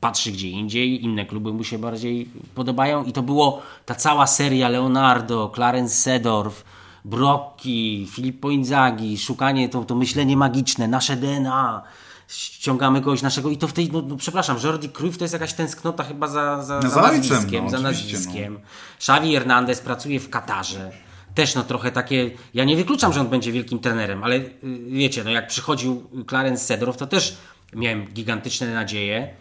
patrzy 0.00 0.32
gdzie 0.32 0.48
indziej, 0.48 1.04
inne 1.04 1.26
kluby 1.26 1.52
mu 1.52 1.64
się 1.64 1.78
bardziej 1.78 2.28
podobają 2.54 3.04
i 3.04 3.12
to 3.12 3.22
było 3.22 3.62
ta 3.86 3.94
cała 3.94 4.26
seria 4.26 4.68
Leonardo, 4.68 5.52
Clarence 5.54 5.94
Sedorf, 5.94 6.64
Brocchi, 7.04 8.08
Filippo 8.10 8.50
Inzaghi, 8.50 9.18
szukanie, 9.18 9.68
to, 9.68 9.84
to 9.84 9.94
myślenie 9.94 10.36
magiczne, 10.36 10.88
nasze 10.88 11.16
DNA, 11.16 11.82
ściągamy 12.28 13.00
kogoś 13.00 13.22
naszego 13.22 13.50
i 13.50 13.56
to 13.56 13.68
w 13.68 13.72
tej, 13.72 13.92
no, 13.92 14.02
no 14.02 14.16
przepraszam, 14.16 14.56
Jordi 14.64 14.88
Cruyff 14.88 15.18
to 15.18 15.24
jest 15.24 15.34
jakaś 15.34 15.52
tęsknota 15.52 16.04
chyba 16.04 16.28
za, 16.28 16.62
za, 16.62 16.80
No 16.82 16.88
za 16.88 16.88
za 16.88 17.02
ojcem, 17.02 17.30
nazwiskiem, 17.30 17.64
no, 17.64 17.70
za 17.70 17.80
nazwiskiem. 17.80 18.60
Xavi 18.96 19.32
Hernandez 19.32 19.80
pracuje 19.80 20.20
w 20.20 20.30
Katarze. 20.30 20.90
Też 21.34 21.54
no 21.54 21.62
trochę 21.62 21.92
takie, 21.92 22.30
ja 22.54 22.64
nie 22.64 22.76
wykluczam, 22.76 23.12
że 23.12 23.20
on 23.20 23.28
będzie 23.28 23.52
wielkim 23.52 23.78
trenerem, 23.78 24.24
ale 24.24 24.36
y, 24.36 24.50
wiecie, 24.88 25.24
no 25.24 25.30
jak 25.30 25.46
przychodził 25.46 26.04
Clarence 26.28 26.64
Sedorf, 26.64 26.96
to 26.96 27.06
też 27.06 27.36
miałem 27.72 28.06
gigantyczne 28.06 28.74
nadzieje, 28.74 29.34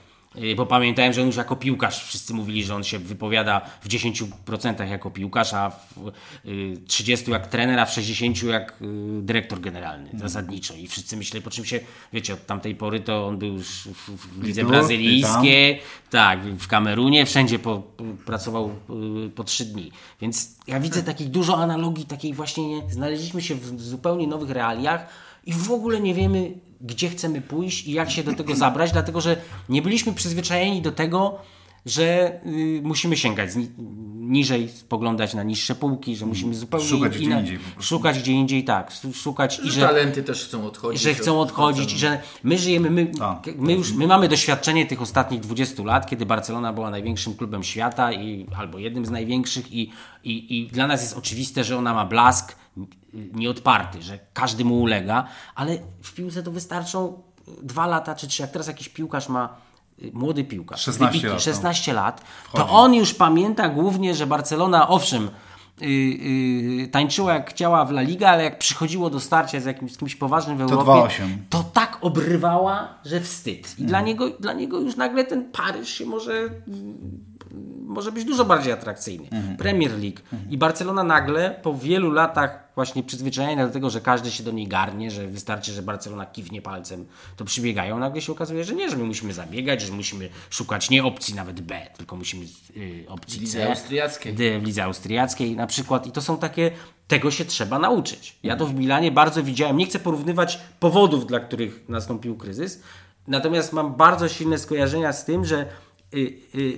bo 0.56 0.66
pamiętałem, 0.66 1.14
że 1.14 1.22
on 1.22 1.28
już 1.28 1.36
jako 1.36 1.56
piłkarz, 1.56 2.04
wszyscy 2.04 2.34
mówili, 2.34 2.64
że 2.64 2.76
on 2.76 2.84
się 2.84 3.00
wypowiada 3.00 3.62
w 3.82 3.88
10% 3.88 4.90
jako 4.90 5.12
piłkarz, 5.12 5.54
a 5.54 5.70
w 5.70 6.08
y, 6.46 6.78
30% 6.88 7.32
jak 7.32 7.48
trener, 7.48 7.80
a 7.80 7.86
w 7.86 7.90
60% 7.92 8.48
jak 8.48 8.82
y, 8.82 8.86
dyrektor 9.22 9.62
generalny, 9.62 10.10
zasadniczo. 10.14 10.74
I 10.74 10.88
wszyscy 10.88 11.18
myśleli, 11.18 11.44
po 11.44 11.50
czym 11.50 11.66
się, 11.66 11.80
wiecie, 12.14 12.34
od 12.34 12.46
tamtej 12.46 12.76
pory 12.76 13.00
to 13.00 13.28
on 13.28 13.38
był 13.38 13.54
już 13.54 13.88
w, 14.08 14.44
lidze 14.44 14.64
brazylijskiej, 14.64 15.82
tak, 16.10 16.44
w 16.44 16.68
Kamerunie, 16.68 17.26
wszędzie 17.26 17.60
po, 17.60 17.84
pracował 18.26 18.72
y, 19.26 19.30
po 19.30 19.44
trzy 19.44 19.66
dni. 19.66 19.92
Więc 20.22 20.56
ja 20.68 20.80
widzę 20.80 21.04
takich 21.04 21.30
dużo 21.30 21.58
analogii, 21.58 22.06
takiej 22.06 22.34
właśnie 22.34 22.68
nie, 22.68 22.92
znaleźliśmy 22.92 23.42
się 23.42 23.56
w 23.56 23.82
zupełnie 23.82 24.28
nowych 24.28 24.50
realiach 24.50 25.10
i 25.46 25.54
w 25.54 25.72
ogóle 25.72 26.02
nie 26.02 26.14
wiemy, 26.14 26.52
gdzie 26.82 27.10
chcemy 27.10 27.42
pójść 27.42 27.88
i 27.88 27.92
jak 27.92 28.12
się 28.12 28.24
do 28.24 28.34
tego 28.34 28.56
zabrać, 28.56 28.92
dlatego 28.92 29.22
że 29.22 29.38
nie 29.70 29.82
byliśmy 29.82 30.14
przyzwyczajeni 30.14 30.82
do 30.82 30.92
tego, 30.92 31.38
że 31.86 32.40
y, 32.46 32.82
musimy 32.84 33.18
sięgać 33.18 33.56
ni 33.56 33.70
niżej, 34.30 34.70
spoglądać 34.70 35.34
na 35.34 35.44
niższe 35.44 35.76
półki, 35.76 36.16
że 36.16 36.26
musimy 36.26 36.56
zupełnie 36.56 36.86
Szukać 36.88 37.18
gdzie 37.18 37.24
indziej 37.30 37.60
szukać 37.80 38.20
gdzie 38.20 38.32
indziej, 38.32 38.64
tak, 38.64 38.92
szukać 39.14 39.60
i 39.64 39.72
Że 39.72 39.82
talenty 39.82 40.24
też 40.24 40.46
chcą 40.46 40.66
odchodzić. 40.68 41.02
że 41.02 41.14
chcą 41.14 41.40
od- 41.40 41.50
odchodzić, 41.50 41.90
że 41.90 42.22
my 42.44 42.58
żyjemy, 42.58 42.90
my, 42.90 43.06
Tak. 43.20 43.48
my 43.58 43.74
już 43.74 43.94
my 43.94 44.08
mamy 44.08 44.28
doświadczenie 44.28 44.86
tych 44.86 45.02
ostatnich 45.02 45.40
20 45.42 45.84
lat, 45.84 46.10
kiedy 46.10 46.26
Barcelona 46.26 46.74
była 46.74 46.90
największym 46.90 47.34
klubem 47.36 47.64
świata 47.64 48.14
i, 48.14 48.46
albo 48.58 48.80
jednym 48.80 49.06
z 49.06 49.10
największych 49.10 49.72
i, 49.74 49.92
i, 50.24 50.60
i 50.60 50.68
dla 50.68 50.88
nas 50.88 51.02
jest 51.02 51.18
oczywiste, 51.18 51.64
że 51.64 51.78
ona 51.78 51.94
ma 51.94 52.06
blask 52.06 52.56
nieodparty, 53.14 54.02
że 54.02 54.20
każdy 54.34 54.66
mu 54.66 54.82
ulega, 54.82 55.26
ale 55.56 55.78
w 56.04 56.14
piłce 56.14 56.44
to 56.44 56.52
wystarczą 56.52 57.22
dwa 57.64 57.88
lata 57.88 58.16
czy 58.16 58.28
trzy, 58.28 58.42
jak 58.42 58.52
teraz 58.52 58.68
jakiś 58.68 58.90
piłkarz 58.90 59.30
ma 59.30 59.56
y, 60.04 60.12
młody 60.14 60.44
piłkarz, 60.44 60.82
16 60.82 61.06
wybitny, 61.12 61.30
lat, 61.30 61.38
no. 61.38 61.44
16 61.44 61.94
lat, 61.94 62.22
Wchodzi. 62.44 62.64
to 62.64 62.70
on 62.70 62.94
już 62.94 63.14
pamięta 63.14 63.70
głównie, 63.70 64.16
że 64.16 64.28
Barcelona 64.28 64.88
owszem 64.88 65.30
y, 65.82 65.86
y, 65.86 66.88
tańczyła 66.92 67.34
jak 67.34 67.50
chciała 67.50 67.86
w 67.86 67.90
La 67.92 68.02
Liga, 68.02 68.30
ale 68.30 68.44
jak 68.44 68.60
przychodziło 68.60 69.10
do 69.10 69.20
starcia 69.20 69.60
z 69.60 69.66
jakimś 69.66 69.94
z 69.94 69.98
kimś 69.98 70.16
poważnym 70.16 70.58
w 70.58 70.62
Europie, 70.62 70.92
2-8. 70.92 71.38
to 71.50 71.64
tak 71.64 71.98
obrywała, 72.02 72.94
że 73.06 73.22
wstyd. 73.22 73.58
I 73.68 73.72
Mhm. 73.72 73.88
dla, 73.88 74.02
niego, 74.02 74.30
dla 74.30 74.54
niego 74.54 74.80
już 74.80 74.96
nagle 74.96 75.24
ten 75.26 75.52
Paryż 75.52 75.90
się 75.90 76.06
może, 76.06 76.50
może 77.86 78.12
być 78.12 78.26
dużo 78.26 78.46
bardziej 78.46 78.74
atrakcyjny. 78.74 79.28
Mhm. 79.32 79.58
Premier 79.58 79.92
League. 79.92 80.20
I 80.50 80.58
Barcelona 80.58 81.04
nagle 81.04 81.60
po 81.64 81.74
wielu 81.74 82.12
latach 82.12 82.70
właśnie 82.76 83.04
przyzwyczajenia 83.04 83.68
do 83.68 83.74
tego, 83.74 83.90
że 83.90 84.02
każdy 84.02 84.32
się 84.32 84.44
do 84.44 84.52
niej 84.52 84.68
garnie, 84.68 85.12
że 85.12 85.28
wystarczy, 85.28 85.72
że 85.72 85.82
Barcelona 85.82 86.26
kiwnie 86.26 86.62
palcem, 86.62 87.06
to 87.36 87.46
przybiegają. 87.46 88.00
Nagle 88.00 88.22
się 88.22 88.32
okazuje, 88.32 88.64
że 88.64 88.76
nie, 88.76 88.90
że 88.90 88.98
my 88.98 89.04
musimy 89.04 89.34
zabiegać, 89.34 89.82
że 89.82 89.94
musimy 89.94 90.30
szukać 90.50 90.90
nie 90.90 91.04
opcji 91.04 91.36
nawet 91.36 91.62
B, 91.62 91.82
tylko 91.98 92.16
musimy 92.16 92.46
y, 92.78 93.06
opcji 93.08 93.40
lidze 93.40 93.60
C. 93.60 93.70
austriackiej. 93.70 94.34
D 94.34 94.60
w 94.60 94.64
lidze 94.64 94.84
austriackiej 94.84 95.56
na 95.56 95.68
przykład 95.68 96.08
i 96.08 96.12
to 96.12 96.22
są 96.22 96.38
takie, 96.38 96.72
tego 97.08 97.32
się 97.32 97.46
trzeba 97.46 97.80
nauczyć. 97.80 98.36
Ja 98.44 98.56
to 98.56 98.66
w 98.66 98.74
Milanie 98.74 99.12
bardzo 99.12 99.44
widziałem, 99.44 99.78
nie 99.78 99.86
chcę 99.86 100.00
porównywać 100.00 100.60
powodów, 100.80 101.28
dla 101.28 101.40
których 101.40 101.90
nastąpił 101.90 102.38
kryzys, 102.38 102.82
natomiast 103.28 103.74
mam 103.74 103.96
bardzo 103.96 104.30
silne 104.30 104.58
skojarzenia 104.58 105.14
z 105.14 105.26
tym, 105.26 105.46
że 105.46 105.66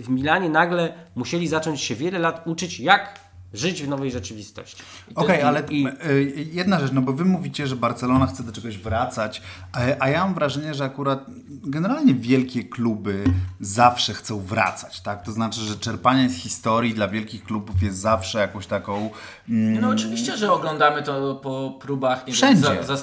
w 0.04 0.10
Milanie 0.10 0.50
nagle 0.50 0.94
musieli 1.16 1.48
zacząć 1.48 1.82
się 1.82 1.96
wiele 1.96 2.20
lat 2.20 2.42
uczyć, 2.48 2.80
jak 2.80 3.20
żyć 3.54 3.84
w 3.84 3.88
nowej 3.88 4.12
rzeczywistości. 4.12 4.84
Okej, 5.16 5.42
ale 5.42 5.64
i- 5.70 5.88
y, 6.06 6.48
jedna 6.52 6.80
rzecz, 6.80 6.92
no 6.92 7.02
bo 7.02 7.14
wy 7.14 7.26
mówicie, 7.26 7.68
że 7.68 7.76
Barcelona 7.76 8.28
chce 8.28 8.44
do 8.44 8.52
czegoś 8.52 8.78
wracać, 8.78 9.42
a, 9.74 9.80
a 10.00 10.10
ja 10.10 10.26
mam 10.26 10.34
wrażenie, 10.34 10.74
że 10.74 10.84
akurat 10.84 11.26
generalnie 11.48 12.14
wielkie 12.14 12.64
kluby 12.64 13.24
zawsze 13.60 14.14
chcą 14.14 14.40
wracać, 14.40 15.02
tak? 15.02 15.24
To 15.26 15.32
znaczy, 15.32 15.62
że 15.62 15.76
czerpanie 15.76 16.30
z 16.30 16.36
historii 16.36 16.94
dla 16.94 17.08
wielkich 17.08 17.44
klubów 17.44 17.84
jest 17.84 17.98
zawsze 17.98 18.40
jakąś 18.40 18.68
taką... 18.68 19.10
Mm, 19.50 19.82
No 19.82 19.90
oczywiście, 19.90 20.38
że 20.38 20.52
oglądamy 20.52 21.04
to 21.04 21.36
po 21.36 21.78
próbach 21.82 22.28
nie 22.28 22.34
Wszędzie. 22.34 22.74
Wiem, 22.74 22.84
za, 22.84 22.98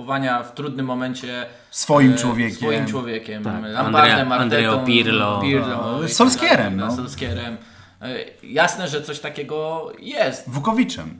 zastępowania 0.00 0.42
w 0.42 0.54
trudnym 0.54 0.86
momencie 0.86 1.46
Swoim 1.70 2.12
e, 2.12 2.16
człowiekiem. 2.16 2.56
Swoim 2.58 2.86
człowiekiem. 2.86 3.44
Tak. 3.44 3.54
Lampardem, 3.62 4.28
Andrea- 4.28 4.66
Artetą, 4.68 4.84
Pirlo. 4.86 5.40
Pirlo 5.42 5.66
No, 5.92 6.00
tak 6.00 6.10
Solskierem, 6.10 6.76
no. 6.76 6.96
Solskierem. 6.96 7.56
E, 8.02 8.08
Jasne, 8.42 8.88
że 8.88 9.02
coś 9.02 9.20
takiego 9.20 9.92
jest. 9.98 10.50
Wukowiczem. 10.50 11.18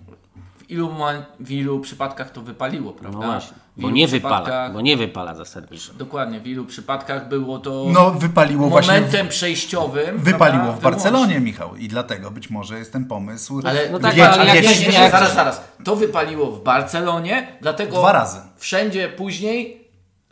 W 0.58 0.70
ilu, 0.70 0.90
w 1.40 1.50
ilu 1.50 1.80
przypadkach 1.80 2.30
to 2.30 2.40
wypaliło, 2.40 2.92
prawda? 2.92 3.18
No 3.18 3.26
właśnie, 3.26 3.56
bo 3.76 3.90
nie 3.90 4.08
wypala, 4.08 4.70
bo 4.70 4.80
nie 4.80 4.96
wypala 4.96 5.34
zasadniczo. 5.34 5.92
Dokładnie, 5.94 6.40
w 6.40 6.46
ilu 6.46 6.64
przypadkach 6.64 7.28
było 7.28 7.58
to 7.58 7.86
No, 7.92 8.10
wypaliło 8.10 8.68
właśnie... 8.68 8.92
momentem 8.94 9.28
przejściowym. 9.28 10.18
Wypaliło 10.18 10.64
prawda? 10.64 10.80
w 10.80 10.82
Barcelonie, 10.82 11.40
Michał. 11.40 11.76
I 11.76 11.88
dlatego 11.88 12.30
być 12.30 12.50
może 12.50 12.78
jest 12.78 12.92
ten 12.92 13.04
pomysł. 13.04 13.60
Ale, 13.64 13.90
No 13.90 13.98
tak, 13.98 14.14
Wiecie- 14.14 14.30
ale 14.30 14.46
jak- 14.56 14.64
wiecie- 14.64 14.92
jak- 14.92 15.12
zaraz, 15.12 15.34
zaraz. 15.34 15.64
To 15.84 15.96
wypaliło 15.96 16.50
w 16.50 16.62
Barcelonie, 16.62 17.56
dlatego 17.60 17.98
Dwa 17.98 18.12
razy. 18.12 18.38
Wszędzie 18.60 19.08
później 19.08 19.80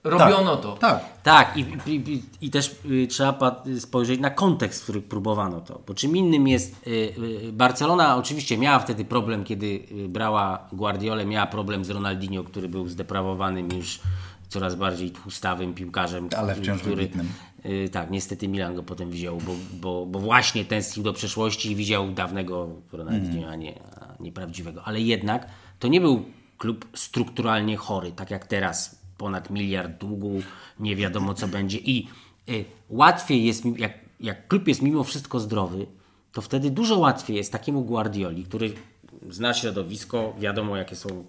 robiono 0.04 0.56
to. 0.56 0.72
Tak. 0.72 1.04
Tak, 1.22 1.56
i, 1.56 1.60
i, 1.86 2.12
i, 2.12 2.22
i 2.40 2.50
też 2.50 2.76
y, 2.90 3.06
trzeba 3.06 3.62
spojrzeć 3.78 4.20
na 4.20 4.30
kontekst, 4.30 4.80
w 4.80 4.82
którym 4.82 5.02
próbowano 5.02 5.60
to. 5.60 5.80
Bo 5.86 5.94
czym 5.94 6.16
innym 6.16 6.48
jest. 6.48 6.86
Y, 6.86 6.90
y, 7.48 7.52
Barcelona 7.52 8.16
oczywiście 8.16 8.58
miała 8.58 8.78
wtedy 8.78 9.04
problem, 9.04 9.44
kiedy 9.44 9.82
brała 10.08 10.68
Guardiolę, 10.72 11.26
miała 11.26 11.46
problem 11.46 11.84
z 11.84 11.90
Ronaldinho, 11.90 12.44
który 12.44 12.68
był 12.68 12.88
zdeprawowanym 12.88 13.72
już 13.72 14.00
coraz 14.48 14.74
bardziej 14.74 15.10
tłustawym 15.10 15.74
piłkarzem. 15.74 16.28
Ale 16.36 16.54
wciąż 16.54 16.80
który, 16.80 16.96
wybitnym. 16.96 17.28
Tak, 17.92 18.10
niestety 18.10 18.48
Milan 18.48 18.74
go 18.74 18.82
potem 18.82 19.10
wziął, 19.10 19.38
bo, 19.38 19.52
bo, 19.72 20.06
bo 20.06 20.18
właśnie 20.18 20.64
tęsknił 20.64 21.04
do 21.04 21.12
przeszłości 21.12 21.72
i 21.72 21.76
widział 21.76 22.10
dawnego 22.10 22.68
Ronaldinho, 22.92 23.50
a, 23.50 23.56
nie, 23.56 23.74
a 24.00 24.22
nie 24.22 24.32
prawdziwego. 24.32 24.82
Ale 24.84 25.00
jednak 25.00 25.46
to 25.78 25.88
nie 25.88 26.00
był 26.00 26.24
klub 26.58 26.88
strukturalnie 26.94 27.76
chory, 27.76 28.12
tak 28.12 28.30
jak 28.30 28.46
teraz. 28.46 28.98
Ponad 29.16 29.50
miliard 29.50 29.98
długu, 30.00 30.42
nie 30.80 30.96
wiadomo 30.96 31.34
co 31.34 31.48
będzie. 31.48 31.78
I 31.78 32.08
y, 32.48 32.64
łatwiej 32.88 33.44
jest, 33.44 33.64
jak, 33.76 33.92
jak 34.20 34.48
klub 34.48 34.68
jest 34.68 34.82
mimo 34.82 35.04
wszystko 35.04 35.40
zdrowy, 35.40 35.86
to 36.32 36.42
wtedy 36.42 36.70
dużo 36.70 36.98
łatwiej 36.98 37.36
jest 37.36 37.52
takiemu 37.52 37.84
Guardioli, 37.84 38.44
który 38.44 38.72
zna 39.30 39.54
środowisko, 39.54 40.34
wiadomo 40.38 40.76
jakie 40.76 40.96
są 40.96 41.24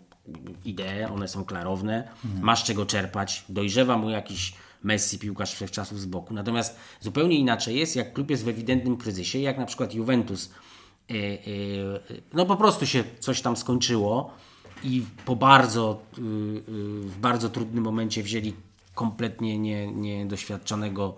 idee, 0.65 1.05
one 1.13 1.27
są 1.27 1.45
klarowne, 1.45 2.07
ma 2.41 2.55
z 2.55 2.63
czego 2.63 2.85
czerpać, 2.85 3.45
dojrzewa 3.49 3.97
mu 3.97 4.09
jakiś 4.09 4.53
Messi, 4.83 5.19
piłkarz 5.19 5.53
wszechczasów 5.53 5.99
z 5.99 6.05
boku. 6.05 6.33
Natomiast 6.33 6.79
zupełnie 6.99 7.35
inaczej 7.35 7.75
jest, 7.75 7.95
jak 7.95 8.13
klub 8.13 8.29
jest 8.29 8.43
w 8.43 8.47
ewidentnym 8.47 8.97
kryzysie, 8.97 9.39
jak 9.39 9.57
na 9.57 9.65
przykład 9.65 9.93
Juventus, 9.93 10.49
y, 11.11 11.13
y, 11.13 12.21
no 12.33 12.45
po 12.45 12.55
prostu 12.55 12.85
się 12.85 13.03
coś 13.19 13.41
tam 13.41 13.57
skończyło 13.57 14.33
i 14.83 15.03
po 15.25 15.35
bardzo, 15.35 16.01
y, 16.17 16.21
y, 16.21 16.23
w 17.03 17.17
bardzo 17.17 17.49
trudnym 17.49 17.83
momencie 17.83 18.23
wzięli 18.23 18.53
kompletnie 18.95 19.59
nie- 19.59 19.91
niedoświadczonego 19.91 21.15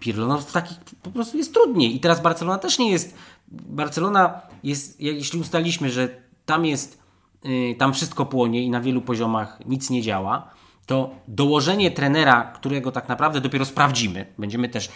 Pirlo. 0.00 0.26
No 0.26 0.38
w 0.38 0.52
takich 0.52 0.78
po 1.02 1.10
prostu 1.10 1.36
jest 1.38 1.54
trudniej. 1.54 1.96
I 1.96 2.00
teraz 2.00 2.22
Barcelona 2.22 2.58
też 2.58 2.78
nie 2.78 2.90
jest. 2.90 3.14
Barcelona 3.48 4.40
jest, 4.64 5.00
jeśli 5.00 5.40
ustaliśmy, 5.40 5.90
że 5.90 6.08
tam 6.46 6.66
jest, 6.66 6.98
y, 7.44 7.74
tam 7.78 7.92
wszystko 7.94 8.26
płonie 8.26 8.62
i 8.62 8.70
na 8.70 8.80
wielu 8.80 9.02
poziomach 9.02 9.58
nic 9.66 9.90
nie 9.90 10.02
działa, 10.02 10.50
to 10.86 11.10
dołożenie 11.28 11.90
trenera, 11.90 12.42
którego 12.42 12.92
tak 12.92 13.08
naprawdę 13.08 13.40
dopiero 13.40 13.64
sprawdzimy, 13.64 14.26
będziemy 14.38 14.68
też, 14.68 14.88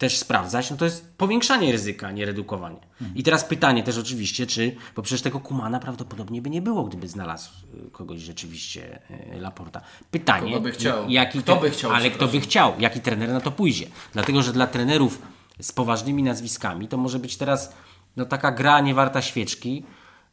też 0.00 0.18
sprawdzać, 0.18 0.70
no 0.70 0.76
to 0.76 0.84
jest 0.84 1.16
powiększanie 1.16 1.72
ryzyka, 1.72 2.06
a 2.06 2.12
nie 2.12 2.24
redukowanie. 2.24 2.76
I 3.14 3.22
teraz 3.22 3.44
pytanie 3.44 3.82
też 3.82 3.98
oczywiście, 3.98 4.46
czy, 4.46 4.76
bo 4.96 5.02
przecież 5.02 5.22
tego 5.22 5.40
Kumana 5.40 5.80
prawdopodobnie 5.80 6.42
by 6.42 6.50
nie 6.50 6.62
było, 6.62 6.84
gdyby 6.84 7.08
znalazł 7.08 7.50
y, 7.88 7.90
kogoś 7.90 8.20
rzeczywiście 8.20 8.98
y, 9.34 9.40
Laporta. 9.40 9.80
Pytanie, 10.10 10.52
Kogo 10.52 10.60
by 10.60 10.72
chciał? 10.72 11.08
jaki 11.08 11.38
Kto 11.38 11.56
by 11.56 11.70
chciał, 11.70 11.90
ale 11.90 12.10
kto 12.10 12.28
by 12.28 12.40
chciał, 12.40 12.72
jaki 12.78 13.00
trener 13.00 13.28
na 13.28 13.40
to 13.40 13.50
pójdzie. 13.50 13.86
Dlatego, 14.12 14.42
że 14.42 14.52
dla 14.52 14.66
trenerów 14.66 15.22
z 15.60 15.72
poważnymi 15.72 16.22
nazwiskami 16.22 16.88
to 16.88 16.96
może 16.96 17.18
być 17.18 17.36
teraz 17.36 17.74
no, 18.16 18.24
taka 18.24 18.52
gra 18.52 18.80
nie 18.80 18.94
warta 18.94 19.22
świeczki, 19.22 19.84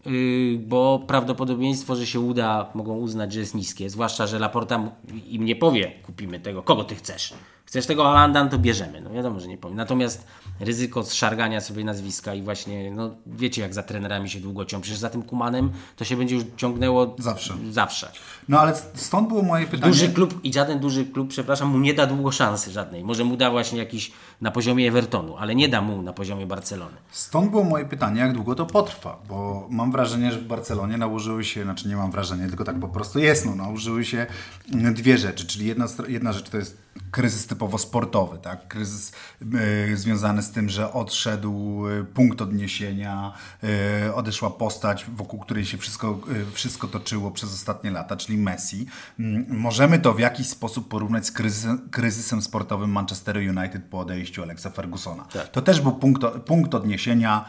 yy, 0.06 0.58
bo 0.60 1.04
prawdopodobieństwo, 1.08 1.96
że 1.96 2.06
się 2.06 2.20
uda, 2.20 2.72
mogą 2.74 2.98
uznać, 2.98 3.34
że 3.34 3.40
jest 3.40 3.56
niskie. 3.56 3.90
Zwłaszcza, 3.90 4.28
że 4.28 4.40
Laporta 4.40 4.92
im 5.28 5.46
nie 5.46 5.56
powie, 5.56 5.92
kupimy 6.04 6.40
tego, 6.40 6.64
kogo 6.64 6.84
ty 6.84 6.96
chcesz. 6.96 7.34
Chcesz 7.68 7.86
tego 7.86 8.04
Holanda, 8.04 8.44
no 8.44 8.50
to 8.50 8.58
bierzemy. 8.60 9.02
No 9.02 9.10
wiadomo, 9.10 9.40
że 9.40 9.48
nie 9.48 9.58
powiem. 9.58 9.78
Natomiast 9.78 10.28
ryzyko 10.60 11.04
zszargania 11.04 11.62
sobie 11.62 11.84
nazwiska 11.84 12.34
i 12.34 12.42
właśnie, 12.42 12.92
no 12.92 13.16
wiecie 13.26 13.62
jak 13.62 13.74
za 13.74 13.84
trenerami 13.84 14.30
się 14.30 14.40
długo 14.40 14.66
ciągnie. 14.66 14.84
Przecież 14.84 15.00
za 15.00 15.10
tym 15.10 15.24
Kumanem 15.24 15.72
to 15.96 16.06
się 16.06 16.18
będzie 16.18 16.36
już 16.36 16.44
ciągnęło 16.58 17.16
Zawsze. 17.20 17.54
zawsze. 17.72 18.12
No 18.50 18.60
ale 18.60 18.74
stąd 18.96 19.28
było 19.28 19.42
moje 19.42 19.68
pytanie. 19.68 19.92
Duży 19.92 20.10
klub 20.10 20.40
i 20.44 20.54
żaden 20.54 20.80
duży 20.80 21.06
klub, 21.06 21.30
przepraszam, 21.30 21.68
mu 21.70 21.80
nie 21.80 21.94
da 21.94 22.06
długo 22.06 22.32
szansy 22.32 22.72
żadnej. 22.72 23.04
Może 23.04 23.24
mu 23.24 23.38
da 23.38 23.52
właśnie 23.52 23.80
jakiś 23.80 24.12
na 24.42 24.52
poziomie 24.52 24.88
Evertonu, 24.88 25.38
ale 25.38 25.56
nie 25.56 25.70
da 25.70 25.82
mu 25.82 26.02
na 26.02 26.14
poziomie 26.14 26.46
Barcelony. 26.48 26.98
Stąd 27.12 27.52
było 27.52 27.64
moje 27.64 27.86
pytanie, 27.86 28.22
jak 28.22 28.34
długo 28.34 28.56
to 28.56 28.66
potrwa, 28.66 29.20
bo 29.30 29.68
mam 29.70 29.92
wrażenie, 29.92 30.32
że 30.32 30.40
w 30.40 30.48
Barcelonie 30.48 30.98
nałożyły 30.98 31.44
się, 31.44 31.64
znaczy 31.64 31.88
nie 31.88 31.96
mam 31.96 32.12
wrażenia, 32.12 32.48
tylko 32.48 32.64
tak 32.64 32.80
po 32.80 32.88
prostu 32.88 33.20
jest, 33.20 33.46
no, 33.46 33.56
nałożyły 33.56 34.06
się 34.06 34.26
dwie 34.94 35.18
rzeczy, 35.18 35.48
czyli 35.48 35.68
jedna, 35.68 35.86
jedna 36.08 36.34
rzecz 36.34 36.50
to 36.50 36.58
jest 36.58 36.87
kryzys 37.12 37.48
typowo 37.48 37.78
sportowy, 37.78 38.38
tak? 38.38 38.68
kryzys 38.68 39.12
y, 39.90 39.98
związany 39.98 40.42
z 40.44 40.52
tym, 40.52 40.70
że 40.70 40.94
odszedł 40.94 41.84
y, 41.88 42.06
punkt 42.06 42.42
odniesienia, 42.42 43.34
y, 44.08 44.14
odeszła 44.16 44.50
postać, 44.50 45.06
wokół 45.16 45.40
której 45.40 45.66
się 45.66 45.78
wszystko, 45.78 46.20
wszystko 46.54 46.88
toczyło 46.88 47.32
przez 47.32 47.54
ostatnie 47.54 47.92
lata, 47.92 48.18
czyli 48.18 48.38
Messi. 48.38 48.86
Mm, 49.20 49.46
możemy 49.50 50.00
to 50.00 50.14
w 50.14 50.20
jakiś 50.20 50.48
sposób 50.48 50.88
porównać 50.88 51.26
z 51.26 51.32
kryzysem, 51.32 51.90
kryzysem 51.92 52.42
sportowym 52.42 52.92
Manchesteru 52.92 53.40
United 53.40 53.84
po 53.84 54.00
odejściu 54.00 54.44
Alexa 54.44 54.70
Fergusona. 54.70 55.26
To 55.52 55.62
też 55.62 55.82
był 55.82 55.92
punkt, 55.92 56.22
punkt 56.46 56.76
odniesienia 56.76 57.46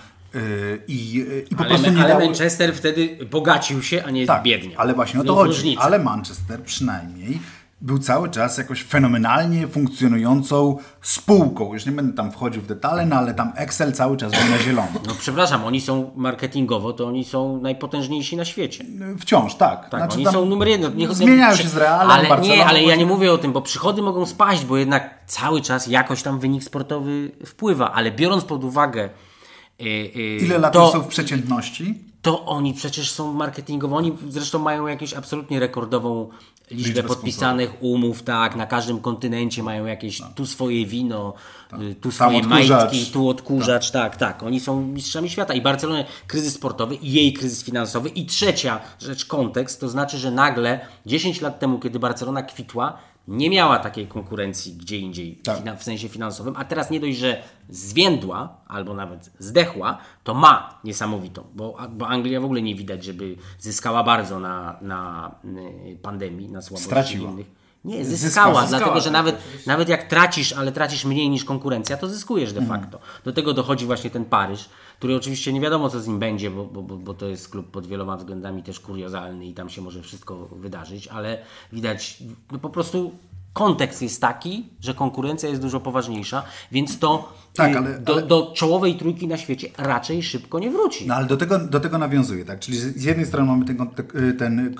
i, 0.89 1.27
i 1.51 1.55
po 1.57 1.61
Ale, 1.61 1.69
prostu 1.69 1.91
nie 1.91 1.99
ale 2.01 2.09
dało... 2.09 2.25
Manchester 2.25 2.75
wtedy 2.75 3.19
bogacił 3.31 3.83
się, 3.83 4.05
a 4.05 4.11
nie 4.11 4.27
Tak, 4.27 4.43
biednie. 4.43 4.79
ale 4.79 4.95
właśnie 4.95 5.21
o 5.21 5.25
to 5.25 5.35
chodzi. 5.35 5.53
różnica. 5.55 5.83
Ale 5.83 5.99
Manchester 5.99 6.63
przynajmniej 6.63 7.41
był 7.81 7.99
cały 7.99 8.31
czas 8.31 8.59
jakoś 8.59 8.83
fenomenalnie 8.85 9.69
funkcjonującą 9.69 10.77
spółką. 11.03 11.75
Już 11.75 11.87
nie 11.87 11.93
będę 11.93 12.17
tam 12.17 12.33
wchodził 12.33 12.63
w 12.63 12.67
detale, 12.67 13.07
no 13.07 13.17
ale 13.17 13.35
tam 13.35 13.53
Excel 13.57 13.93
cały 13.93 14.17
czas 14.17 14.33
był 14.33 14.51
na 14.51 14.59
zielono. 14.59 14.89
No 15.07 15.15
przepraszam, 15.19 15.65
oni 15.65 15.81
są 15.81 16.11
marketingowo, 16.17 16.93
to 16.93 17.07
oni 17.07 17.25
są 17.25 17.61
najpotężniejsi 17.61 18.37
na 18.37 18.45
świecie. 18.45 18.85
Wciąż, 19.21 19.55
tak. 19.55 19.89
Tak, 19.89 20.01
Znaczy, 20.01 20.17
oni 20.17 20.27
są 20.27 20.45
numer 20.45 20.69
jeden. 20.69 20.97
Nie, 20.97 21.15
zmieniają 21.15 21.57
się 21.57 21.69
z 21.69 21.77
Realem, 21.77 22.11
Ale 22.11 22.29
Barceloną, 22.29 22.57
nie, 22.57 22.67
ale 22.67 22.83
ja 22.83 22.97
nie 22.97 23.07
mówię 23.07 23.33
o 23.33 23.39
tym, 23.39 23.53
bo 23.53 23.63
przychody 23.63 24.03
mogą 24.03 24.27
spaść, 24.27 24.65
bo 24.65 24.77
jednak 24.77 25.15
cały 25.27 25.61
czas 25.61 25.87
jakoś 25.87 26.23
tam 26.23 26.39
wynik 26.39 26.65
sportowy 26.65 27.33
wpływa, 27.47 27.93
ale 27.93 28.11
biorąc 28.11 28.45
pod 28.45 28.65
uwagę 28.65 29.09
y, 29.81 29.85
y, 29.85 30.39
Ile 30.43 30.59
lat 30.59 30.73
to, 30.73 30.93
są 30.93 31.01
w 31.01 31.07
przeciętności? 31.07 32.09
to 32.23 32.47
oni 32.47 32.75
przecież 32.75 33.11
są 33.11 33.33
marketingowo, 33.33 33.97
oni 33.97 34.13
zresztą 34.29 34.59
mają 34.59 34.87
jakąś 34.87 35.15
absolutnie 35.15 35.61
rekordową 35.61 36.29
liczbę 36.71 37.03
podpisanych 37.03 37.83
umów, 37.83 38.23
tak, 38.23 38.57
na 38.57 38.67
każdym 38.67 39.01
kontynencie 39.01 39.63
mają 39.63 39.87
jakieś 39.87 40.21
tu 40.35 40.47
swoje 40.47 40.87
wino, 40.87 41.35
y, 41.81 41.95
tu 41.95 42.13
swoje 42.13 42.43
majtki, 42.43 43.07
tu 43.13 43.29
odkurzacz, 43.29 43.91
tak. 43.91 44.17
tak, 44.17 44.43
Oni 44.43 44.61
są 44.61 44.81
mistrzami 44.81 45.31
świata 45.31 45.55
i 45.55 45.61
Barcelona 45.61 46.05
kryzys 46.27 46.55
sportowy 46.55 46.95
i 46.95 47.13
jej 47.13 47.33
kryzys 47.33 47.65
finansowy. 47.65 48.09
I 48.09 48.27
trzecia 48.27 48.81
rzecz, 49.01 49.25
kontekst, 49.25 49.81
to 49.81 49.89
znaczy, 49.89 50.19
że 50.19 50.31
nagle 50.31 50.81
10 51.07 51.41
lat 51.41 51.59
temu, 51.59 51.79
kiedy 51.79 51.99
Barcelona 51.99 52.43
kwitła, 52.43 52.99
nie 53.29 53.51
miała 53.51 53.79
takiej 53.79 54.07
konkurencji 54.07 54.73
gdzie 54.73 54.99
indziej 54.99 55.37
Tak. 55.37 55.79
w 55.79 55.83
sensie 55.83 56.09
finansowym, 56.09 56.55
a 56.57 56.65
teraz 56.65 56.91
nie 56.91 57.01
dość, 57.01 57.19
że 57.19 57.43
zwiędła 57.69 58.57
albo 58.69 58.95
nawet 58.95 59.31
zdechła, 59.39 59.99
to 60.25 60.35
ma 60.35 60.81
niesamowitą, 60.85 61.45
bo, 61.55 61.77
bo 61.91 62.09
Anglia 62.09 62.41
w 62.41 62.45
ogóle 62.45 62.63
nie 62.63 62.75
widać, 62.75 63.05
żeby 63.05 63.37
zyskała 63.59 64.05
bardzo 64.05 64.39
na, 64.41 64.77
na 64.81 65.31
y, 65.89 65.99
pandemii, 66.03 66.49
na 66.49 66.63
słabości 66.63 66.87
Straciła. 66.87 67.31
innych. 67.31 67.59
Nie, 67.85 68.05
Zyskała, 68.05 68.17
zyskała, 68.29 68.61
zyskała, 68.63 68.69
dlatego 68.79 69.01
że 69.01 69.05
tak, 69.05 69.13
nawet, 69.13 69.37
oczywiście. 69.47 69.71
nawet 69.71 69.89
jak 69.89 70.03
tracisz, 70.09 70.53
ale 70.53 70.73
tracisz 70.73 71.05
mniej 71.05 71.31
niż 71.31 71.45
konkurencja, 71.45 71.97
to 71.97 72.09
zyskujesz 72.09 72.53
de 72.53 72.61
Mhm. 72.61 72.81
facto. 72.81 72.99
Do 73.25 73.33
tego 73.33 73.55
dochodzi 73.55 73.87
właśnie 73.87 74.11
ten 74.11 74.25
Paryż, 74.25 74.69
który 74.99 75.17
oczywiście 75.17 75.53
nie 75.53 75.61
wiadomo 75.61 75.91
co 75.91 76.01
z 76.01 76.07
nim 76.07 76.19
będzie, 76.19 76.51
bo, 76.51 76.65
bo, 76.65 76.83
bo, 76.83 77.15
to 77.15 77.27
jest 77.27 77.49
klub 77.49 77.71
pod 77.71 77.87
wieloma 77.87 78.17
względami 78.17 78.63
też 78.63 78.81
kuriozalny 78.81 79.47
i 79.47 79.55
tam 79.55 79.71
się 79.71 79.83
może 79.83 80.03
wszystko 80.03 80.37
wydarzyć, 80.47 81.09
ale 81.09 81.39
widać 81.73 82.23
no 82.53 82.59
po 82.59 82.71
prostu 82.71 83.13
kontekst 83.53 84.03
jest 84.03 84.21
taki, 84.21 84.67
że 84.81 84.95
konkurencja 84.95 85.49
jest 85.49 85.63
dużo 85.63 85.81
poważniejsza, 85.81 86.43
więc 86.73 86.99
to 86.99 87.33
Tak, 87.59 87.75
y, 87.75 87.79
ale- 87.79 87.99
do, 87.99 88.13
ale- 88.13 88.27
do 88.27 88.53
czołowej 88.57 88.95
trójki 88.95 89.29
na 89.29 89.37
świecie 89.37 89.69
raczej 89.79 90.23
szybko 90.23 90.59
nie 90.59 90.71
wróci. 90.71 91.07
No 91.07 91.15
ale 91.15 91.27
do 91.27 91.37
tego, 91.37 91.59
do 91.59 91.81
tego 91.81 91.99
nawiązuje, 91.99 92.45
tak? 92.45 92.61
Czyli 92.61 92.79
z 92.79 93.05
jednej 93.05 93.27
strony 93.27 93.47
mamy 93.47 93.65
ten, 93.65 93.77
ten, 94.39 94.75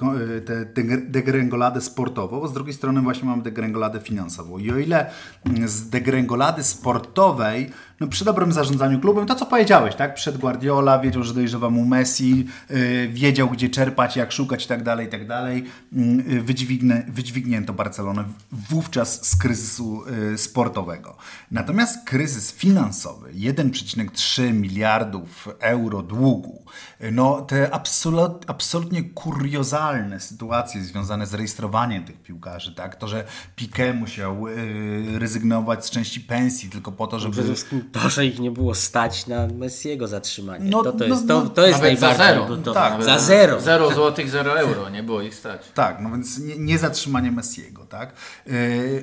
tę 0.45 0.85
degrengoladę 0.99 1.81
sportową, 1.81 2.49
z 2.49 2.53
drugiej 2.53 2.75
strony 2.75 3.01
właśnie 3.01 3.29
mamy 3.29 3.43
degrengoladę 3.43 4.01
finansową. 4.01 4.59
I 4.59 4.71
o 4.71 4.79
ile 4.79 5.11
mm, 5.47 5.69
z 5.69 5.89
degrengolady 5.89 6.65
sportowej, 6.65 7.71
no 8.01 8.07
przy 8.07 8.25
dobrym 8.25 8.53
zarządzaniu 8.53 9.01
klubem, 9.01 9.27
to 9.27 9.35
co 9.35 9.47
powiedziałeś, 9.47 9.95
tak? 9.95 10.15
Przed 10.15 10.39
Guardiola, 10.39 10.99
wiedział, 10.99 11.23
że 11.23 11.35
dojrzewa 11.35 11.71
mu 11.71 11.85
Messi, 11.85 12.47
yy, 12.71 13.09
wiedział 13.09 13.51
gdzie 13.51 13.69
czerpać, 13.69 14.17
jak 14.17 14.33
szukać 14.33 14.65
i 14.65 14.69
tak 14.69 14.83
dalej, 14.83 15.07
i 15.07 15.11
tak 15.11 15.27
dalej. 15.27 15.65
Yy, 15.93 16.43
wydźwignę, 16.43 17.03
wydźwignięto 17.09 17.73
Barcelonę 17.73 18.25
wówczas 18.53 19.27
z 19.27 19.37
kryzysu 19.37 20.03
yy, 20.31 20.39
sportowego. 20.39 21.17
Natomiast 21.51 22.05
kryzys 22.05 22.53
finansowy, 22.69 23.33
1,3 23.33 24.53
miliardów 24.53 25.49
euro 25.61 26.03
długu, 26.03 26.65
no 27.13 27.41
te 27.41 27.75
absolut, 27.75 28.45
absolutnie 28.47 29.03
kuriozalne 29.03 30.21
sytuacje 30.21 30.83
związane 30.83 31.27
z 31.27 31.35
rejestrowaniem 31.35 32.05
tych 32.05 32.23
piłkarzy, 32.23 32.75
tak? 32.75 32.97
To, 32.97 33.09
że 33.09 33.25
Piqué 33.57 33.95
musiał 33.95 34.49
yy, 34.49 35.19
rezygnować 35.19 35.87
z 35.87 35.91
części 35.91 36.21
pensji 36.21 36.71
tylko 36.71 36.93
po 36.93 37.07
to, 37.07 37.19
żeby... 37.19 37.33
Przede 37.33 37.49
wszystkim 37.55 37.91
to, 37.93 38.09
że 38.09 38.27
ich 38.27 38.39
nie 38.39 38.51
było 38.51 38.75
stać 38.75 39.27
na 39.27 39.47
Messiego 39.47 40.09
zatrzymanie. 40.09 40.71
No, 40.71 40.83
to, 40.83 40.93
to, 40.93 40.99
no, 40.99 41.05
jest, 41.05 41.27
no, 41.27 41.43
to, 41.43 41.49
to 41.49 41.67
jest 41.67 41.83
Nawet 41.83 42.01
za 42.01 42.07
najbardziej. 42.09 42.47
zero. 42.47 42.57
To, 42.57 42.75
Tak, 42.75 43.05
za 43.05 43.19
zero. 43.19 43.61
Zero 43.61 43.95
złotych, 43.95 44.31
zero 44.31 44.61
euro, 44.61 44.89
nie 44.91 45.03
było 45.03 45.23
ich 45.23 45.35
stać. 45.35 45.63
Tak, 45.75 46.01
no 46.01 46.11
więc 46.11 46.39
nie, 46.39 46.59
nie 46.59 46.79
zatrzymanie 46.79 47.33
Messiego, 47.33 47.85
tak? 47.85 48.13
Yy, 48.47 48.55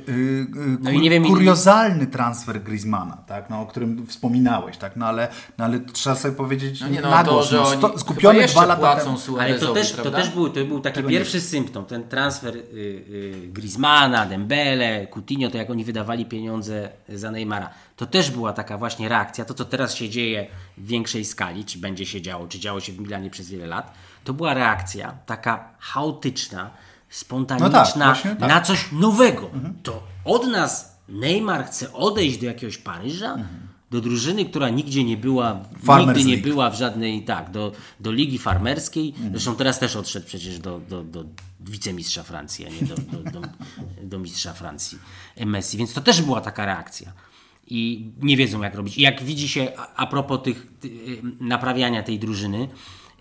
yy, 0.08 0.14
yy, 0.56 0.78
No 0.82 0.92
i 0.92 1.00
nie 1.02 1.10
wiem, 1.10 1.24
kuriozalny 1.24 2.08
transfer 2.08 2.64
Griezmana, 2.64 3.18
tak? 3.28 3.50
No, 3.50 3.55
o 3.62 3.66
którym 3.66 4.08
wspominałeś, 4.08 4.78
tak? 4.78 4.96
No 4.96 5.06
ale, 5.06 5.28
no, 5.58 5.66
ale 5.66 5.80
trzeba 5.80 6.16
sobie 6.16 6.36
powiedzieć 6.36 6.82
No 6.82 6.88
nie 6.88 7.02
no, 7.02 7.10
na 7.10 7.24
to, 7.24 7.32
głos, 7.32 7.50
że 7.50 7.58
no, 7.58 7.66
sto, 7.98 8.34
jeszcze 8.34 8.52
dwa 8.52 8.66
lata 8.66 8.82
płacą 8.82 9.18
temu. 9.18 9.40
Ale 9.40 9.60
to 9.60 9.74
też, 9.74 9.92
to 9.92 10.12
też 10.12 10.30
był, 10.30 10.50
to 10.50 10.66
był 10.66 10.80
taki 10.80 11.04
pierwszy 11.04 11.42
symptom, 11.42 11.86
ten 11.86 12.08
transfer 12.08 12.58
y, 12.58 12.60
y, 12.60 13.50
Griezmana, 13.54 14.26
Dembele, 14.26 15.08
Coutinho, 15.08 15.50
to 15.50 15.58
jak 15.58 15.70
oni 15.70 15.84
wydawali 15.84 16.26
pieniądze 16.26 16.90
za 17.10 17.32
Neymara. 17.32 17.70
To 17.96 18.06
też 18.06 18.32
była 18.32 18.54
taka 18.54 18.78
właśnie 18.78 19.10
reakcja, 19.10 19.46
to 19.46 19.54
co 19.54 19.66
teraz 19.66 19.96
się 19.96 20.10
dzieje 20.10 20.48
w 20.78 20.88
większej 20.88 21.26
skali, 21.26 21.66
czy 21.66 21.80
będzie 21.80 22.06
się 22.06 22.22
działo, 22.22 22.48
czy 22.48 22.60
działo 22.60 22.80
się 22.80 22.94
w 22.94 23.00
Milanie 23.00 23.30
przez 23.30 23.50
wiele 23.50 23.68
lat, 23.68 23.94
to 24.24 24.34
była 24.34 24.54
reakcja 24.54 25.18
taka 25.26 25.70
chaotyczna, 25.80 26.70
spontaniczna, 27.10 27.68
No 27.68 27.74
tak, 27.74 27.96
właśnie 27.96 28.36
tak. 28.36 28.50
na 28.50 28.62
coś 28.62 28.92
nowego. 28.92 29.50
To 29.84 30.04
od 30.26 30.48
nas 30.48 30.95
Neymar 31.10 31.66
chce 31.66 31.94
odejść 31.94 32.38
do 32.38 32.46
jakiegoś 32.46 32.78
Paryża, 32.78 33.38
do 33.92 34.02
drużyny, 34.02 34.46
która 34.46 34.70
nigdzie 34.70 35.04
nie 35.04 35.18
była, 35.18 35.64
Farmers 35.84 36.08
nigdy 36.18 36.30
nie 36.30 36.36
League. 36.36 36.50
była 36.50 36.70
w 36.70 36.76
żadnej, 36.76 37.24
tak, 37.24 37.52
do, 37.52 37.72
do 38.00 38.12
ligi 38.12 38.38
farmerskiej. 38.38 39.10
Mhm. 39.10 39.30
Zresztą 39.32 39.56
teraz 39.56 39.80
też 39.80 39.96
odszedł 39.96 40.26
przecież 40.26 40.60
do, 40.60 40.80
do, 40.90 41.04
do 41.04 41.26
wicemistrza 41.60 42.24
Francji, 42.24 42.66
a 42.66 42.70
nie 42.70 42.82
do, 42.88 42.96
do, 42.96 43.32
do, 43.32 43.48
do 44.04 44.20
mistrza 44.20 44.54
Francji 44.54 44.98
Messi. 45.46 45.78
Więc 45.78 45.94
to 45.94 46.02
też 46.02 46.22
była 46.22 46.42
taka 46.42 46.66
reakcja. 46.66 47.14
I 47.68 48.12
nie 48.22 48.38
wiedzą 48.38 48.62
jak 48.62 48.76
robić. 48.76 48.98
I 48.98 49.02
jak 49.02 49.24
widzi 49.24 49.50
się, 49.50 49.72
a, 49.78 49.96
a 49.96 50.08
propos 50.08 50.44
tych 50.44 50.68
ty, 50.80 50.88
y, 50.88 51.22
naprawiania 51.40 52.04
tej 52.04 52.20
drużyny, 52.20 52.68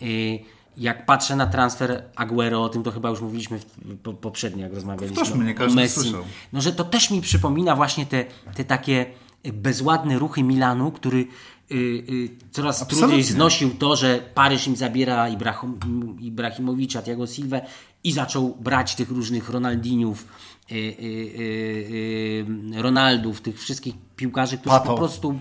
y, 0.03 0.39
jak 0.77 1.07
patrzę 1.07 1.37
na 1.37 1.47
transfer 1.47 2.03
Aguero, 2.17 2.63
o 2.63 2.69
tym 2.69 2.83
to 2.83 2.91
chyba 2.91 3.09
już 3.11 3.21
mówiliśmy 3.21 3.59
po, 4.03 4.13
poprzednio, 4.13 4.63
jak 4.63 4.75
rozmawialiśmy 4.75 5.17
Powtórzmy, 5.17 5.45
nie 5.45 5.51
o 5.53 5.55
każdy 5.55 5.77
Messi. 5.77 6.01
słyszał. 6.01 6.25
No, 6.53 6.61
że 6.61 6.73
to 6.73 6.85
też 6.85 7.11
mi 7.11 7.21
przypomina 7.21 7.77
właśnie 7.77 8.07
te, 8.07 8.25
te 8.55 8.65
takie 8.65 9.07
bezładne 9.53 10.19
ruchy 10.19 10.43
Milanu, 10.43 10.93
który 10.93 11.19
y, 11.19 11.75
y, 11.75 12.31
coraz 12.51 12.83
Absolutnie. 12.83 12.99
trudniej 13.09 13.23
znosił 13.23 13.71
to, 13.71 13.97
że 13.97 14.21
Paryż 14.35 14.67
im 14.67 14.77
zabiera 14.77 15.29
Ibrahim, 15.29 15.79
Ibrahimowicza, 16.21 17.03
Thiago 17.03 17.27
Silva 17.27 17.61
i 18.05 18.13
zaczął 18.13 18.57
brać 18.61 18.95
tych 18.95 19.11
różnych 19.11 19.51
Ronaldiniów, 19.51 20.27
y, 20.71 20.75
y, 20.75 20.79
y, 20.79 22.47
y, 22.77 22.83
Ronaldów, 22.83 23.41
tych 23.41 23.61
wszystkich 23.61 23.95
piłkarzy, 24.17 24.59
którzy 24.59 24.77
Pato. 24.77 24.87
po 24.87 24.99
prostu... 24.99 25.35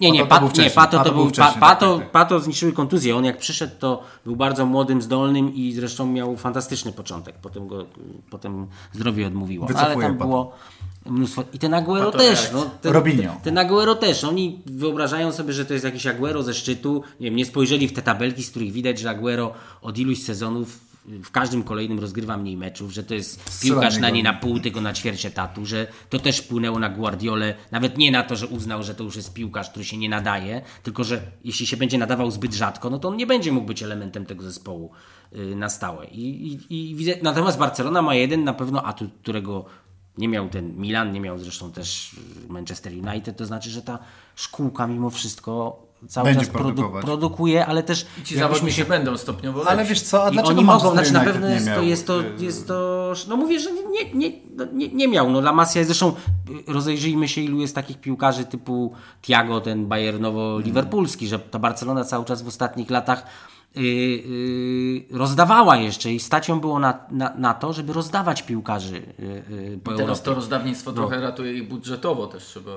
Nie, 0.00 0.10
nie, 0.10 0.26
Pato 0.26 0.62
nie. 0.62 0.70
Pato 0.70 0.90
to 0.90 0.98
Pato 0.98 1.12
był 1.12 1.24
był... 1.24 1.26
Pa, 1.26 1.32
wcześniej, 1.32 1.60
Pato, 1.60 1.94
tak, 1.94 2.02
tak. 2.04 2.12
Pato 2.12 2.40
zniszczyły 2.40 2.72
kontuzję. 2.72 3.16
On 3.16 3.24
jak 3.24 3.38
przyszedł, 3.38 3.72
to 3.78 4.02
był 4.24 4.36
bardzo 4.36 4.66
młodym, 4.66 5.02
zdolnym 5.02 5.54
i 5.54 5.72
zresztą 5.72 6.06
miał 6.06 6.36
fantastyczny 6.36 6.92
początek. 6.92 7.34
Potem 7.42 7.68
go 7.68 7.86
potem 8.30 8.66
zdrowie 8.92 9.26
odmówiło. 9.26 9.66
No, 9.70 9.80
ale 9.80 9.96
tam 9.96 10.12
Pato. 10.12 10.24
było 10.24 10.52
mnóstwo. 11.06 11.44
I 11.52 11.58
ten 11.58 11.74
Aguero 11.74 12.06
Pato 12.06 12.18
też. 12.18 12.50
No, 12.52 12.70
ten, 12.82 12.92
Robinho. 12.92 13.36
ten 13.42 13.58
Aguero 13.58 13.94
też. 13.94 14.24
Oni 14.24 14.62
wyobrażają 14.66 15.32
sobie, 15.32 15.52
że 15.52 15.64
to 15.64 15.72
jest 15.72 15.84
jakiś 15.84 16.06
Aguero 16.06 16.42
ze 16.42 16.54
szczytu. 16.54 17.02
Nie 17.20 17.24
wiem, 17.24 17.36
nie 17.36 17.44
spojrzeli 17.44 17.88
w 17.88 17.92
te 17.92 18.02
tabelki, 18.02 18.42
z 18.42 18.50
których 18.50 18.72
widać, 18.72 18.98
że 18.98 19.10
Aguero 19.10 19.52
od 19.82 19.98
iluś 19.98 20.22
sezonów 20.22 20.87
w 21.08 21.30
każdym 21.30 21.62
kolejnym 21.62 21.98
rozgrywa 21.98 22.36
mniej 22.36 22.56
meczów, 22.56 22.92
że 22.92 23.02
to 23.02 23.14
jest 23.14 23.60
piłkarz 23.62 23.98
na 23.98 24.10
nie 24.10 24.22
na 24.22 24.32
pół, 24.32 24.60
tylko 24.60 24.80
na 24.80 24.92
ćwierć 24.92 25.26
etatu, 25.26 25.66
że 25.66 25.86
to 26.10 26.18
też 26.18 26.38
wpłynęło 26.38 26.78
na 26.78 26.88
Guardiolę, 26.88 27.54
nawet 27.70 27.98
nie 27.98 28.10
na 28.10 28.22
to, 28.22 28.36
że 28.36 28.46
uznał, 28.46 28.82
że 28.82 28.94
to 28.94 29.04
już 29.04 29.16
jest 29.16 29.34
piłkarz, 29.34 29.70
który 29.70 29.84
się 29.84 29.96
nie 29.96 30.08
nadaje, 30.08 30.62
tylko 30.82 31.04
że 31.04 31.20
jeśli 31.44 31.66
się 31.66 31.76
będzie 31.76 31.98
nadawał 31.98 32.30
zbyt 32.30 32.54
rzadko, 32.54 32.90
no 32.90 32.98
to 32.98 33.08
on 33.08 33.16
nie 33.16 33.26
będzie 33.26 33.52
mógł 33.52 33.66
być 33.66 33.82
elementem 33.82 34.26
tego 34.26 34.42
zespołu 34.42 34.90
y, 35.32 35.56
na 35.56 35.68
stałe. 35.68 36.06
I, 36.06 36.52
i, 36.52 36.90
i 36.90 36.94
widzę, 36.94 37.12
natomiast 37.22 37.58
Barcelona 37.58 38.02
ma 38.02 38.14
jeden 38.14 38.44
na 38.44 38.52
pewno 38.52 38.82
atut, 38.82 39.10
którego 39.22 39.64
nie 40.18 40.28
miał 40.28 40.48
ten 40.48 40.76
Milan, 40.76 41.12
nie 41.12 41.20
miał 41.20 41.38
zresztą 41.38 41.72
też 41.72 42.16
Manchester 42.48 42.92
United, 42.92 43.36
to 43.36 43.46
znaczy, 43.46 43.70
że 43.70 43.82
ta 43.82 43.98
szkółka 44.34 44.86
mimo 44.86 45.10
wszystko 45.10 45.82
cały 46.08 46.24
Będzie 46.24 46.46
czas 46.46 46.54
produ- 46.54 47.00
produkuje, 47.00 47.66
ale 47.66 47.82
też 47.82 47.98
Ci 48.00 48.08
jakbyśmy 48.18 48.38
zawodnicy 48.38 48.84
będą 48.84 49.16
stopniowo 49.16 49.58
lepsi. 49.58 49.72
Ale 49.72 49.84
wiesz 49.84 50.02
co, 50.02 50.24
a 50.24 50.28
i 50.28 50.32
dlaczego 50.32 50.54
oni 50.58 50.64
mogą, 50.64 50.92
znaczy 50.92 51.12
na 51.12 51.20
pewno 51.20 51.48
nie 51.48 51.54
jest 51.54 51.66
to, 51.66 51.82
jest 51.82 52.06
to, 52.06 52.20
y, 52.20 52.24
jest 52.38 52.68
to, 52.68 53.12
no 53.28 53.36
mówię, 53.36 53.60
że 53.60 53.70
nie, 53.72 54.14
nie, 54.14 54.32
no 54.56 54.64
nie, 54.72 54.88
nie 54.88 55.08
miał, 55.08 55.30
no 55.30 55.38
La 55.38 55.52
Masia 55.52 55.78
jest 55.78 55.88
zresztą, 55.88 56.08
y, 56.68 56.72
rozejrzyjmy 56.72 57.28
się 57.28 57.40
ilu 57.40 57.60
jest 57.60 57.74
takich 57.74 58.00
piłkarzy 58.00 58.44
typu 58.44 58.92
Thiago, 59.22 59.60
ten 59.60 59.88
Bayernowo-Liverpoolski, 59.88 61.26
że 61.26 61.38
ta 61.38 61.58
Barcelona 61.58 62.04
cały 62.04 62.24
czas 62.24 62.42
w 62.42 62.48
ostatnich 62.48 62.90
latach 62.90 63.26
rozdawała 65.10 65.76
jeszcze 65.76 66.12
i 66.12 66.20
stać 66.20 66.48
ją 66.48 66.60
było 66.60 66.78
na, 66.78 66.98
na, 67.10 67.34
na 67.34 67.54
to, 67.54 67.72
żeby 67.72 67.92
rozdawać 67.92 68.42
piłkarzy 68.42 68.96
y, 68.96 69.22
y, 69.50 69.80
po 69.84 69.90
Teraz 69.90 70.00
Europie. 70.00 70.24
to 70.24 70.34
rozdawnictwo 70.34 70.92
trochę 70.92 71.20
ratuje 71.20 71.54
ich 71.54 71.68
budżetowo 71.68 72.26
też 72.26 72.44
trzeba. 72.44 72.72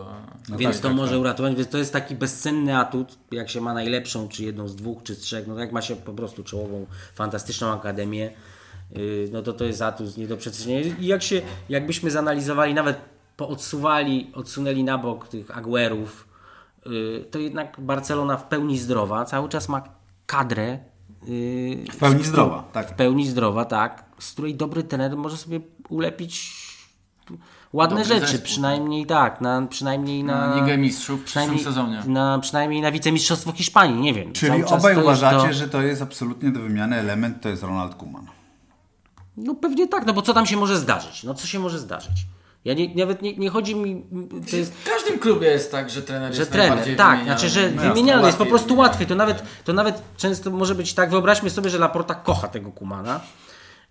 Więc 0.50 0.76
tak, 0.76 0.82
to 0.82 0.88
tak, 0.88 0.98
może 0.98 1.12
tak. 1.12 1.22
uratować, 1.22 1.56
więc 1.56 1.70
to 1.70 1.78
jest 1.78 1.94
taki 1.94 2.16
bezcenny 2.16 2.78
atut, 2.78 3.18
jak 3.32 3.50
się 3.50 3.62
ma 3.62 3.74
najlepszą, 3.74 4.28
czy 4.28 4.44
jedną 4.44 4.68
z 4.68 4.76
dwóch, 4.76 5.04
czy 5.04 5.16
z 5.16 5.20
trzech, 5.20 5.48
no 5.48 5.60
jak 5.60 5.72
ma 5.72 5.82
się 5.82 5.96
po 5.96 6.14
prostu 6.14 6.44
czołową, 6.44 6.86
fantastyczną 7.14 7.68
akademię, 7.68 8.32
y, 8.98 9.30
no 9.32 9.42
to 9.42 9.54
to 9.54 9.66
jest 9.66 9.82
atut 9.82 10.18
nie 10.18 10.28
do 10.28 10.38
przecenienia. 10.38 10.96
I 11.00 11.06
jak 11.06 11.24
się, 11.24 11.42
jakbyśmy 11.70 12.12
zanalizowali, 12.12 12.74
nawet 12.74 12.98
poodsuwali, 13.38 14.32
odsunęli 14.34 14.84
na 14.84 14.98
bok 14.98 15.28
tych 15.28 15.58
Aguerów, 15.58 16.28
y, 16.88 17.26
to 17.32 17.40
jednak 17.40 17.76
Barcelona 17.80 18.38
w 18.38 18.48
pełni 18.48 18.80
zdrowa, 18.80 19.26
cały 19.26 19.50
czas 19.50 19.70
ma 19.70 20.01
kadrę 20.32 20.80
y, 21.30 21.86
W 21.92 21.98
pełni 21.98 22.24
zdrowa, 22.24 22.64
w 22.70 22.72
tak. 22.72 22.96
pełni 22.96 23.28
zdrowa, 23.28 23.66
tak, 23.66 24.06
z 24.20 24.32
której 24.32 24.56
dobry 24.56 24.84
trener 24.84 25.18
może 25.18 25.38
sobie 25.38 25.60
ulepić 25.90 26.54
ładne 27.74 28.00
Dobry 28.00 28.14
rzeczy, 28.16 28.28
zespół, 28.32 28.46
przynajmniej 28.46 29.06
tak, 29.06 29.42
na, 29.42 29.62
przynajmniej 29.70 30.24
na, 30.24 30.48
Na 30.48 30.56
Ligę 30.56 30.78
Mistrzów 30.78 31.22
w 31.22 31.24
przyszłym 31.24 31.58
przynajmniej, 31.58 31.64
sezonie. 31.64 32.04
Na, 32.14 32.40
przynajmniej 32.40 32.82
na 32.82 32.92
wicemistrzostwo 32.92 33.52
Hiszpanii, 33.52 34.02
nie 34.02 34.14
wiem. 34.14 34.34
Czyli 34.34 34.64
obaj 34.64 34.98
uważacie, 34.98 35.48
to- 35.48 35.54
że 35.54 35.70
to 35.70 35.82
jest 35.82 36.02
absolutnie 36.02 36.52
do 36.52 36.60
wymiany 36.60 36.96
element, 36.96 37.42
to 37.42 37.50
jest 37.50 37.64
Ronald 37.64 37.96
Koeman. 37.96 38.26
No 39.38 39.56
pewnie 39.56 39.88
tak, 39.88 40.06
no 40.06 40.14
bo 40.14 40.22
co 40.22 40.34
tam 40.34 40.46
się 40.46 40.58
może 40.58 40.78
zdarzyć? 40.78 41.24
No 41.24 41.34
co 41.34 41.48
się 41.48 41.60
może 41.60 41.80
zdarzyć? 41.80 42.26
Ja 42.66 42.74
nie, 42.74 42.96
nawet 42.96 43.22
nie, 43.22 43.38
nie 43.38 43.50
chodzi 43.50 43.76
mi, 43.76 44.06
to 44.52 44.56
jest, 44.56 44.74
W 44.74 44.90
każdym 44.90 45.20
klubie 45.20 45.48
jest 45.48 45.72
tak, 45.72 45.90
że 45.90 46.02
trener 46.02 46.34
że 46.34 46.42
jest 46.42 46.52
trener, 46.52 46.96
tak, 46.98 47.24
znaczy, 47.24 47.50
że 47.50 47.72
No 47.72 47.82
wymienialny 47.82 48.26
jest 48.26 48.38
po 48.38 48.46
prostu 48.46 48.78
łatwiej. 48.78 49.08
To 49.08 49.16
nawet, 49.16 49.44
to 49.64 49.74
nawet 49.74 50.02
często 50.18 50.52
może 50.52 50.76
być 50.76 50.94
tak, 50.94 51.10
wyobraźmy 51.10 51.50
sobie, 51.50 51.70
że 51.70 51.78
Laporta 51.78 52.16
kocha 52.16 52.48
tego 52.48 52.72
Kumana, 52.72 53.22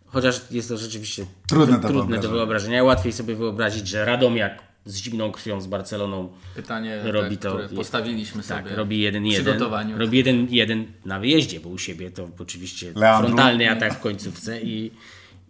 chociaż 0.07 0.41
jest 0.51 0.69
to 0.69 0.77
rzeczywiście 0.77 1.27
Trudne 1.49 1.79
do 1.79 1.89
trudne 1.89 2.19
do 2.19 2.29
wyobrażenia. 2.29 2.85
Łatwiej 2.85 3.13
sobie 3.13 3.35
wyobrazić, 3.35 3.89
że 3.89 4.05
Radomiak 4.05 4.63
z 4.85 4.97
zimną 4.97 5.33
krwią 5.33 5.61
z 5.61 5.67
Barceloną 5.67 6.33
Pytanie, 6.55 7.01
robi 7.05 7.39
tak, 7.39 7.53
to. 7.53 7.59
które 7.59 7.69
postawiliśmy 7.69 8.43
tak, 8.43 8.65
sobie 8.65 8.77
robi 8.77 9.01
jeden 9.01 9.27
jeden. 9.27 9.63
Robi 9.97 10.19
jeden 10.19 10.47
jeden 10.51 10.87
na 11.05 11.21
wyjeździe, 11.21 11.61
bo 11.61 11.69
u 11.69 11.79
siebie 11.79 12.11
to 12.11 12.29
oczywiście 12.39 12.93
Leandro. 12.97 13.29
frontalny 13.29 13.71
atak 13.71 13.95
w 13.95 14.01
końcówce 14.01 14.61
i, 14.61 14.91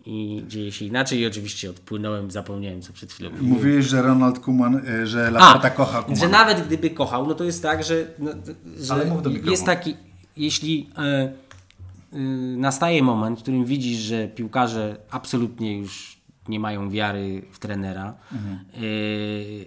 i 0.07 0.45
dzieje 0.49 0.73
się 0.73 0.85
inaczej. 0.85 1.19
I 1.19 1.27
oczywiście 1.27 1.71
odpłynąłem, 1.71 2.31
zapomniałem 2.31 2.83
co 2.83 2.93
przed 2.93 3.13
chwilą. 3.13 3.31
Mówiłeś, 3.41 3.87
że 3.87 4.03
Ronald 4.03 4.39
Koeman, 4.39 4.77
y, 4.77 5.07
że 5.07 5.31
Laporta 5.31 5.71
kocha 5.71 6.03
Koemana. 6.03 6.21
że 6.21 6.29
nawet 6.29 6.67
gdyby 6.67 6.91
kochał, 6.91 7.27
no 7.27 7.35
to 7.35 7.45
jest 7.45 7.63
tak, 7.63 7.85
że, 7.85 8.07
no, 8.19 8.31
że 8.79 9.11
jest 9.45 9.67
taki, 9.67 9.97
jeśli 10.37 10.91
e, 10.99 11.03
e, 11.03 12.19
nastaje 12.57 13.03
moment, 13.03 13.39
w 13.39 13.43
którym 13.43 13.65
widzisz, 13.65 13.99
że 13.99 14.29
piłkarze 14.29 14.97
absolutnie 15.11 15.79
już 15.79 16.21
nie 16.49 16.61
mają 16.61 16.91
wiary 16.91 17.43
w 17.53 17.59
trenera, 17.59 18.15
e, 18.33 18.79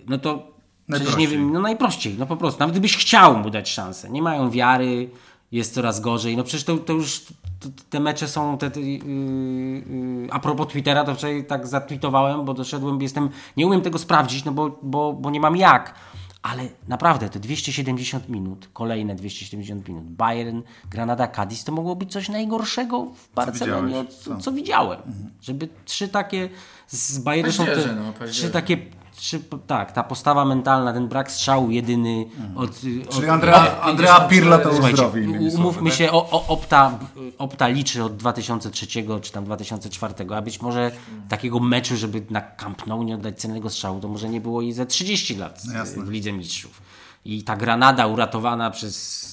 no 0.08 0.18
to 0.18 0.54
przecież 0.92 1.18
nie 1.18 1.28
wiem, 1.28 1.52
no 1.52 1.60
najprościej, 1.60 2.16
no 2.20 2.26
po 2.26 2.38
prostu, 2.38 2.60
nawet 2.60 2.74
gdybyś 2.74 2.98
chciał 2.98 3.38
mu 3.38 3.50
dać 3.50 3.70
szansę, 3.70 4.10
nie 4.10 4.22
mają 4.22 4.50
wiary, 4.50 5.10
jest 5.54 5.74
coraz 5.74 6.00
gorzej, 6.00 6.38
no 6.38 6.44
przecież 6.44 6.64
to, 6.64 6.78
to 6.78 6.94
już 6.94 7.26
to, 7.60 7.70
te 7.90 8.00
mecze 8.00 8.28
są, 8.28 8.58
te, 8.58 8.80
yy, 8.80 8.88
yy, 8.88 10.28
a 10.32 10.40
propos 10.40 10.68
Twittera, 10.68 11.04
to 11.04 11.16
wczoraj 11.16 11.46
tak 11.46 11.68
zatweetowałem, 11.68 12.46
bo 12.46 12.54
doszedłem, 12.54 13.02
jestem, 13.02 13.30
nie 13.58 13.68
umiem 13.68 13.82
tego 13.82 14.00
sprawdzić, 14.00 14.46
no 14.46 14.52
bo, 14.52 14.80
bo, 14.82 15.14
bo 15.14 15.30
nie 15.30 15.40
mam 15.40 15.56
jak, 15.56 15.96
ale 16.42 16.64
naprawdę 16.88 17.30
te 17.30 17.40
270 17.40 18.30
minut, 18.30 18.70
kolejne 18.74 19.16
270 19.16 19.88
minut, 19.88 20.04
Bayern, 20.04 20.62
Granada, 20.90 21.28
Cadiz, 21.28 21.64
to 21.64 21.72
mogło 21.72 21.96
być 21.96 22.12
coś 22.12 22.30
najgorszego 22.30 23.06
w 23.06 23.34
Barcelonie, 23.36 24.06
co, 24.06 24.30
Co? 24.30 24.38
co 24.38 24.52
widziałem. 24.52 25.00
Żeby 25.42 25.70
trzy 25.86 26.08
takie 26.08 26.50
z 26.88 27.24
Paździerze, 27.24 27.96
no, 27.96 28.28
trzy 28.28 28.50
takie 28.50 28.78
trzy, 29.16 29.40
tak, 29.68 29.92
ta 29.92 30.04
postawa 30.04 30.46
mentalna, 30.46 30.94
ten 30.94 31.08
brak 31.08 31.32
strzału 31.32 31.72
jedyny 31.72 32.26
od, 32.56 32.80
Czyli 32.80 33.08
od 33.10 33.30
Andrea, 33.30 33.82
Andrea 33.82 34.20
Pirlo 34.20 34.58
to 34.58 34.70
uzdrowi. 34.70 35.28
umówmy 35.56 35.90
tak? 35.90 36.00
się, 36.00 36.12
o, 36.12 36.30
o, 36.30 36.48
Opta, 36.48 37.00
Opta 37.38 37.68
liczy 37.68 38.04
od 38.04 38.18
2003 38.18 38.88
czy 39.22 39.32
tam 39.32 39.46
2004, 39.46 40.14
a 40.36 40.42
być 40.42 40.62
może 40.62 40.92
takiego 41.30 41.60
meczu, 41.60 41.98
żeby 41.98 42.24
na 42.30 42.42
Camp 42.42 42.88
Nou 42.88 43.04
nie 43.04 43.16
oddać 43.16 43.40
cennego 43.40 43.70
strzału, 43.70 44.00
to 44.00 44.08
może 44.08 44.30
nie 44.30 44.42
było 44.42 44.62
i 44.62 44.74
za 44.74 44.86
30 44.86 45.36
lat 45.36 45.62
No 45.98 46.04
w 46.06 46.10
Lidze 46.10 46.32
Mistrzów. 46.32 46.82
I 47.26 47.44
ta 47.44 47.56
Granada 47.56 48.08
uratowana 48.08 48.72
przez 48.72 49.24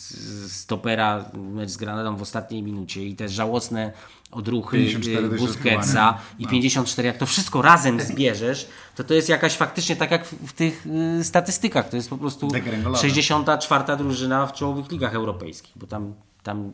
stopera, 0.48 1.24
mecz 1.34 1.70
z 1.70 1.76
Granadą 1.76 2.16
w 2.16 2.22
ostatniej 2.22 2.62
minucie 2.62 3.06
i 3.06 3.16
te 3.16 3.28
żałosne 3.28 3.92
odruchy 4.30 4.78
54 4.78 5.28
do 5.28 5.36
Busquetsa 5.36 6.18
i 6.38 6.46
54, 6.46 7.06
jak 7.06 7.16
to 7.16 7.26
wszystko 7.26 7.62
razem 7.62 8.00
zbierzesz, 8.00 8.68
to 8.96 9.04
to 9.04 9.14
jest 9.14 9.28
jakaś 9.28 9.56
faktycznie 9.56 9.96
tak 9.96 10.10
jak 10.10 10.24
w, 10.24 10.52
tych 10.52 10.86
y, 11.20 11.24
statystykach, 11.24 11.88
to 11.88 11.96
jest 11.96 12.10
po 12.10 12.18
prostu 12.18 12.48
Degrengolada. 12.48 13.02
64 13.02 13.96
drużyna 13.96 14.46
w 14.46 14.52
czołowych 14.52 14.90
ligach 14.90 15.14
europejskich, 15.14 15.72
bo 15.76 15.86
tam, 15.86 16.14
tam, 16.42 16.72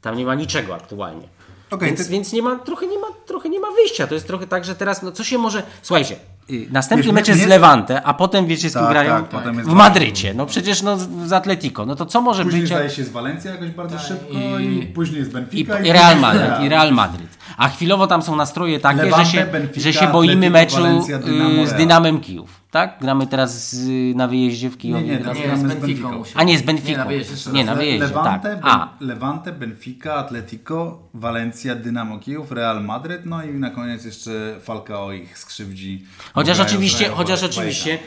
tam 0.00 0.16
nie 0.16 0.24
ma 0.24 0.34
niczego 0.34 0.74
aktualnie. 0.74 1.28
Okej, 1.70 1.88
więc, 1.88 2.04
ty- 2.06 2.12
więc 2.12 2.32
nie 2.32 2.42
ma, 2.42 2.56
trochę, 2.58 2.86
nie 2.86 2.98
ma, 2.98 3.06
trochę 3.26 3.48
nie 3.48 3.60
ma 3.60 3.68
wyjścia. 3.70 4.06
To 4.06 4.14
jest 4.14 4.26
trochę 4.26 4.46
tak, 4.46 4.64
że 4.64 4.74
teraz, 4.74 5.02
no 5.02 5.12
co 5.12 5.24
się 5.24 5.38
może. 5.38 5.62
Słuchajcie, 5.82 6.16
y, 6.50 6.66
następny 6.70 7.04
Wiesz, 7.06 7.14
mecz 7.14 7.28
jest 7.28 7.40
z 7.40 7.42
mnie- 7.42 7.50
Levante, 7.54 8.02
a 8.02 8.14
potem 8.14 8.46
wiecie 8.46 8.70
z 8.70 8.72
kim 8.72 8.82
Tak, 8.82 8.90
grają 8.90 9.24
tak, 9.24 9.44
jest 9.56 9.68
w 9.68 9.72
Madrycie. 9.72 10.34
No 10.34 10.46
przecież 10.46 10.82
no, 10.82 10.98
z- 10.98 11.08
z 11.26 11.32
Atletico. 11.32 11.86
No 11.86 11.96
to 11.96 12.06
co 12.06 12.20
może 12.20 12.42
Później 12.44 12.62
być. 12.62 12.70
jak- 12.70 12.78
zdaje 12.80 12.90
się 12.90 13.04
z 13.04 13.08
Walencja 13.08 13.50
jakoś 13.50 13.70
bardzo 13.70 13.98
szybko 13.98 14.32
i, 14.58 14.64
i- 14.78 14.86
później 14.86 15.18
jest 15.18 15.30
I, 15.30 15.34
Benfica 15.34 15.60
i 15.74 15.76
później 15.76 15.92
Real 15.92 16.20
Madryt, 16.20 16.42
Real. 16.48 16.64
i 16.64 16.68
Real 16.68 16.92
Madryt. 16.92 17.38
A 17.56 17.68
chwilowo 17.68 18.06
tam 18.06 18.22
są 18.22 18.36
nastroje 18.36 18.80
takie, 18.80 19.02
Levante, 19.02 19.24
że 19.24 19.30
się, 19.32 19.44
Benfica, 19.46 19.80
że 19.80 19.92
się 19.92 20.06
boimy 20.06 20.46
Atletico, 20.46 20.52
meczu 20.52 20.76
Valencia, 20.82 21.18
Dynamo, 21.18 21.50
y, 21.62 21.66
z 21.66 21.68
Real. 21.70 21.78
Dynamem 21.78 22.20
Kijów. 22.20 22.59
Tak? 22.70 22.98
Gramy 23.00 23.26
teraz 23.26 23.70
z, 23.74 24.16
na 24.16 24.28
wyjeździe 24.28 24.70
w 24.70 24.78
Kijowie. 24.78 25.02
Nie, 25.04 25.10
nie, 25.10 25.18
Teraz- 25.18 25.36
to 25.36 25.42
Nie, 25.42 25.48
gramy 25.48 25.68
z 25.68 25.74
Benficą 25.74 26.22
A 26.34 26.42
nie, 26.44 26.58
z. 26.58 26.62
Benficą. 26.62 26.90
Nie, 26.92 26.96
na 26.98 27.04
wyjeździe 27.04 27.50
Nie, 27.52 27.64
na 27.64 27.74
wyjeździe, 27.74 28.06
Levante, 28.06 28.50
tak. 28.56 28.58
A. 28.62 28.88
Levante, 29.00 29.52
Benfica, 29.52 30.14
Atletico, 30.14 30.98
Valencia, 31.14 31.74
Dynamo 31.74 32.18
Kijów, 32.18 32.52
Real 32.52 32.84
Madryt, 32.84 33.26
no 33.26 33.44
i 33.44 33.48
na 33.54 33.70
koniec 33.70 34.04
jeszcze 34.04 34.56
Falcao 34.62 35.12
ich 35.12 35.38
skrzywdzi. 35.38 36.04
Chociaż 36.34 36.56
Grają- 36.58 36.68
oczywiście, 36.70 36.98
grają 36.98 37.14
chociaż 37.14 37.42
oczywiście 37.42 37.98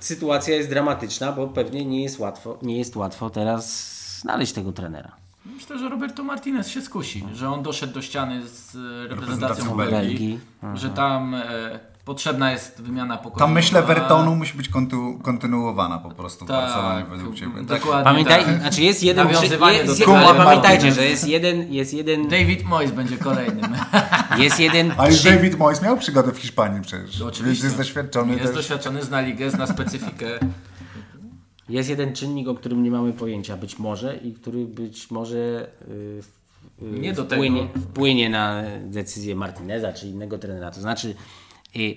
sytuacja 0.00 0.54
jest 0.56 0.68
dramatyczna, 0.68 1.32
bo 1.32 1.46
pewnie 1.48 1.84
nie 1.84 2.02
jest 2.02 2.18
łatwo, 2.18 2.58
nie 2.62 2.78
jest 2.78 2.96
łatwo 2.96 3.30
teraz 3.30 3.94
znaleźć 4.20 4.52
tego 4.52 4.72
trenera. 4.72 5.12
Myślę, 5.46 5.78
że 5.78 5.88
Roberto 5.88 6.22
Martinez 6.24 6.68
się 6.68 6.82
skusi, 6.82 7.24
że 7.34 7.48
on 7.50 7.62
doszedł 7.62 7.92
do 7.92 8.02
ściany 8.02 8.48
z 8.48 8.74
e, 8.74 8.78
reprezentacją 9.08 9.16
Reprezentacją 9.48 9.76
Belgii, 9.76 9.90
Belgii. 10.62 10.80
że 10.80 10.90
tam 10.90 11.34
e, 11.34 11.80
potrzebna 12.08 12.52
jest 12.52 12.82
wymiana 12.82 13.16
pokoju. 13.16 13.38
Tam 13.38 13.52
myślę 13.52 13.82
Vertonu 13.82 14.36
musi 14.36 14.56
być 14.56 14.68
kontu, 14.68 15.18
kontynuowana 15.22 15.98
po 15.98 16.10
prostu 16.10 16.44
w 16.44 16.48
Tak, 16.48 16.56
Barcelonie 16.56 17.04
według 17.04 17.34
Ciebie. 17.34 17.52
Tak? 17.54 17.64
dokładnie 17.66 18.04
Pamiętaj, 18.04 18.44
tak. 18.44 18.60
znaczy 18.60 18.82
jest 18.82 19.02
jeden, 19.02 19.26
Nawiązywanie 19.26 19.78
jest, 19.78 20.04
do 20.04 20.16
ale 20.16 20.44
pamiętajcie, 20.44 20.92
że 20.92 21.04
jest 21.04 21.28
jeden, 21.28 21.72
jest 21.72 21.94
jeden, 21.94 22.28
David 22.28 22.64
Moyes 22.64 22.90
będzie 22.90 23.16
kolejnym. 23.16 23.76
jest 24.44 24.60
jeden, 24.60 24.92
A 24.98 25.08
już 25.08 25.22
David 25.22 25.58
Moyes 25.58 25.82
miał 25.82 25.96
przygodę 25.96 26.32
w 26.32 26.38
Hiszpanii 26.38 26.82
przecież. 26.82 27.22
Oczywiście. 27.22 27.44
Więc 27.44 27.62
jest 27.62 27.76
doświadczony 27.76 28.32
Jest 28.32 28.44
też. 28.44 28.54
doświadczony, 28.54 29.02
zna 29.02 29.20
ligę, 29.20 29.50
zna 29.50 29.66
specyfikę. 29.66 30.26
Jest 31.68 31.88
jeden 31.90 32.12
czynnik, 32.12 32.48
o 32.48 32.54
którym 32.54 32.82
nie 32.82 32.90
mamy 32.90 33.12
pojęcia, 33.12 33.56
być 33.56 33.78
może, 33.78 34.16
i 34.16 34.32
który 34.32 34.66
być 34.66 35.10
może 35.10 35.68
y, 35.88 36.22
y, 36.82 37.00
Nie 37.00 37.12
do 37.12 37.24
wpłynie, 37.24 37.66
tego. 37.66 37.80
wpłynie 37.80 38.30
na 38.30 38.62
decyzję 38.82 39.34
Martineza 39.34 39.92
czy 39.92 40.06
innego 40.06 40.38
trenera. 40.38 40.70
To 40.70 40.80
znaczy, 40.80 41.14
y, 41.76 41.80
y, 41.80 41.96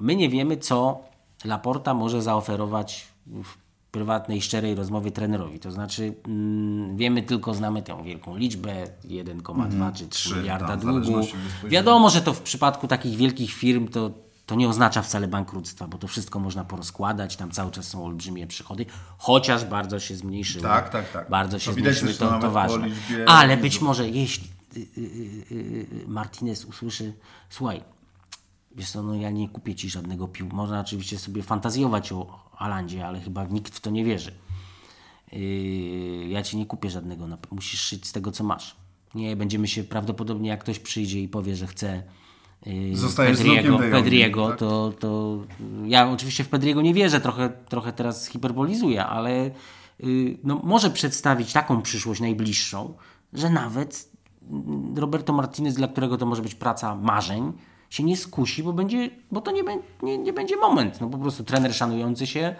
my 0.00 0.16
nie 0.16 0.28
wiemy, 0.28 0.56
co 0.56 1.00
Laporta 1.44 1.94
może 1.94 2.22
zaoferować 2.22 3.06
w 3.26 3.64
prywatnej, 3.94 4.42
szczerej 4.42 4.74
rozmowie 4.74 5.10
trenerowi. 5.10 5.58
To 5.58 5.70
znaczy, 5.70 6.14
mm, 6.26 6.96
wiemy 6.96 7.22
tylko, 7.22 7.54
znamy 7.54 7.82
tę 7.82 8.04
wielką 8.04 8.36
liczbę 8.36 8.86
1,2 9.04 9.92
czy 9.92 10.08
3 10.08 10.28
Trzy, 10.28 10.36
miliarda 10.36 10.68
tam, 10.68 10.80
w 10.80 10.82
długu. 10.82 11.26
Wiadomo, 11.64 12.10
że 12.10 12.22
to 12.22 12.34
w 12.34 12.42
przypadku 12.42 12.88
takich 12.88 13.16
wielkich 13.16 13.52
firm 13.52 13.88
to, 13.88 14.10
to 14.46 14.54
nie 14.54 14.68
oznacza 14.68 15.02
wcale 15.02 15.28
bankructwa, 15.28 15.86
bo 15.86 15.98
to 15.98 16.08
wszystko 16.08 16.40
można 16.40 16.64
porozkładać, 16.64 17.36
tam 17.36 17.50
cały 17.50 17.70
czas 17.70 17.88
są 17.88 18.04
olbrzymie 18.04 18.46
przychody, 18.46 18.86
chociaż 19.18 19.64
bardzo 19.64 20.00
się 20.00 20.16
zmniejszyły. 20.16 20.62
Tak, 20.62 20.90
tak, 20.90 21.12
tak. 21.12 21.30
Bardzo 21.30 21.58
się 21.58 21.66
To 21.66 21.72
zmniejszyły, 21.72 22.14
to, 22.14 22.38
to 22.38 22.50
ważne. 22.50 22.86
Ale 23.26 23.56
być 23.56 23.80
może 23.80 24.08
jeśli 24.08 24.48
y, 24.76 24.80
y, 25.52 26.04
Martinez 26.06 26.64
usłyszy, 26.64 27.12
słuchaj, 27.50 27.82
wiesz 28.74 28.90
co, 28.90 29.02
no 29.02 29.14
ja 29.14 29.30
nie 29.30 29.48
kupię 29.48 29.74
Ci 29.74 29.90
żadnego 29.90 30.28
pił. 30.28 30.48
Można 30.52 30.80
oczywiście 30.80 31.18
sobie 31.18 31.42
fantazjować 31.42 32.12
o 32.12 32.40
Alandzie, 32.58 33.06
ale 33.06 33.20
chyba 33.20 33.44
nikt 33.44 33.76
w 33.76 33.80
to 33.80 33.90
nie 33.90 34.04
wierzy. 34.04 34.32
Yy, 35.32 36.28
ja 36.28 36.42
ci 36.42 36.56
nie 36.56 36.66
kupię 36.66 36.90
żadnego, 36.90 37.28
musisz 37.50 37.80
szyć 37.80 38.06
z 38.06 38.12
tego, 38.12 38.30
co 38.30 38.44
masz. 38.44 38.76
Nie, 39.14 39.36
będziemy 39.36 39.68
się 39.68 39.84
prawdopodobnie, 39.84 40.48
jak 40.48 40.60
ktoś 40.60 40.78
przyjdzie 40.78 41.22
i 41.22 41.28
powie, 41.28 41.56
że 41.56 41.66
chce 41.66 42.02
yy, 42.66 42.96
Zostajesz 42.96 43.38
Pedriego, 43.38 43.78
Pedriego 43.78 44.48
tak? 44.48 44.58
to, 44.58 44.92
to 45.00 45.38
ja 45.86 46.10
oczywiście 46.10 46.44
w 46.44 46.48
Pedriego 46.48 46.82
nie 46.82 46.94
wierzę, 46.94 47.20
trochę, 47.20 47.50
trochę 47.68 47.92
teraz 47.92 48.26
hiperbolizuję, 48.26 49.06
ale 49.06 49.50
yy, 50.00 50.38
no, 50.44 50.60
może 50.64 50.90
przedstawić 50.90 51.52
taką 51.52 51.82
przyszłość 51.82 52.20
najbliższą, 52.20 52.94
że 53.32 53.50
nawet 53.50 54.14
Roberto 54.96 55.32
Martinez, 55.32 55.74
dla 55.74 55.88
którego 55.88 56.16
to 56.16 56.26
może 56.26 56.42
być 56.42 56.54
praca 56.54 56.96
marzeń, 56.96 57.52
się 57.94 58.02
nie 58.02 58.16
skusi, 58.16 58.62
bo, 58.62 58.72
będzie, 58.72 59.10
bo 59.30 59.40
to 59.40 59.50
nie, 59.50 59.64
bę- 59.64 59.82
nie, 60.02 60.18
nie 60.18 60.32
będzie 60.32 60.56
moment. 60.56 61.00
No 61.00 61.08
po 61.08 61.18
prostu 61.18 61.44
trener 61.44 61.74
szanujący 61.74 62.26
się 62.26 62.54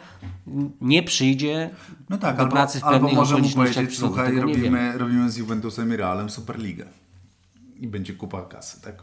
nie 0.80 1.02
przyjdzie 1.02 1.70
No 2.10 2.18
tak, 2.18 2.36
do 2.36 2.42
albo, 2.42 2.52
pracy 2.52 2.80
w 2.80 2.84
albo 2.84 2.98
pewnych 2.98 3.14
może 3.14 3.38
mu 3.38 3.50
powiedzieć, 3.50 3.98
słuchaj, 3.98 4.36
robimy, 4.36 4.98
robimy 4.98 5.30
z 5.30 5.36
Juventusem 5.36 5.92
i 5.94 5.96
Realem 5.96 6.30
Superligę. 6.30 6.86
i 7.80 7.88
będzie 7.88 8.12
kupa 8.14 8.42
kasy, 8.42 8.82
tak? 8.82 9.02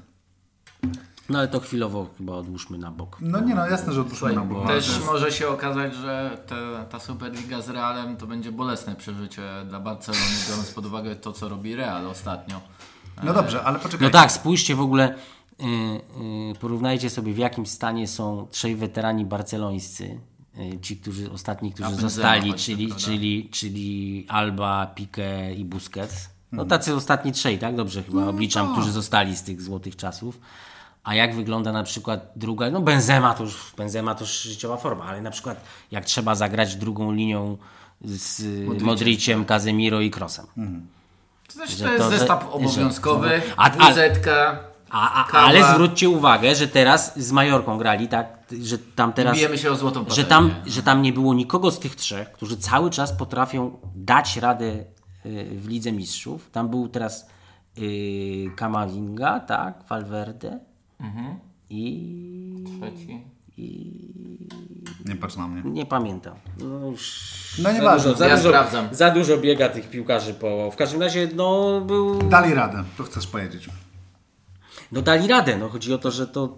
No 1.30 1.40
ale 1.40 1.48
to 1.48 1.60
chwilowo 1.60 2.08
chyba 2.18 2.34
odłóżmy 2.34 2.78
na 2.78 2.92
bok. 2.92 3.18
No 3.22 3.40
nie 3.40 3.56
no, 3.56 3.68
jasne, 3.68 3.94
że 3.94 4.02
odpuszczmy 4.02 4.34
na 4.34 4.42
bok. 4.42 4.68
Też 4.68 5.02
może 5.06 5.32
się 5.32 5.48
okazać, 5.48 5.96
że 5.96 6.38
te, 6.48 6.56
ta 6.90 7.00
Superliga 7.00 7.62
z 7.62 7.70
Realem 7.70 8.18
to 8.18 8.28
będzie 8.28 8.52
bolesne 8.52 8.96
przeżycie 8.96 9.42
dla 9.70 9.80
Barcelony, 9.80 10.24
biorąc 10.50 10.72
pod 10.72 10.86
uwagę 10.86 11.16
to, 11.16 11.32
co 11.32 11.50
robi 11.50 11.76
Real 11.76 12.08
ostatnio. 12.08 12.62
No 13.24 13.34
dobrze, 13.34 13.64
ale 13.64 13.80
poczekaj. 13.80 14.08
No 14.08 14.12
tak, 14.12 14.32
spójrzcie 14.32 14.76
w 14.76 14.82
ogóle, 14.82 15.16
porównajcie 16.60 17.10
sobie 17.10 17.34
w 17.34 17.38
jakim 17.38 17.66
stanie 17.66 18.08
są 18.08 18.48
trzej 18.52 18.76
weterani 18.76 19.26
barcelońscy, 19.26 20.20
y, 20.60 20.80
ci, 20.82 20.98
którzy 20.98 21.32
ostatni, 21.32 21.72
którzy 21.72 21.90
Benzema 21.90 22.10
zostali, 22.10 22.54
czyli, 22.54 22.88
prawda? 22.88 23.06
czyli, 23.06 23.50
czyli 23.52 24.26
Alba, 24.30 24.94
Piqué 24.96 25.56
i 25.58 25.66
Busquets. 25.66 26.30
No 26.52 26.66
tacy 26.66 26.96
ostatni 26.96 27.32
trzej, 27.32 27.60
tak? 27.60 27.76
Dobrze 27.76 28.04
chyba 28.04 28.28
obliczam, 28.28 28.72
którzy 28.72 28.92
zostali 28.92 29.36
z 29.38 29.44
tych 29.44 29.62
złotych 29.62 29.96
czasów. 29.96 30.40
A 31.04 31.16
jak 31.16 31.36
wygląda 31.36 31.72
na 31.72 31.84
przykład 31.84 32.32
druga, 32.36 32.70
no 32.72 32.82
Benzema 32.82 33.34
to 33.34 33.44
już, 33.44 33.74
Benzema 33.78 34.16
to 34.16 34.24
już 34.24 34.42
życiowa 34.42 34.78
forma, 34.78 35.06
ale 35.06 35.22
na 35.22 35.32
przykład 35.32 35.64
jak 35.92 36.06
trzeba 36.06 36.36
zagrać 36.36 36.76
drugą 36.76 37.12
linią 37.12 37.58
z 38.02 38.44
Modriciem, 38.82 39.46
Casemiro 39.46 40.02
i 40.02 40.12
Krosem. 40.12 40.46
To, 41.56 41.68
Że 41.68 41.84
to 41.86 41.92
jest 41.92 41.98
to, 42.04 42.12
że- 42.12 42.18
zestaw 42.20 42.42
że- 42.44 42.52
obowiązkowy, 42.52 43.42
A- 43.58 43.72
a- 43.78 43.92
WZ-ka, 43.92 44.60
A, 44.92 45.26
a, 45.26 45.38
ale 45.38 45.64
zwróćcie 45.74 46.10
uwagę, 46.10 46.56
że 46.56 46.68
teraz 46.68 47.20
z 47.20 47.32
Majorką 47.32 47.78
grali, 47.78 48.08
tak? 48.08 48.38
Że 48.62 48.78
tam 48.78 49.14
teraz. 49.14 49.36
bijemy 49.38 49.58
się 49.58 49.72
o 49.72 49.76
złotą 49.76 50.00
Że 50.00 50.06
patelnię. 50.06 50.30
tam, 50.30 50.52
że 50.66 50.84
tam 50.84 51.02
nie 51.02 51.14
było 51.14 51.34
nikogo 51.34 51.72
z 51.72 51.80
tych 51.80 51.96
trzech, 51.96 52.32
którzy 52.32 52.58
cały 52.58 52.90
czas 52.90 53.12
potrafią 53.14 53.78
dać 53.96 54.38
radę 54.38 54.66
y, 54.66 54.86
w 55.56 55.68
Lidze 55.68 55.92
Mistrzów. 55.92 56.50
Tam 56.52 56.70
był 56.70 56.88
teraz 56.88 57.30
y, 57.78 58.52
Kamavinga, 58.56 59.40
tak? 59.40 59.84
Valverde. 59.90 60.60
Mhm. 61.00 61.36
I 61.70 62.64
Trzeci. 62.80 63.22
Nie 65.06 65.16
patrz 65.16 65.36
na 65.38 65.48
mnie. 65.48 65.62
nie 65.72 65.86
pamiętam. 65.86 66.34
No, 66.60 66.88
już 66.88 67.22
No 67.58 67.64
za 67.64 67.72
nieważne. 67.72 68.04
dużo, 68.08 68.18
za, 68.20 68.28
Ja 68.28 68.38
dużo, 68.38 68.50
sprawdzam. 68.50 68.88
za 68.92 69.12
dużo 69.12 69.38
biega 69.38 69.70
tych 69.70 69.90
piłkarzy 69.90 70.34
po. 70.34 70.72
W 70.72 70.76
każdym 70.76 71.02
razie, 71.02 71.30
no 71.36 71.82
był. 71.82 72.20
Dali 72.30 72.54
radę, 72.54 72.84
to 72.98 73.04
chcesz 73.04 73.28
powiedzieć. 73.28 73.70
No 74.92 75.02
dali 75.02 75.28
radę. 75.28 75.58
No, 75.58 75.70
chodzi 75.70 75.94
o 75.94 75.98
to, 75.98 76.12
że 76.12 76.28
to, 76.28 76.58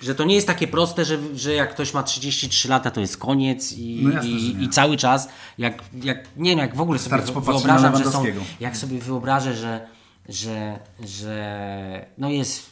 że 0.00 0.14
to 0.14 0.24
nie 0.24 0.34
jest 0.34 0.46
takie 0.46 0.68
proste, 0.68 1.04
że, 1.04 1.18
że 1.34 1.54
jak 1.54 1.70
ktoś 1.70 1.94
ma 1.94 2.02
33 2.02 2.68
lata, 2.68 2.90
to 2.90 3.00
jest 3.00 3.16
koniec 3.16 3.72
i, 3.72 4.00
No 4.02 4.10
jasne, 4.10 4.30
i, 4.30 4.64
i 4.64 4.68
cały 4.68 4.96
czas, 4.96 5.28
jak, 5.58 5.82
jak 6.02 6.36
nie 6.36 6.50
wiem, 6.50 6.58
jak 6.58 6.76
w 6.76 6.80
ogóle 6.80 6.98
sobie 6.98 7.22
wyobrażam, 7.40 7.96
że 7.96 8.04
są, 8.04 8.24
jak 8.60 8.76
sobie 8.76 8.98
wyobrażę, 8.98 9.54
że, 9.54 9.86
że, 10.28 10.78
że 11.00 12.06
no 12.18 12.30
jest 12.30 12.70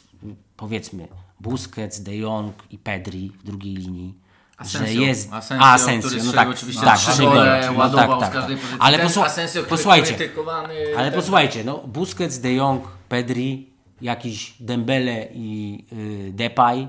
powiedzmy 0.57 1.07
Busquets, 1.39 1.99
De 1.99 2.15
Jong 2.15 2.55
i 2.71 2.77
Pedri 2.77 3.31
w 3.39 3.43
drugiej 3.43 3.75
linii. 3.75 4.25
Asensio. 4.57 4.87
że 4.87 4.93
jest 4.93 5.33
Asensio, 5.33 5.65
a, 5.65 5.73
Asensio, 5.73 6.07
który 6.07 6.23
no 6.23 6.33
tak, 6.33 6.49
oczywiście 6.49 6.81
tak, 6.81 6.99
trzy 6.99 7.21
gole, 7.21 7.69
no 7.71 7.79
ładował 7.79 8.19
tak, 8.19 8.19
z 8.19 8.21
tak, 8.21 8.33
każdej 8.33 8.57
tak. 8.57 8.65
pozycji. 8.65 8.81
Ale 8.81 9.65
posłuchajcie, 9.69 10.13
krytykowany, 10.13 10.73
ale 10.97 11.11
posłuchajcie, 11.11 11.63
no 11.63 11.77
Busquets, 11.77 12.39
De 12.39 12.53
Jong, 12.53 12.87
Pedri, 13.09 13.74
jakiś 14.01 14.55
Dembele 14.59 15.27
i 15.33 15.79
y, 15.93 16.31
Depay 16.33 16.87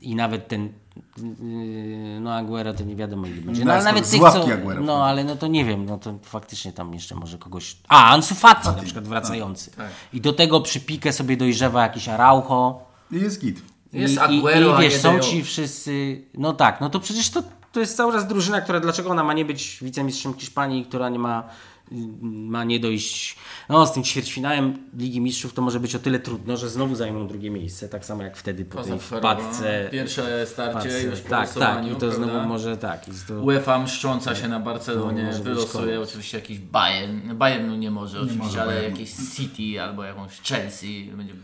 i 0.00 0.14
nawet 0.14 0.48
ten 0.48 0.72
y, 1.18 2.18
no 2.20 2.34
Aguero 2.34 2.74
to 2.74 2.84
nie 2.84 2.96
wiadomo 2.96 3.26
ile 3.26 3.40
będzie. 3.40 3.64
No, 3.64 3.66
No, 3.66 3.72
ale 3.72 3.78
jest 3.78 3.86
nawet 3.86 4.04
to 4.04 4.10
tych, 4.10 4.46
co, 4.46 4.52
Aguero 4.54 4.80
no 4.82 5.04
ale 5.04 5.24
no 5.24 5.36
to 5.36 5.46
nie 5.46 5.64
wiem, 5.64 5.86
no 5.86 5.98
to 5.98 6.18
faktycznie 6.22 6.72
tam 6.72 6.94
jeszcze 6.94 7.14
może 7.14 7.38
kogoś... 7.38 7.76
A, 7.88 8.10
Ansu 8.10 8.34
Fati 8.34 8.68
na 8.68 8.82
przykład 8.82 9.08
wracający. 9.08 9.70
tak. 9.70 9.88
I 10.12 10.20
do 10.20 10.32
tego 10.32 10.60
przy 10.60 10.80
pikę 10.80 11.12
sobie 11.12 11.36
dojrzewa 11.36 11.82
jakiś 11.82 12.08
Araujo. 12.08 12.80
I 13.12 13.16
jest 13.20 13.40
git. 13.40 13.62
Jest 13.92 14.14
I, 14.14 14.18
Aguero, 14.18 14.74
i, 14.74 14.78
i 14.78 14.82
wiesz, 14.82 15.00
są 15.00 15.18
ci 15.18 15.44
wszyscy. 15.44 16.22
No 16.34 16.52
tak, 16.52 16.80
no 16.80 16.90
to 16.90 17.00
przecież 17.00 17.30
to, 17.30 17.42
to 17.72 17.80
jest 17.80 17.96
cały 17.96 18.12
czas 18.12 18.26
drużyna, 18.26 18.60
która 18.60 18.80
dlaczego 18.80 19.10
ona 19.10 19.24
ma 19.24 19.32
nie 19.32 19.44
być 19.44 19.78
wicemistrzem 19.82 20.34
Hiszpanii, 20.34 20.84
która 20.84 21.08
nie 21.08 21.18
ma, 21.18 21.44
ma 22.22 22.64
nie 22.64 22.80
dojść. 22.80 23.36
No 23.68 23.86
z 23.86 23.92
tym 23.92 24.04
ćwierćfinałem 24.04 24.78
Ligi 24.98 25.20
Mistrzów 25.20 25.52
to 25.52 25.62
może 25.62 25.80
być 25.80 25.94
o 25.94 25.98
tyle 25.98 26.18
trudno, 26.18 26.56
że 26.56 26.68
znowu 26.70 26.94
zajmą 26.94 27.26
drugie 27.26 27.50
miejsce, 27.50 27.88
tak 27.88 28.04
samo 28.04 28.22
jak 28.22 28.36
wtedy 28.36 28.64
po 28.64 28.82
tej 28.82 28.92
Pozaforowa. 28.92 29.34
wpadce. 29.34 29.88
Pierwsze 29.92 30.46
starcie 30.46 30.80
wpadce. 30.88 31.02
już 31.02 31.20
po 31.20 31.28
Tak, 31.30 31.54
tak, 31.54 31.86
i 31.86 31.90
to 31.90 31.96
prawda? 31.96 32.16
znowu 32.16 32.48
może 32.48 32.76
tak. 32.76 33.04
to, 33.28 33.42
UEFA 33.42 33.78
mszcząca 33.78 34.34
się 34.34 34.48
na 34.48 34.60
Barcelonie, 34.60 35.24
być 35.24 35.38
wylosuje 35.42 36.00
oczywiście 36.00 36.38
jakiś 36.38 36.58
Bayern. 36.58 37.34
Bayernu 37.34 37.76
nie 37.76 37.90
może 37.90 38.18
oczywiście, 38.20 38.42
może 38.44 38.62
ale 38.62 38.72
Bayernu. 38.72 38.90
jakieś 38.98 39.14
City 39.36 39.82
albo 39.82 40.04
jakąś 40.04 40.40
Chelsea. 40.42 41.10
Będzie 41.16 41.34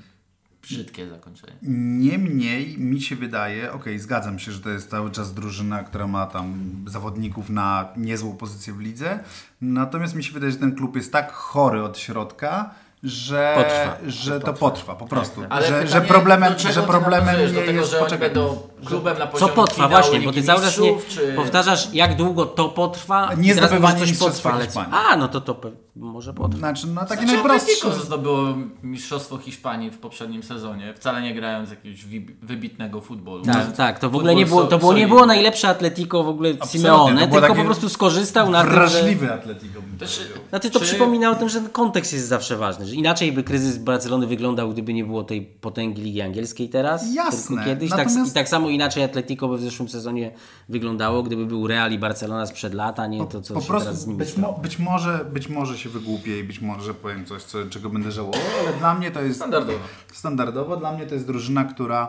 brzydkie 0.68 1.08
zakończenie. 1.08 1.52
Niemniej 1.62 2.78
mi 2.78 3.00
się 3.00 3.16
wydaje, 3.16 3.72
okej, 3.72 3.98
zgadzam 3.98 4.38
się, 4.38 4.52
że 4.52 4.60
to 4.60 4.70
jest 4.70 4.90
cały 4.90 5.10
czas 5.10 5.34
drużyna, 5.34 5.82
która 5.82 6.06
ma 6.06 6.26
tam 6.26 6.74
zawodników 6.86 7.50
na 7.50 7.88
niezłą 7.96 8.36
pozycję 8.36 8.72
w 8.72 8.80
lidze. 8.80 9.20
Natomiast 9.60 10.14
mi 10.14 10.24
się 10.24 10.32
wydaje, 10.32 10.52
że 10.52 10.58
ten 10.58 10.74
klub 10.74 10.96
jest 10.96 11.12
tak 11.12 11.32
chory 11.32 11.82
od 11.82 11.98
środka, 11.98 12.74
że, 13.04 13.54
Potrwa. 13.56 14.10
że 14.10 14.40
to 14.40 14.52
potrwa 14.52 14.94
po 14.94 15.06
prostu. 15.06 15.42
Ale 15.48 15.66
że, 15.66 15.72
pytanie, 15.72 15.90
że 15.90 16.00
problemem, 16.00 16.52
do 16.52 16.58
czego 16.58 16.74
że 16.74 16.82
problemem 16.82 17.40
nie 17.40 17.48
do 17.48 17.60
tego, 17.60 17.80
jest 17.80 17.90
że 17.90 17.98
poczekaj. 17.98 18.28
będą 18.28 18.58
klubem 18.84 19.18
na 19.18 19.26
co 19.26 19.32
poziomie 19.32 19.52
potrwa 19.52 19.74
finału 19.74 20.02
właśnie, 20.02 20.20
bo 20.20 20.32
ty 20.32 20.42
cały 20.42 20.60
czas 20.60 20.78
nie 20.78 20.98
czy... 21.08 21.32
powtarzasz, 21.36 21.94
jak 21.94 22.16
długo 22.16 22.46
to 22.46 22.68
potrwa. 22.68 23.30
Nie 23.36 23.54
zdobywanie 23.54 23.98
coś 24.00 24.18
potrwa, 24.18 24.52
ale 24.52 24.64
Hiszpanii. 24.64 24.92
A, 25.10 25.16
no 25.16 25.28
to 25.28 25.40
to 25.40 25.60
może 25.96 26.34
potrwa. 26.34 26.58
Znaczy, 26.58 26.86
no 26.86 27.00
takie 27.00 27.22
Znaczy, 27.22 27.34
najprostsze. 27.34 27.92
Zdobyło 27.92 28.54
Mistrzostwo 28.82 29.38
Hiszpanii 29.38 29.90
w 29.90 29.98
poprzednim 29.98 30.42
sezonie, 30.42 30.94
wcale 30.94 31.22
nie 31.22 31.34
grając 31.34 31.70
jakiegoś 31.70 32.04
wybitnego 32.42 33.00
futbolu. 33.00 33.44
Tak, 33.44 33.76
tak, 33.76 33.98
to 33.98 34.10
w 34.10 34.16
ogóle 34.16 34.34
nie 34.34 34.46
było, 34.46 34.64
to 34.64 34.78
było, 34.78 34.92
nie 34.92 35.08
było 35.08 35.26
najlepsze 35.26 35.68
Atletico 35.68 36.24
w 36.24 36.28
ogóle 36.28 36.50
Absolutnie, 36.50 36.80
Simeone, 36.80 37.28
tylko 37.28 37.54
po 37.54 37.64
prostu 37.64 37.88
skorzystał 37.88 38.50
na 38.50 38.60
tym, 38.60 38.70
że... 38.70 38.76
Wrażliwy 38.76 39.32
Atletico 39.32 39.80
bym 39.80 39.98
powiedział. 39.98 40.38
Znaczy 40.50 40.70
to 40.70 40.80
przypomina 40.80 41.30
o 41.30 41.34
tym, 41.34 41.48
że 41.48 41.60
ten 41.60 41.70
kontekst 41.70 42.12
jest 42.12 42.26
zawsze 42.26 42.56
ważny, 42.56 42.86
inaczej 42.94 43.32
by 43.32 43.42
kryzys 43.42 43.78
Barcelony 43.78 44.26
wyglądał, 44.26 44.70
gdyby 44.70 44.94
nie 44.94 45.04
było 45.04 45.24
tej 45.24 45.42
potęgi 45.42 46.02
Ligi 46.02 46.20
Angielskiej 46.22 46.68
teraz, 46.68 47.14
Jasne, 47.14 47.48
tylko 47.56 47.64
kiedyś. 47.64 47.90
Tak, 47.90 47.98
natomiast- 47.98 48.30
I 48.30 48.34
tak 48.34 48.48
samo 48.48 48.68
inaczej 48.68 49.02
Atletico 49.02 49.48
by 49.48 49.56
w 49.58 49.62
zeszłym 49.62 49.88
sezonie 49.88 50.30
wyglądało, 50.68 51.22
gdyby 51.22 51.46
był 51.46 51.66
Real 51.66 51.92
i 51.92 51.98
Barcelona 51.98 52.46
sprzed 52.46 52.74
lat, 52.74 53.00
a 53.00 53.06
nie 53.06 53.26
to, 53.26 53.40
co 53.42 53.54
po 53.54 53.60
się 53.60 53.66
teraz 53.66 53.82
z 53.82 53.86
prostu 53.86 54.06
nimi 54.06 54.18
być, 54.18 54.28
stało. 54.28 54.52
mo, 54.52 54.58
być, 54.58 54.78
może, 54.78 55.24
być 55.32 55.48
może 55.48 55.78
się 55.78 55.88
wygłupię 55.88 56.38
i 56.38 56.44
być 56.44 56.60
może 56.60 56.94
powiem 56.94 57.26
coś, 57.26 57.42
co, 57.42 57.58
czego 57.70 57.90
będę 57.90 58.10
żałował, 58.12 58.40
ale 58.66 58.76
dla 58.78 58.94
mnie 58.94 59.10
to 59.10 59.22
jest 59.22 59.36
Standardowo. 59.36 59.78
standardowo. 60.12 60.76
Dla 60.76 60.92
mnie 60.92 61.06
to 61.06 61.14
jest 61.14 61.26
drużyna, 61.26 61.64
która, 61.64 62.08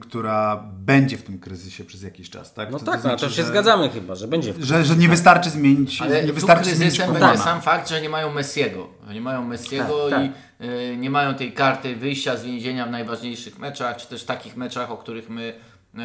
która 0.00 0.64
będzie 0.78 1.18
w 1.18 1.22
tym 1.22 1.38
kryzysie 1.38 1.84
przez 1.84 2.02
jakiś 2.02 2.30
czas. 2.30 2.54
Tak? 2.54 2.70
No 2.70 2.78
To- 2.78 2.84
tak, 2.84 3.02
to 3.02 3.08
no 3.08 3.14
to 3.14 3.18
znaczy, 3.18 3.34
się 3.36 3.42
że, 3.42 3.48
zgadzamy 3.48 3.90
chyba, 3.90 4.14
że 4.14 4.28
będzie 4.28 4.52
w 4.52 4.64
Że, 4.64 4.84
że 4.84 4.96
nie 4.96 5.08
wystarczy 5.08 5.50
zmienić, 5.50 6.02
Ale 6.02 6.24
nie 6.24 6.32
wystarczy 6.32 6.74
zmienić 6.74 6.98
będzie 6.98 7.38
sam 7.38 7.60
fakt, 7.60 7.88
że 7.88 8.00
nie 8.00 8.08
mają 8.08 8.32
Messiego. 8.32 8.88
Nie 9.12 9.20
mają 9.20 9.44
Messiego 9.44 10.10
Tak, 10.10 10.22
i 10.60 10.64
y, 10.64 10.96
nie 10.96 11.10
mają 11.10 11.34
tej 11.34 11.52
karty 11.52 11.96
wyjścia 11.96 12.36
z 12.36 12.44
więzienia 12.44 12.86
w 12.86 12.90
najważniejszych 12.90 13.58
meczach, 13.58 13.96
czy 13.96 14.06
też 14.08 14.24
takich 14.24 14.56
meczach, 14.56 14.90
o 14.90 14.96
których 14.96 15.30
my 15.30 15.54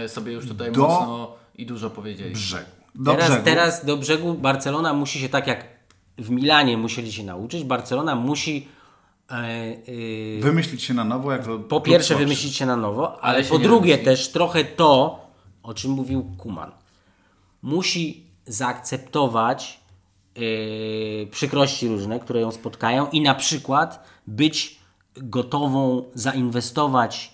y, 0.06 0.10
sobie 0.10 0.34
już 0.34 0.48
tutaj 0.48 0.72
Do- 0.72 0.82
mocno 0.88 1.36
i 1.56 1.66
dużo 1.66 1.90
powiedzieliśmy. 1.90 2.34
Brzegu. 2.34 2.70
Do 2.96 3.12
teraz, 3.12 3.30
brzegu. 3.30 3.46
teraz 3.46 3.86
do 3.86 3.98
brzegu 3.98 4.34
Barcelona 4.34 4.94
musi 4.94 5.20
się 5.20 5.30
tak 5.30 5.48
jak 5.48 5.66
w 6.18 6.30
Milanie 6.30 6.78
musieli 6.78 7.14
się 7.14 7.24
nauczyć, 7.24 7.64
Barcelona 7.64 8.16
musi 8.16 8.68
e, 9.32 10.42
Wymyślić 10.42 10.84
się 10.84 10.94
na 10.94 11.04
nowo 11.04 11.32
jako 11.32 11.60
po 11.60 11.68
klub 11.68 11.86
pierwsze 11.86 12.08
słabszy. 12.08 12.26
wymyślić 12.26 12.56
się 12.56 12.66
na 12.66 12.76
nowo, 12.76 13.24
ale, 13.24 13.38
Ale 13.38 13.46
po 13.48 13.60
drugie 13.60 13.92
wymyśli. 13.98 14.06
też 14.06 14.32
trochę 14.32 14.64
to, 14.66 15.20
o 15.64 15.74
czym 15.74 15.92
mówił 15.92 16.32
Kuman. 16.38 16.72
Musi 17.62 18.24
zaakceptować 18.46 19.80
yy, 20.36 21.28
przykrości 21.32 21.88
różne, 21.88 22.20
które 22.20 22.42
ją 22.42 22.52
spotkają 22.52 23.08
i 23.10 23.22
na 23.22 23.36
przykład 23.36 24.04
być 24.28 24.80
gotową 25.16 26.04
zainwestować 26.14 27.34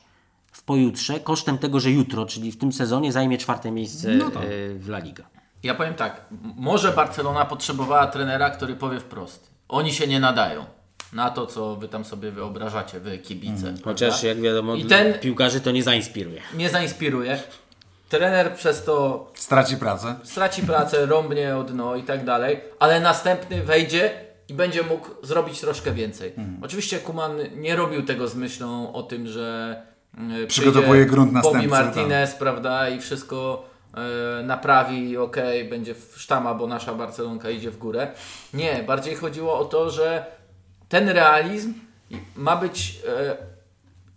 w 0.51 0.63
pojutrze 0.63 1.19
kosztem 1.19 1.57
tego, 1.57 1.79
że 1.79 1.91
jutro, 1.91 2.25
czyli 2.25 2.51
w 2.51 2.57
tym 2.57 2.71
sezonie 2.73 3.11
zajmie 3.11 3.37
czwarte 3.37 3.71
miejsce 3.71 4.09
No 4.15 4.25
yy, 4.25 4.79
w 4.79 4.89
La 4.89 4.99
Liga. 4.99 5.23
Ja 5.63 5.75
powiem 5.75 5.93
tak, 5.93 6.25
może 6.55 6.91
Barcelona 6.91 7.45
potrzebowała 7.45 8.07
trenera, 8.07 8.49
który 8.49 8.75
powie 8.75 8.99
wprost. 8.99 9.49
Oni 9.69 9.93
się 9.93 10.07
nie 10.07 10.19
nadają 10.19 10.65
na 11.15 11.29
to, 11.29 11.45
co 11.47 11.75
wy 11.75 11.87
tam 11.87 12.05
sobie 12.05 12.31
wyobrażacie, 12.31 12.99
wy 12.99 13.17
kibice. 13.17 13.61
prawda? 13.63 13.81
Chociaż 13.83 14.23
jak 14.23 14.41
wiadomo, 14.41 14.75
I 14.75 14.85
ten- 14.85 15.13
piłkarzy 15.13 15.61
to 15.61 15.71
nie 15.71 15.83
zainspiruje. 15.83 16.41
Nie 16.53 16.69
zainspiruje. 16.69 17.39
Trener 18.09 18.53
przez 18.55 18.83
to 18.83 19.27
Straci 19.35 19.77
pracę. 19.77 20.15
straci 20.23 20.63
pracę, 20.63 21.05
rąbnie 21.05 21.57
o 21.57 21.63
dno 21.63 21.95
i 21.95 22.03
tak 22.03 22.25
dalej, 22.25 22.61
ale 22.79 22.99
następny 22.99 23.63
wejdzie 23.63 24.11
i 24.49 24.53
będzie 24.53 24.83
mógł 24.83 25.07
zrobić 25.23 25.59
troszkę 25.59 25.91
więcej. 25.91 26.29
Mhm. 26.37 26.57
Oczywiście 26.63 26.99
Kuman 26.99 27.31
nie 27.55 27.75
robił 27.75 28.03
tego 28.05 28.27
z 28.27 28.35
myślą 28.35 28.93
o 28.93 29.03
tym, 29.03 29.27
że 29.27 29.75
e, 30.43 30.47
Przygotowuje 30.47 31.05
grunt 31.05 31.31
Bobby 31.31 31.43
następcy, 31.43 31.69
tak. 31.69 31.85
Martinez, 31.85 32.35
prawda, 32.35 32.89
i 32.89 32.99
wszystko 33.01 33.65
e, 34.39 34.43
naprawi 34.43 35.09
i 35.09 35.17
okej, 35.17 35.65
będzie 35.65 35.95
w 35.95 36.13
sztama, 36.17 36.53
bo 36.53 36.67
nasza 36.67 36.93
Barcelonka 36.93 37.49
idzie 37.49 37.71
w 37.71 37.77
górę. 37.77 38.07
Nie, 38.53 38.83
bardziej 38.87 39.15
chodziło 39.15 39.59
o 39.59 39.65
to, 39.65 39.89
że 39.89 40.34
ten 40.89 41.09
realizm 41.09 41.73
ma 42.35 42.55
być 42.55 42.99
e, 43.07 43.37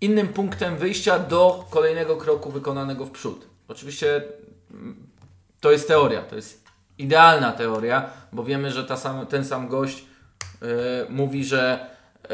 innym 0.00 0.28
punktem 0.28 0.76
wyjścia 0.76 1.18
do 1.18 1.64
kolejnego 1.70 2.16
kroku 2.16 2.50
wykonanego 2.50 3.06
w 3.06 3.10
przód. 3.10 3.46
Oczywiście 3.68 4.22
mm, 4.70 5.06
to 5.60 5.70
jest 5.70 5.88
teoria, 5.88 6.22
to 6.22 6.36
jest 6.36 6.64
idealna 6.98 7.52
teoria, 7.52 8.10
bo 8.32 8.44
wiemy, 8.44 8.70
że 8.70 8.96
sam, 8.96 9.26
ten 9.26 9.44
sam 9.44 9.68
gość 9.68 10.04
e, 10.62 10.66
mówi, 11.08 11.44
że 11.44 11.90
e, 12.24 12.28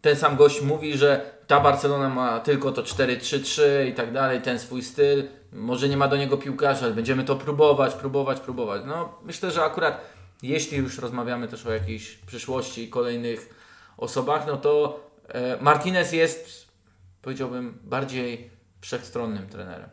ten 0.00 0.16
sam 0.16 0.36
gość 0.36 0.62
mówi, 0.62 0.98
że 0.98 1.34
ta 1.46 1.60
Barcelona 1.60 2.08
ma 2.08 2.40
tylko 2.40 2.72
to 2.72 2.82
4-3-3 2.82 3.62
i 3.88 3.94
tak 3.94 4.12
dalej, 4.12 4.42
ten 4.42 4.58
swój 4.58 4.82
styl. 4.82 5.24
Może 5.52 5.88
nie 5.88 5.96
ma 5.96 6.08
do 6.08 6.16
niego 6.16 6.36
piłkarza, 6.36 6.84
ale 6.84 6.94
będziemy 6.94 7.24
to 7.24 7.36
próbować, 7.36 7.94
próbować, 7.94 8.40
próbować. 8.40 8.82
No, 8.86 9.18
myślę, 9.22 9.50
że 9.50 9.64
akurat 9.64 10.00
jeśli 10.48 10.78
już 10.78 10.98
rozmawiamy 10.98 11.48
też 11.48 11.66
o 11.66 11.72
jakiejś 11.72 12.16
przyszłości 12.16 12.82
i 12.84 12.88
kolejnych 12.88 13.54
osobach, 13.96 14.46
no 14.46 14.56
to 14.56 15.00
e, 15.28 15.62
Martinez 15.62 16.12
jest, 16.12 16.68
powiedziałbym, 17.22 17.78
bardziej 17.82 18.50
wszechstronnym 18.80 19.48
trenerem. 19.48 19.88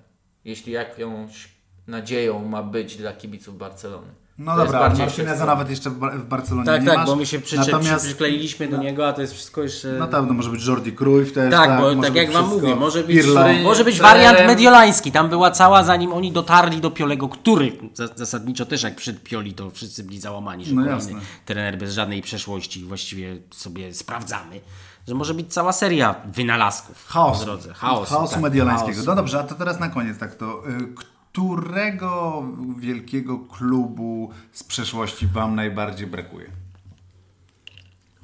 Jeśli 0.46 0.74
jakąś 0.74 1.50
nadzieją 1.88 2.46
ma 2.46 2.64
być 2.64 2.98
dla 2.98 3.14
kibiców 3.14 3.58
Barcelony. 3.58 4.21
No 4.44 4.56
To 4.56 4.64
dobra, 4.66 4.80
bardziej 4.80 5.06
Martineza 5.06 5.46
nawet 5.46 5.70
jeszcze 5.70 5.90
w, 5.90 5.98
Bar- 6.00 6.18
w 6.20 6.26
Barcelonie 6.28 6.66
Tak, 6.66 6.82
nie 6.82 6.88
tak, 6.88 6.98
masz. 6.98 7.06
bo 7.08 7.16
my 7.16 7.26
się 7.26 7.40
przycze- 7.40 7.72
Natomiast, 7.72 8.06
przykleiliśmy 8.06 8.68
do 8.68 8.78
niego, 8.78 9.08
a 9.08 9.14
to 9.14 9.22
jest 9.22 9.34
wszystko 9.34 9.62
jeszcze... 9.64 9.88
no 10.00 10.08
tak, 10.08 10.26
no 10.28 10.34
może 10.34 10.50
być 10.50 10.66
Jordi 10.68 10.92
Cruyff 10.94 11.34
też. 11.34 11.52
Tak, 11.52 11.82
bo 11.82 11.96
może 11.96 12.08
tak 12.08 12.16
jak 12.16 12.32
wam 12.32 12.48
mówię, 12.50 12.76
może 12.76 13.04
być, 13.04 13.26
może 13.64 13.84
być 13.84 14.00
wariant 14.02 14.38
mediolański. 14.48 15.12
Tam 15.12 15.30
była 15.30 15.52
cała, 15.52 15.84
zanim 15.84 16.14
oni 16.14 16.32
dotarli 16.32 16.82
do 16.82 16.92
Piolego, 16.92 17.30
który 17.30 17.72
za- 17.94 18.08
zasadniczo 18.16 18.66
też 18.66 18.84
jak 18.84 18.96
przed 18.96 19.24
Pioli, 19.24 19.54
to 19.54 19.72
wszyscy 19.72 20.04
byli 20.04 20.20
załamani, 20.20 20.66
że 20.66 20.76
No 20.76 20.82
kolejny 20.82 21.12
jasne. 21.12 21.20
trener 21.46 21.78
bez 21.78 21.94
żadnej 21.94 22.22
przeszłości 22.22 22.84
właściwie 22.84 23.38
sobie 23.52 23.94
sprawdzamy. 23.94 24.62
Że 25.08 25.16
może 25.16 25.34
być 25.34 25.54
cała 25.54 25.72
seria 25.74 26.16
wynalazków 26.26 27.08
Chaosu. 27.08 27.40
po 27.40 27.46
drodze. 27.46 27.74
Chaosu, 27.74 28.14
Chaosu 28.14 28.34
tak, 28.34 28.42
mediolańskiego. 28.44 28.94
chaosu. 28.94 29.10
No 29.10 29.16
dobrze, 29.16 29.40
a 29.40 29.44
to 29.44 29.56
teraz 29.56 29.80
na 29.80 29.90
koniec 29.90 30.18
tak 30.18 30.36
to. 30.36 30.64
Którego 31.32 32.44
wielkiego 32.78 33.40
klubu 33.40 34.30
z 34.52 34.64
przeszłości 34.64 35.28
wam 35.28 35.56
najbardziej 35.56 36.08
brakuje? 36.08 36.46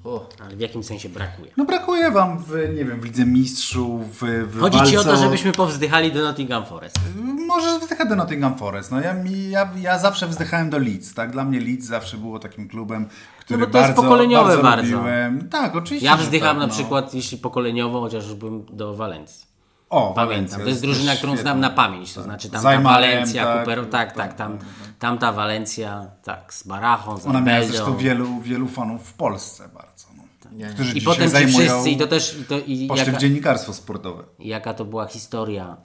O, 0.03 0.29
Ale 0.39 0.55
w 0.55 0.59
jakim 0.59 0.83
sensie 0.83 1.09
brakuje? 1.09 1.51
No 1.57 1.65
brakuje 1.65 2.11
wam 2.11 2.39
w, 2.39 2.51
nie 2.75 2.85
wiem, 2.85 3.01
w 3.01 3.05
Lidze 3.05 3.25
Mistrzów, 3.25 4.21
w, 4.21 4.47
w 4.47 4.59
Chodzi 4.59 4.77
ci 4.77 4.97
o 4.97 5.03
to, 5.03 5.09
walce 5.09 5.23
żebyśmy 5.23 5.51
powzdychali 5.51 6.11
do 6.11 6.21
Nottingham 6.21 6.65
Forest. 6.65 6.99
Może 7.47 7.79
wzdychać 7.79 8.09
do 8.09 8.15
Nottingham 8.15 8.57
Forest. 8.57 8.91
No 8.91 9.01
ja, 9.01 9.15
ja, 9.49 9.69
ja 9.81 9.99
zawsze 9.99 10.27
wzdychałem 10.27 10.69
do 10.69 10.77
Leeds, 10.77 11.13
tak? 11.13 11.31
Dla 11.31 11.43
mnie 11.43 11.59
Leeds 11.59 11.85
zawsze 11.85 12.17
było 12.17 12.39
takim 12.39 12.67
klubem, 12.67 13.07
który 13.39 13.59
No 13.59 13.65
bo 13.65 13.71
to 13.71 13.77
jest 13.77 13.89
bardzo, 13.89 14.03
pokoleniowe 14.03 14.47
bardzo, 14.47 14.63
bardzo. 14.63 14.97
lubiłem. 14.97 15.49
Tak, 15.49 15.75
oczywiście. 15.75 16.05
Ja 16.05 16.17
wzdycham 16.17 16.49
tak, 16.49 16.57
na 16.59 16.67
no. 16.67 16.73
przykład, 16.73 17.13
jeśli 17.13 17.37
pokoleniowo, 17.37 18.01
chociaż 18.01 18.33
byłem 18.33 18.65
do 18.65 18.95
Walencji. 18.95 19.47
O, 19.89 20.13
Pamiętam. 20.13 20.35
Walencja 20.35 20.57
To 20.59 20.69
jest 20.69 20.81
drużyna, 20.81 21.15
którą 21.15 21.33
świetna. 21.33 21.51
znam 21.51 21.59
na 21.59 21.69
pamięć. 21.69 22.13
To 22.13 22.23
znaczy 22.23 22.49
tamta 22.49 22.61
Zajmałem, 22.61 23.01
Walencja, 23.01 23.43
tak, 23.45 23.57
Cooper, 23.57 23.89
tak, 23.89 24.15
tak, 24.15 24.33
tam, 24.33 24.57
tamta 24.99 25.31
Walencja, 25.33 26.11
tak, 26.23 26.53
z 26.53 26.67
Barachą, 26.67 27.17
z 27.17 27.25
Ona 27.25 27.41
miała 27.41 27.65
zresztą 27.65 27.97
wielu, 27.97 28.39
wielu 28.41 28.67
fanów 28.67 29.09
w 29.09 29.13
Polsce 29.13 29.69
bardzo. 29.73 30.07
No. 30.17 30.23
nie, 30.51 30.65
Którzy 30.65 30.97
I 30.97 31.01
potem 31.01 31.31
ci 31.31 31.47
wszyscy, 31.47 31.89
i 31.89 31.97
to 31.97 32.07
też, 32.07 32.39
i, 32.39 32.43
to, 32.43 32.57
i 32.59 32.87
poszli 32.87 33.05
jaka, 33.05 33.17
w 33.17 33.21
dziennikarstwo 33.21 33.73
sportowe. 33.73 34.23
jaka 34.39 34.73
to 34.73 34.85
była 34.85 35.05
historia 35.07 35.77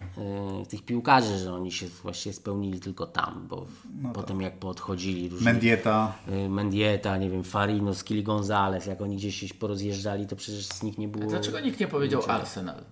y, 0.63 0.67
tych 0.67 0.85
piłkarzy, 0.85 1.39
że 1.39 1.55
oni 1.55 1.73
się 1.73 1.87
właściwie 2.03 2.33
spełnili 2.33 2.81
tylko 2.81 3.07
tam, 3.07 3.47
bo 3.49 3.67
potem 4.15 4.41
jak 4.41 4.59
poodchodzili 4.59 5.29
różni... 5.29 5.45
Mendieta. 5.45 6.13
y, 6.29 6.49
Mendieta, 6.49 7.17
nie 7.17 7.31
wiem, 7.31 7.45
Farino, 7.45 7.95
Skili 7.95 8.23
Gonzalez, 8.23 8.87
jak 8.87 9.01
oni 9.01 9.17
gdzieś 9.17 9.41
się 9.41 9.55
porozjeżdżali, 9.55 10.27
to 10.27 10.37
przecież 10.37 10.67
z 10.67 10.83
nich 10.83 10.99
nie 10.99 11.09
było... 11.09 11.31
dlaczego 11.31 11.61
nikt 11.61 11.81
nie 11.81 11.89
powiedział 11.89 12.23
Arsenal? 12.29 12.85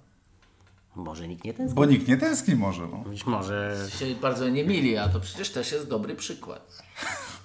Może 0.95 1.29
nikt 1.29 1.45
nie 1.45 1.55
ten 1.55 1.75
Bo 1.75 1.85
nikt 1.85 2.09
nie 2.09 2.17
tęskni 2.17 2.55
może. 2.55 2.89
No. 2.89 2.97
Być 2.97 3.27
może... 3.27 3.87
się 3.99 4.07
bardzo 4.15 4.49
nie 4.49 4.65
mili, 4.65 4.97
a 4.97 5.09
to 5.09 5.21
przecież 5.21 5.51
też 5.51 5.73
jest 5.73 5.89
dobry 5.89 6.15
przykład. 6.15 6.83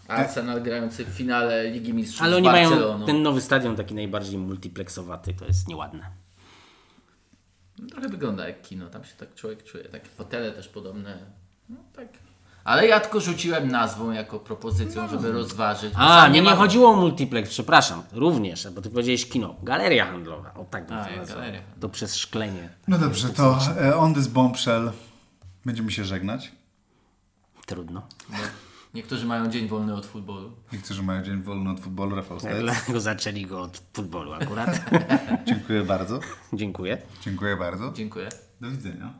Arsenal 0.07 0.61
grający 0.61 1.05
w 1.05 1.09
finale 1.09 1.69
Ligi 1.69 1.93
Mistrzów 1.93 2.21
Ale 2.21 2.35
oni 2.35 2.45
mają 2.45 3.05
ten 3.05 3.21
nowy 3.21 3.41
stadion 3.41 3.75
taki 3.75 3.95
najbardziej 3.95 4.37
multiplexowaty, 4.37 5.33
to 5.33 5.45
jest 5.45 5.67
nieładne. 5.67 6.11
Trochę 7.89 8.09
wygląda 8.09 8.47
jak 8.47 8.61
kino, 8.61 8.89
tam 8.89 9.03
się 9.03 9.15
tak 9.15 9.35
człowiek 9.35 9.63
czuje. 9.63 9.83
Takie 9.83 10.07
fotele 10.07 10.51
też 10.51 10.67
podobne. 10.67 11.17
No, 11.69 11.77
tak. 11.93 12.07
Ale 12.65 12.87
ja 12.87 12.99
tylko 12.99 13.19
rzuciłem 13.21 13.67
nazwą 13.67 14.11
jako 14.11 14.39
propozycją, 14.39 15.07
żeby 15.07 15.31
rozważyć. 15.31 15.93
A, 15.97 16.21
sam 16.21 16.29
mnie 16.31 16.39
nie 16.41 16.49
mam- 16.49 16.57
chodziło 16.57 16.89
o 16.89 16.95
multiplex, 16.95 17.49
przepraszam, 17.49 18.03
również, 18.11 18.67
bo 18.75 18.81
ty 18.81 18.89
powiedziałeś 18.89 19.29
kino. 19.29 19.55
Galeria 19.63 20.05
handlowa, 20.05 20.53
o 20.53 20.63
tak 20.65 20.87
bym 20.87 20.97
A, 20.97 21.05
to 21.05 21.15
nazwał. 21.15 21.37
galeria. 21.37 21.61
To 21.79 21.89
przez 21.89 22.15
szklenie. 22.15 22.69
no 22.87 22.97
dobrze, 22.97 23.29
to 23.29 23.57
e, 23.81 23.95
on 23.97 24.13
this 24.13 24.27
bombshell. 24.27 24.91
Będziemy 25.65 25.91
się 25.91 26.05
żegnać. 26.05 26.51
Trudno. 27.65 28.01
Bo 28.29 28.35
niektórzy 28.93 29.25
mają 29.25 29.49
dzień 29.49 29.67
wolny 29.67 29.93
od 29.95 30.05
futbolu. 30.05 30.51
Niektórzy 30.73 31.03
mają 31.03 31.23
dzień 31.23 31.41
wolny 31.43 31.69
od 31.71 31.79
futbolu. 31.79 32.15
Rafał 32.15 32.39
Stec. 32.39 32.59
Dlatego 32.59 32.99
zaczęli 32.99 33.45
go 33.45 33.61
od 33.61 33.81
futbolu 33.93 34.33
akurat. 34.33 34.81
Dziękuję 35.47 35.83
bardzo. 35.83 36.19
Dziękuję. 36.53 36.97
Dziękuję 37.21 37.57
bardzo. 37.57 37.91
Dziękuję. 37.93 38.29
Do 38.61 38.71
widzenia. 38.71 39.13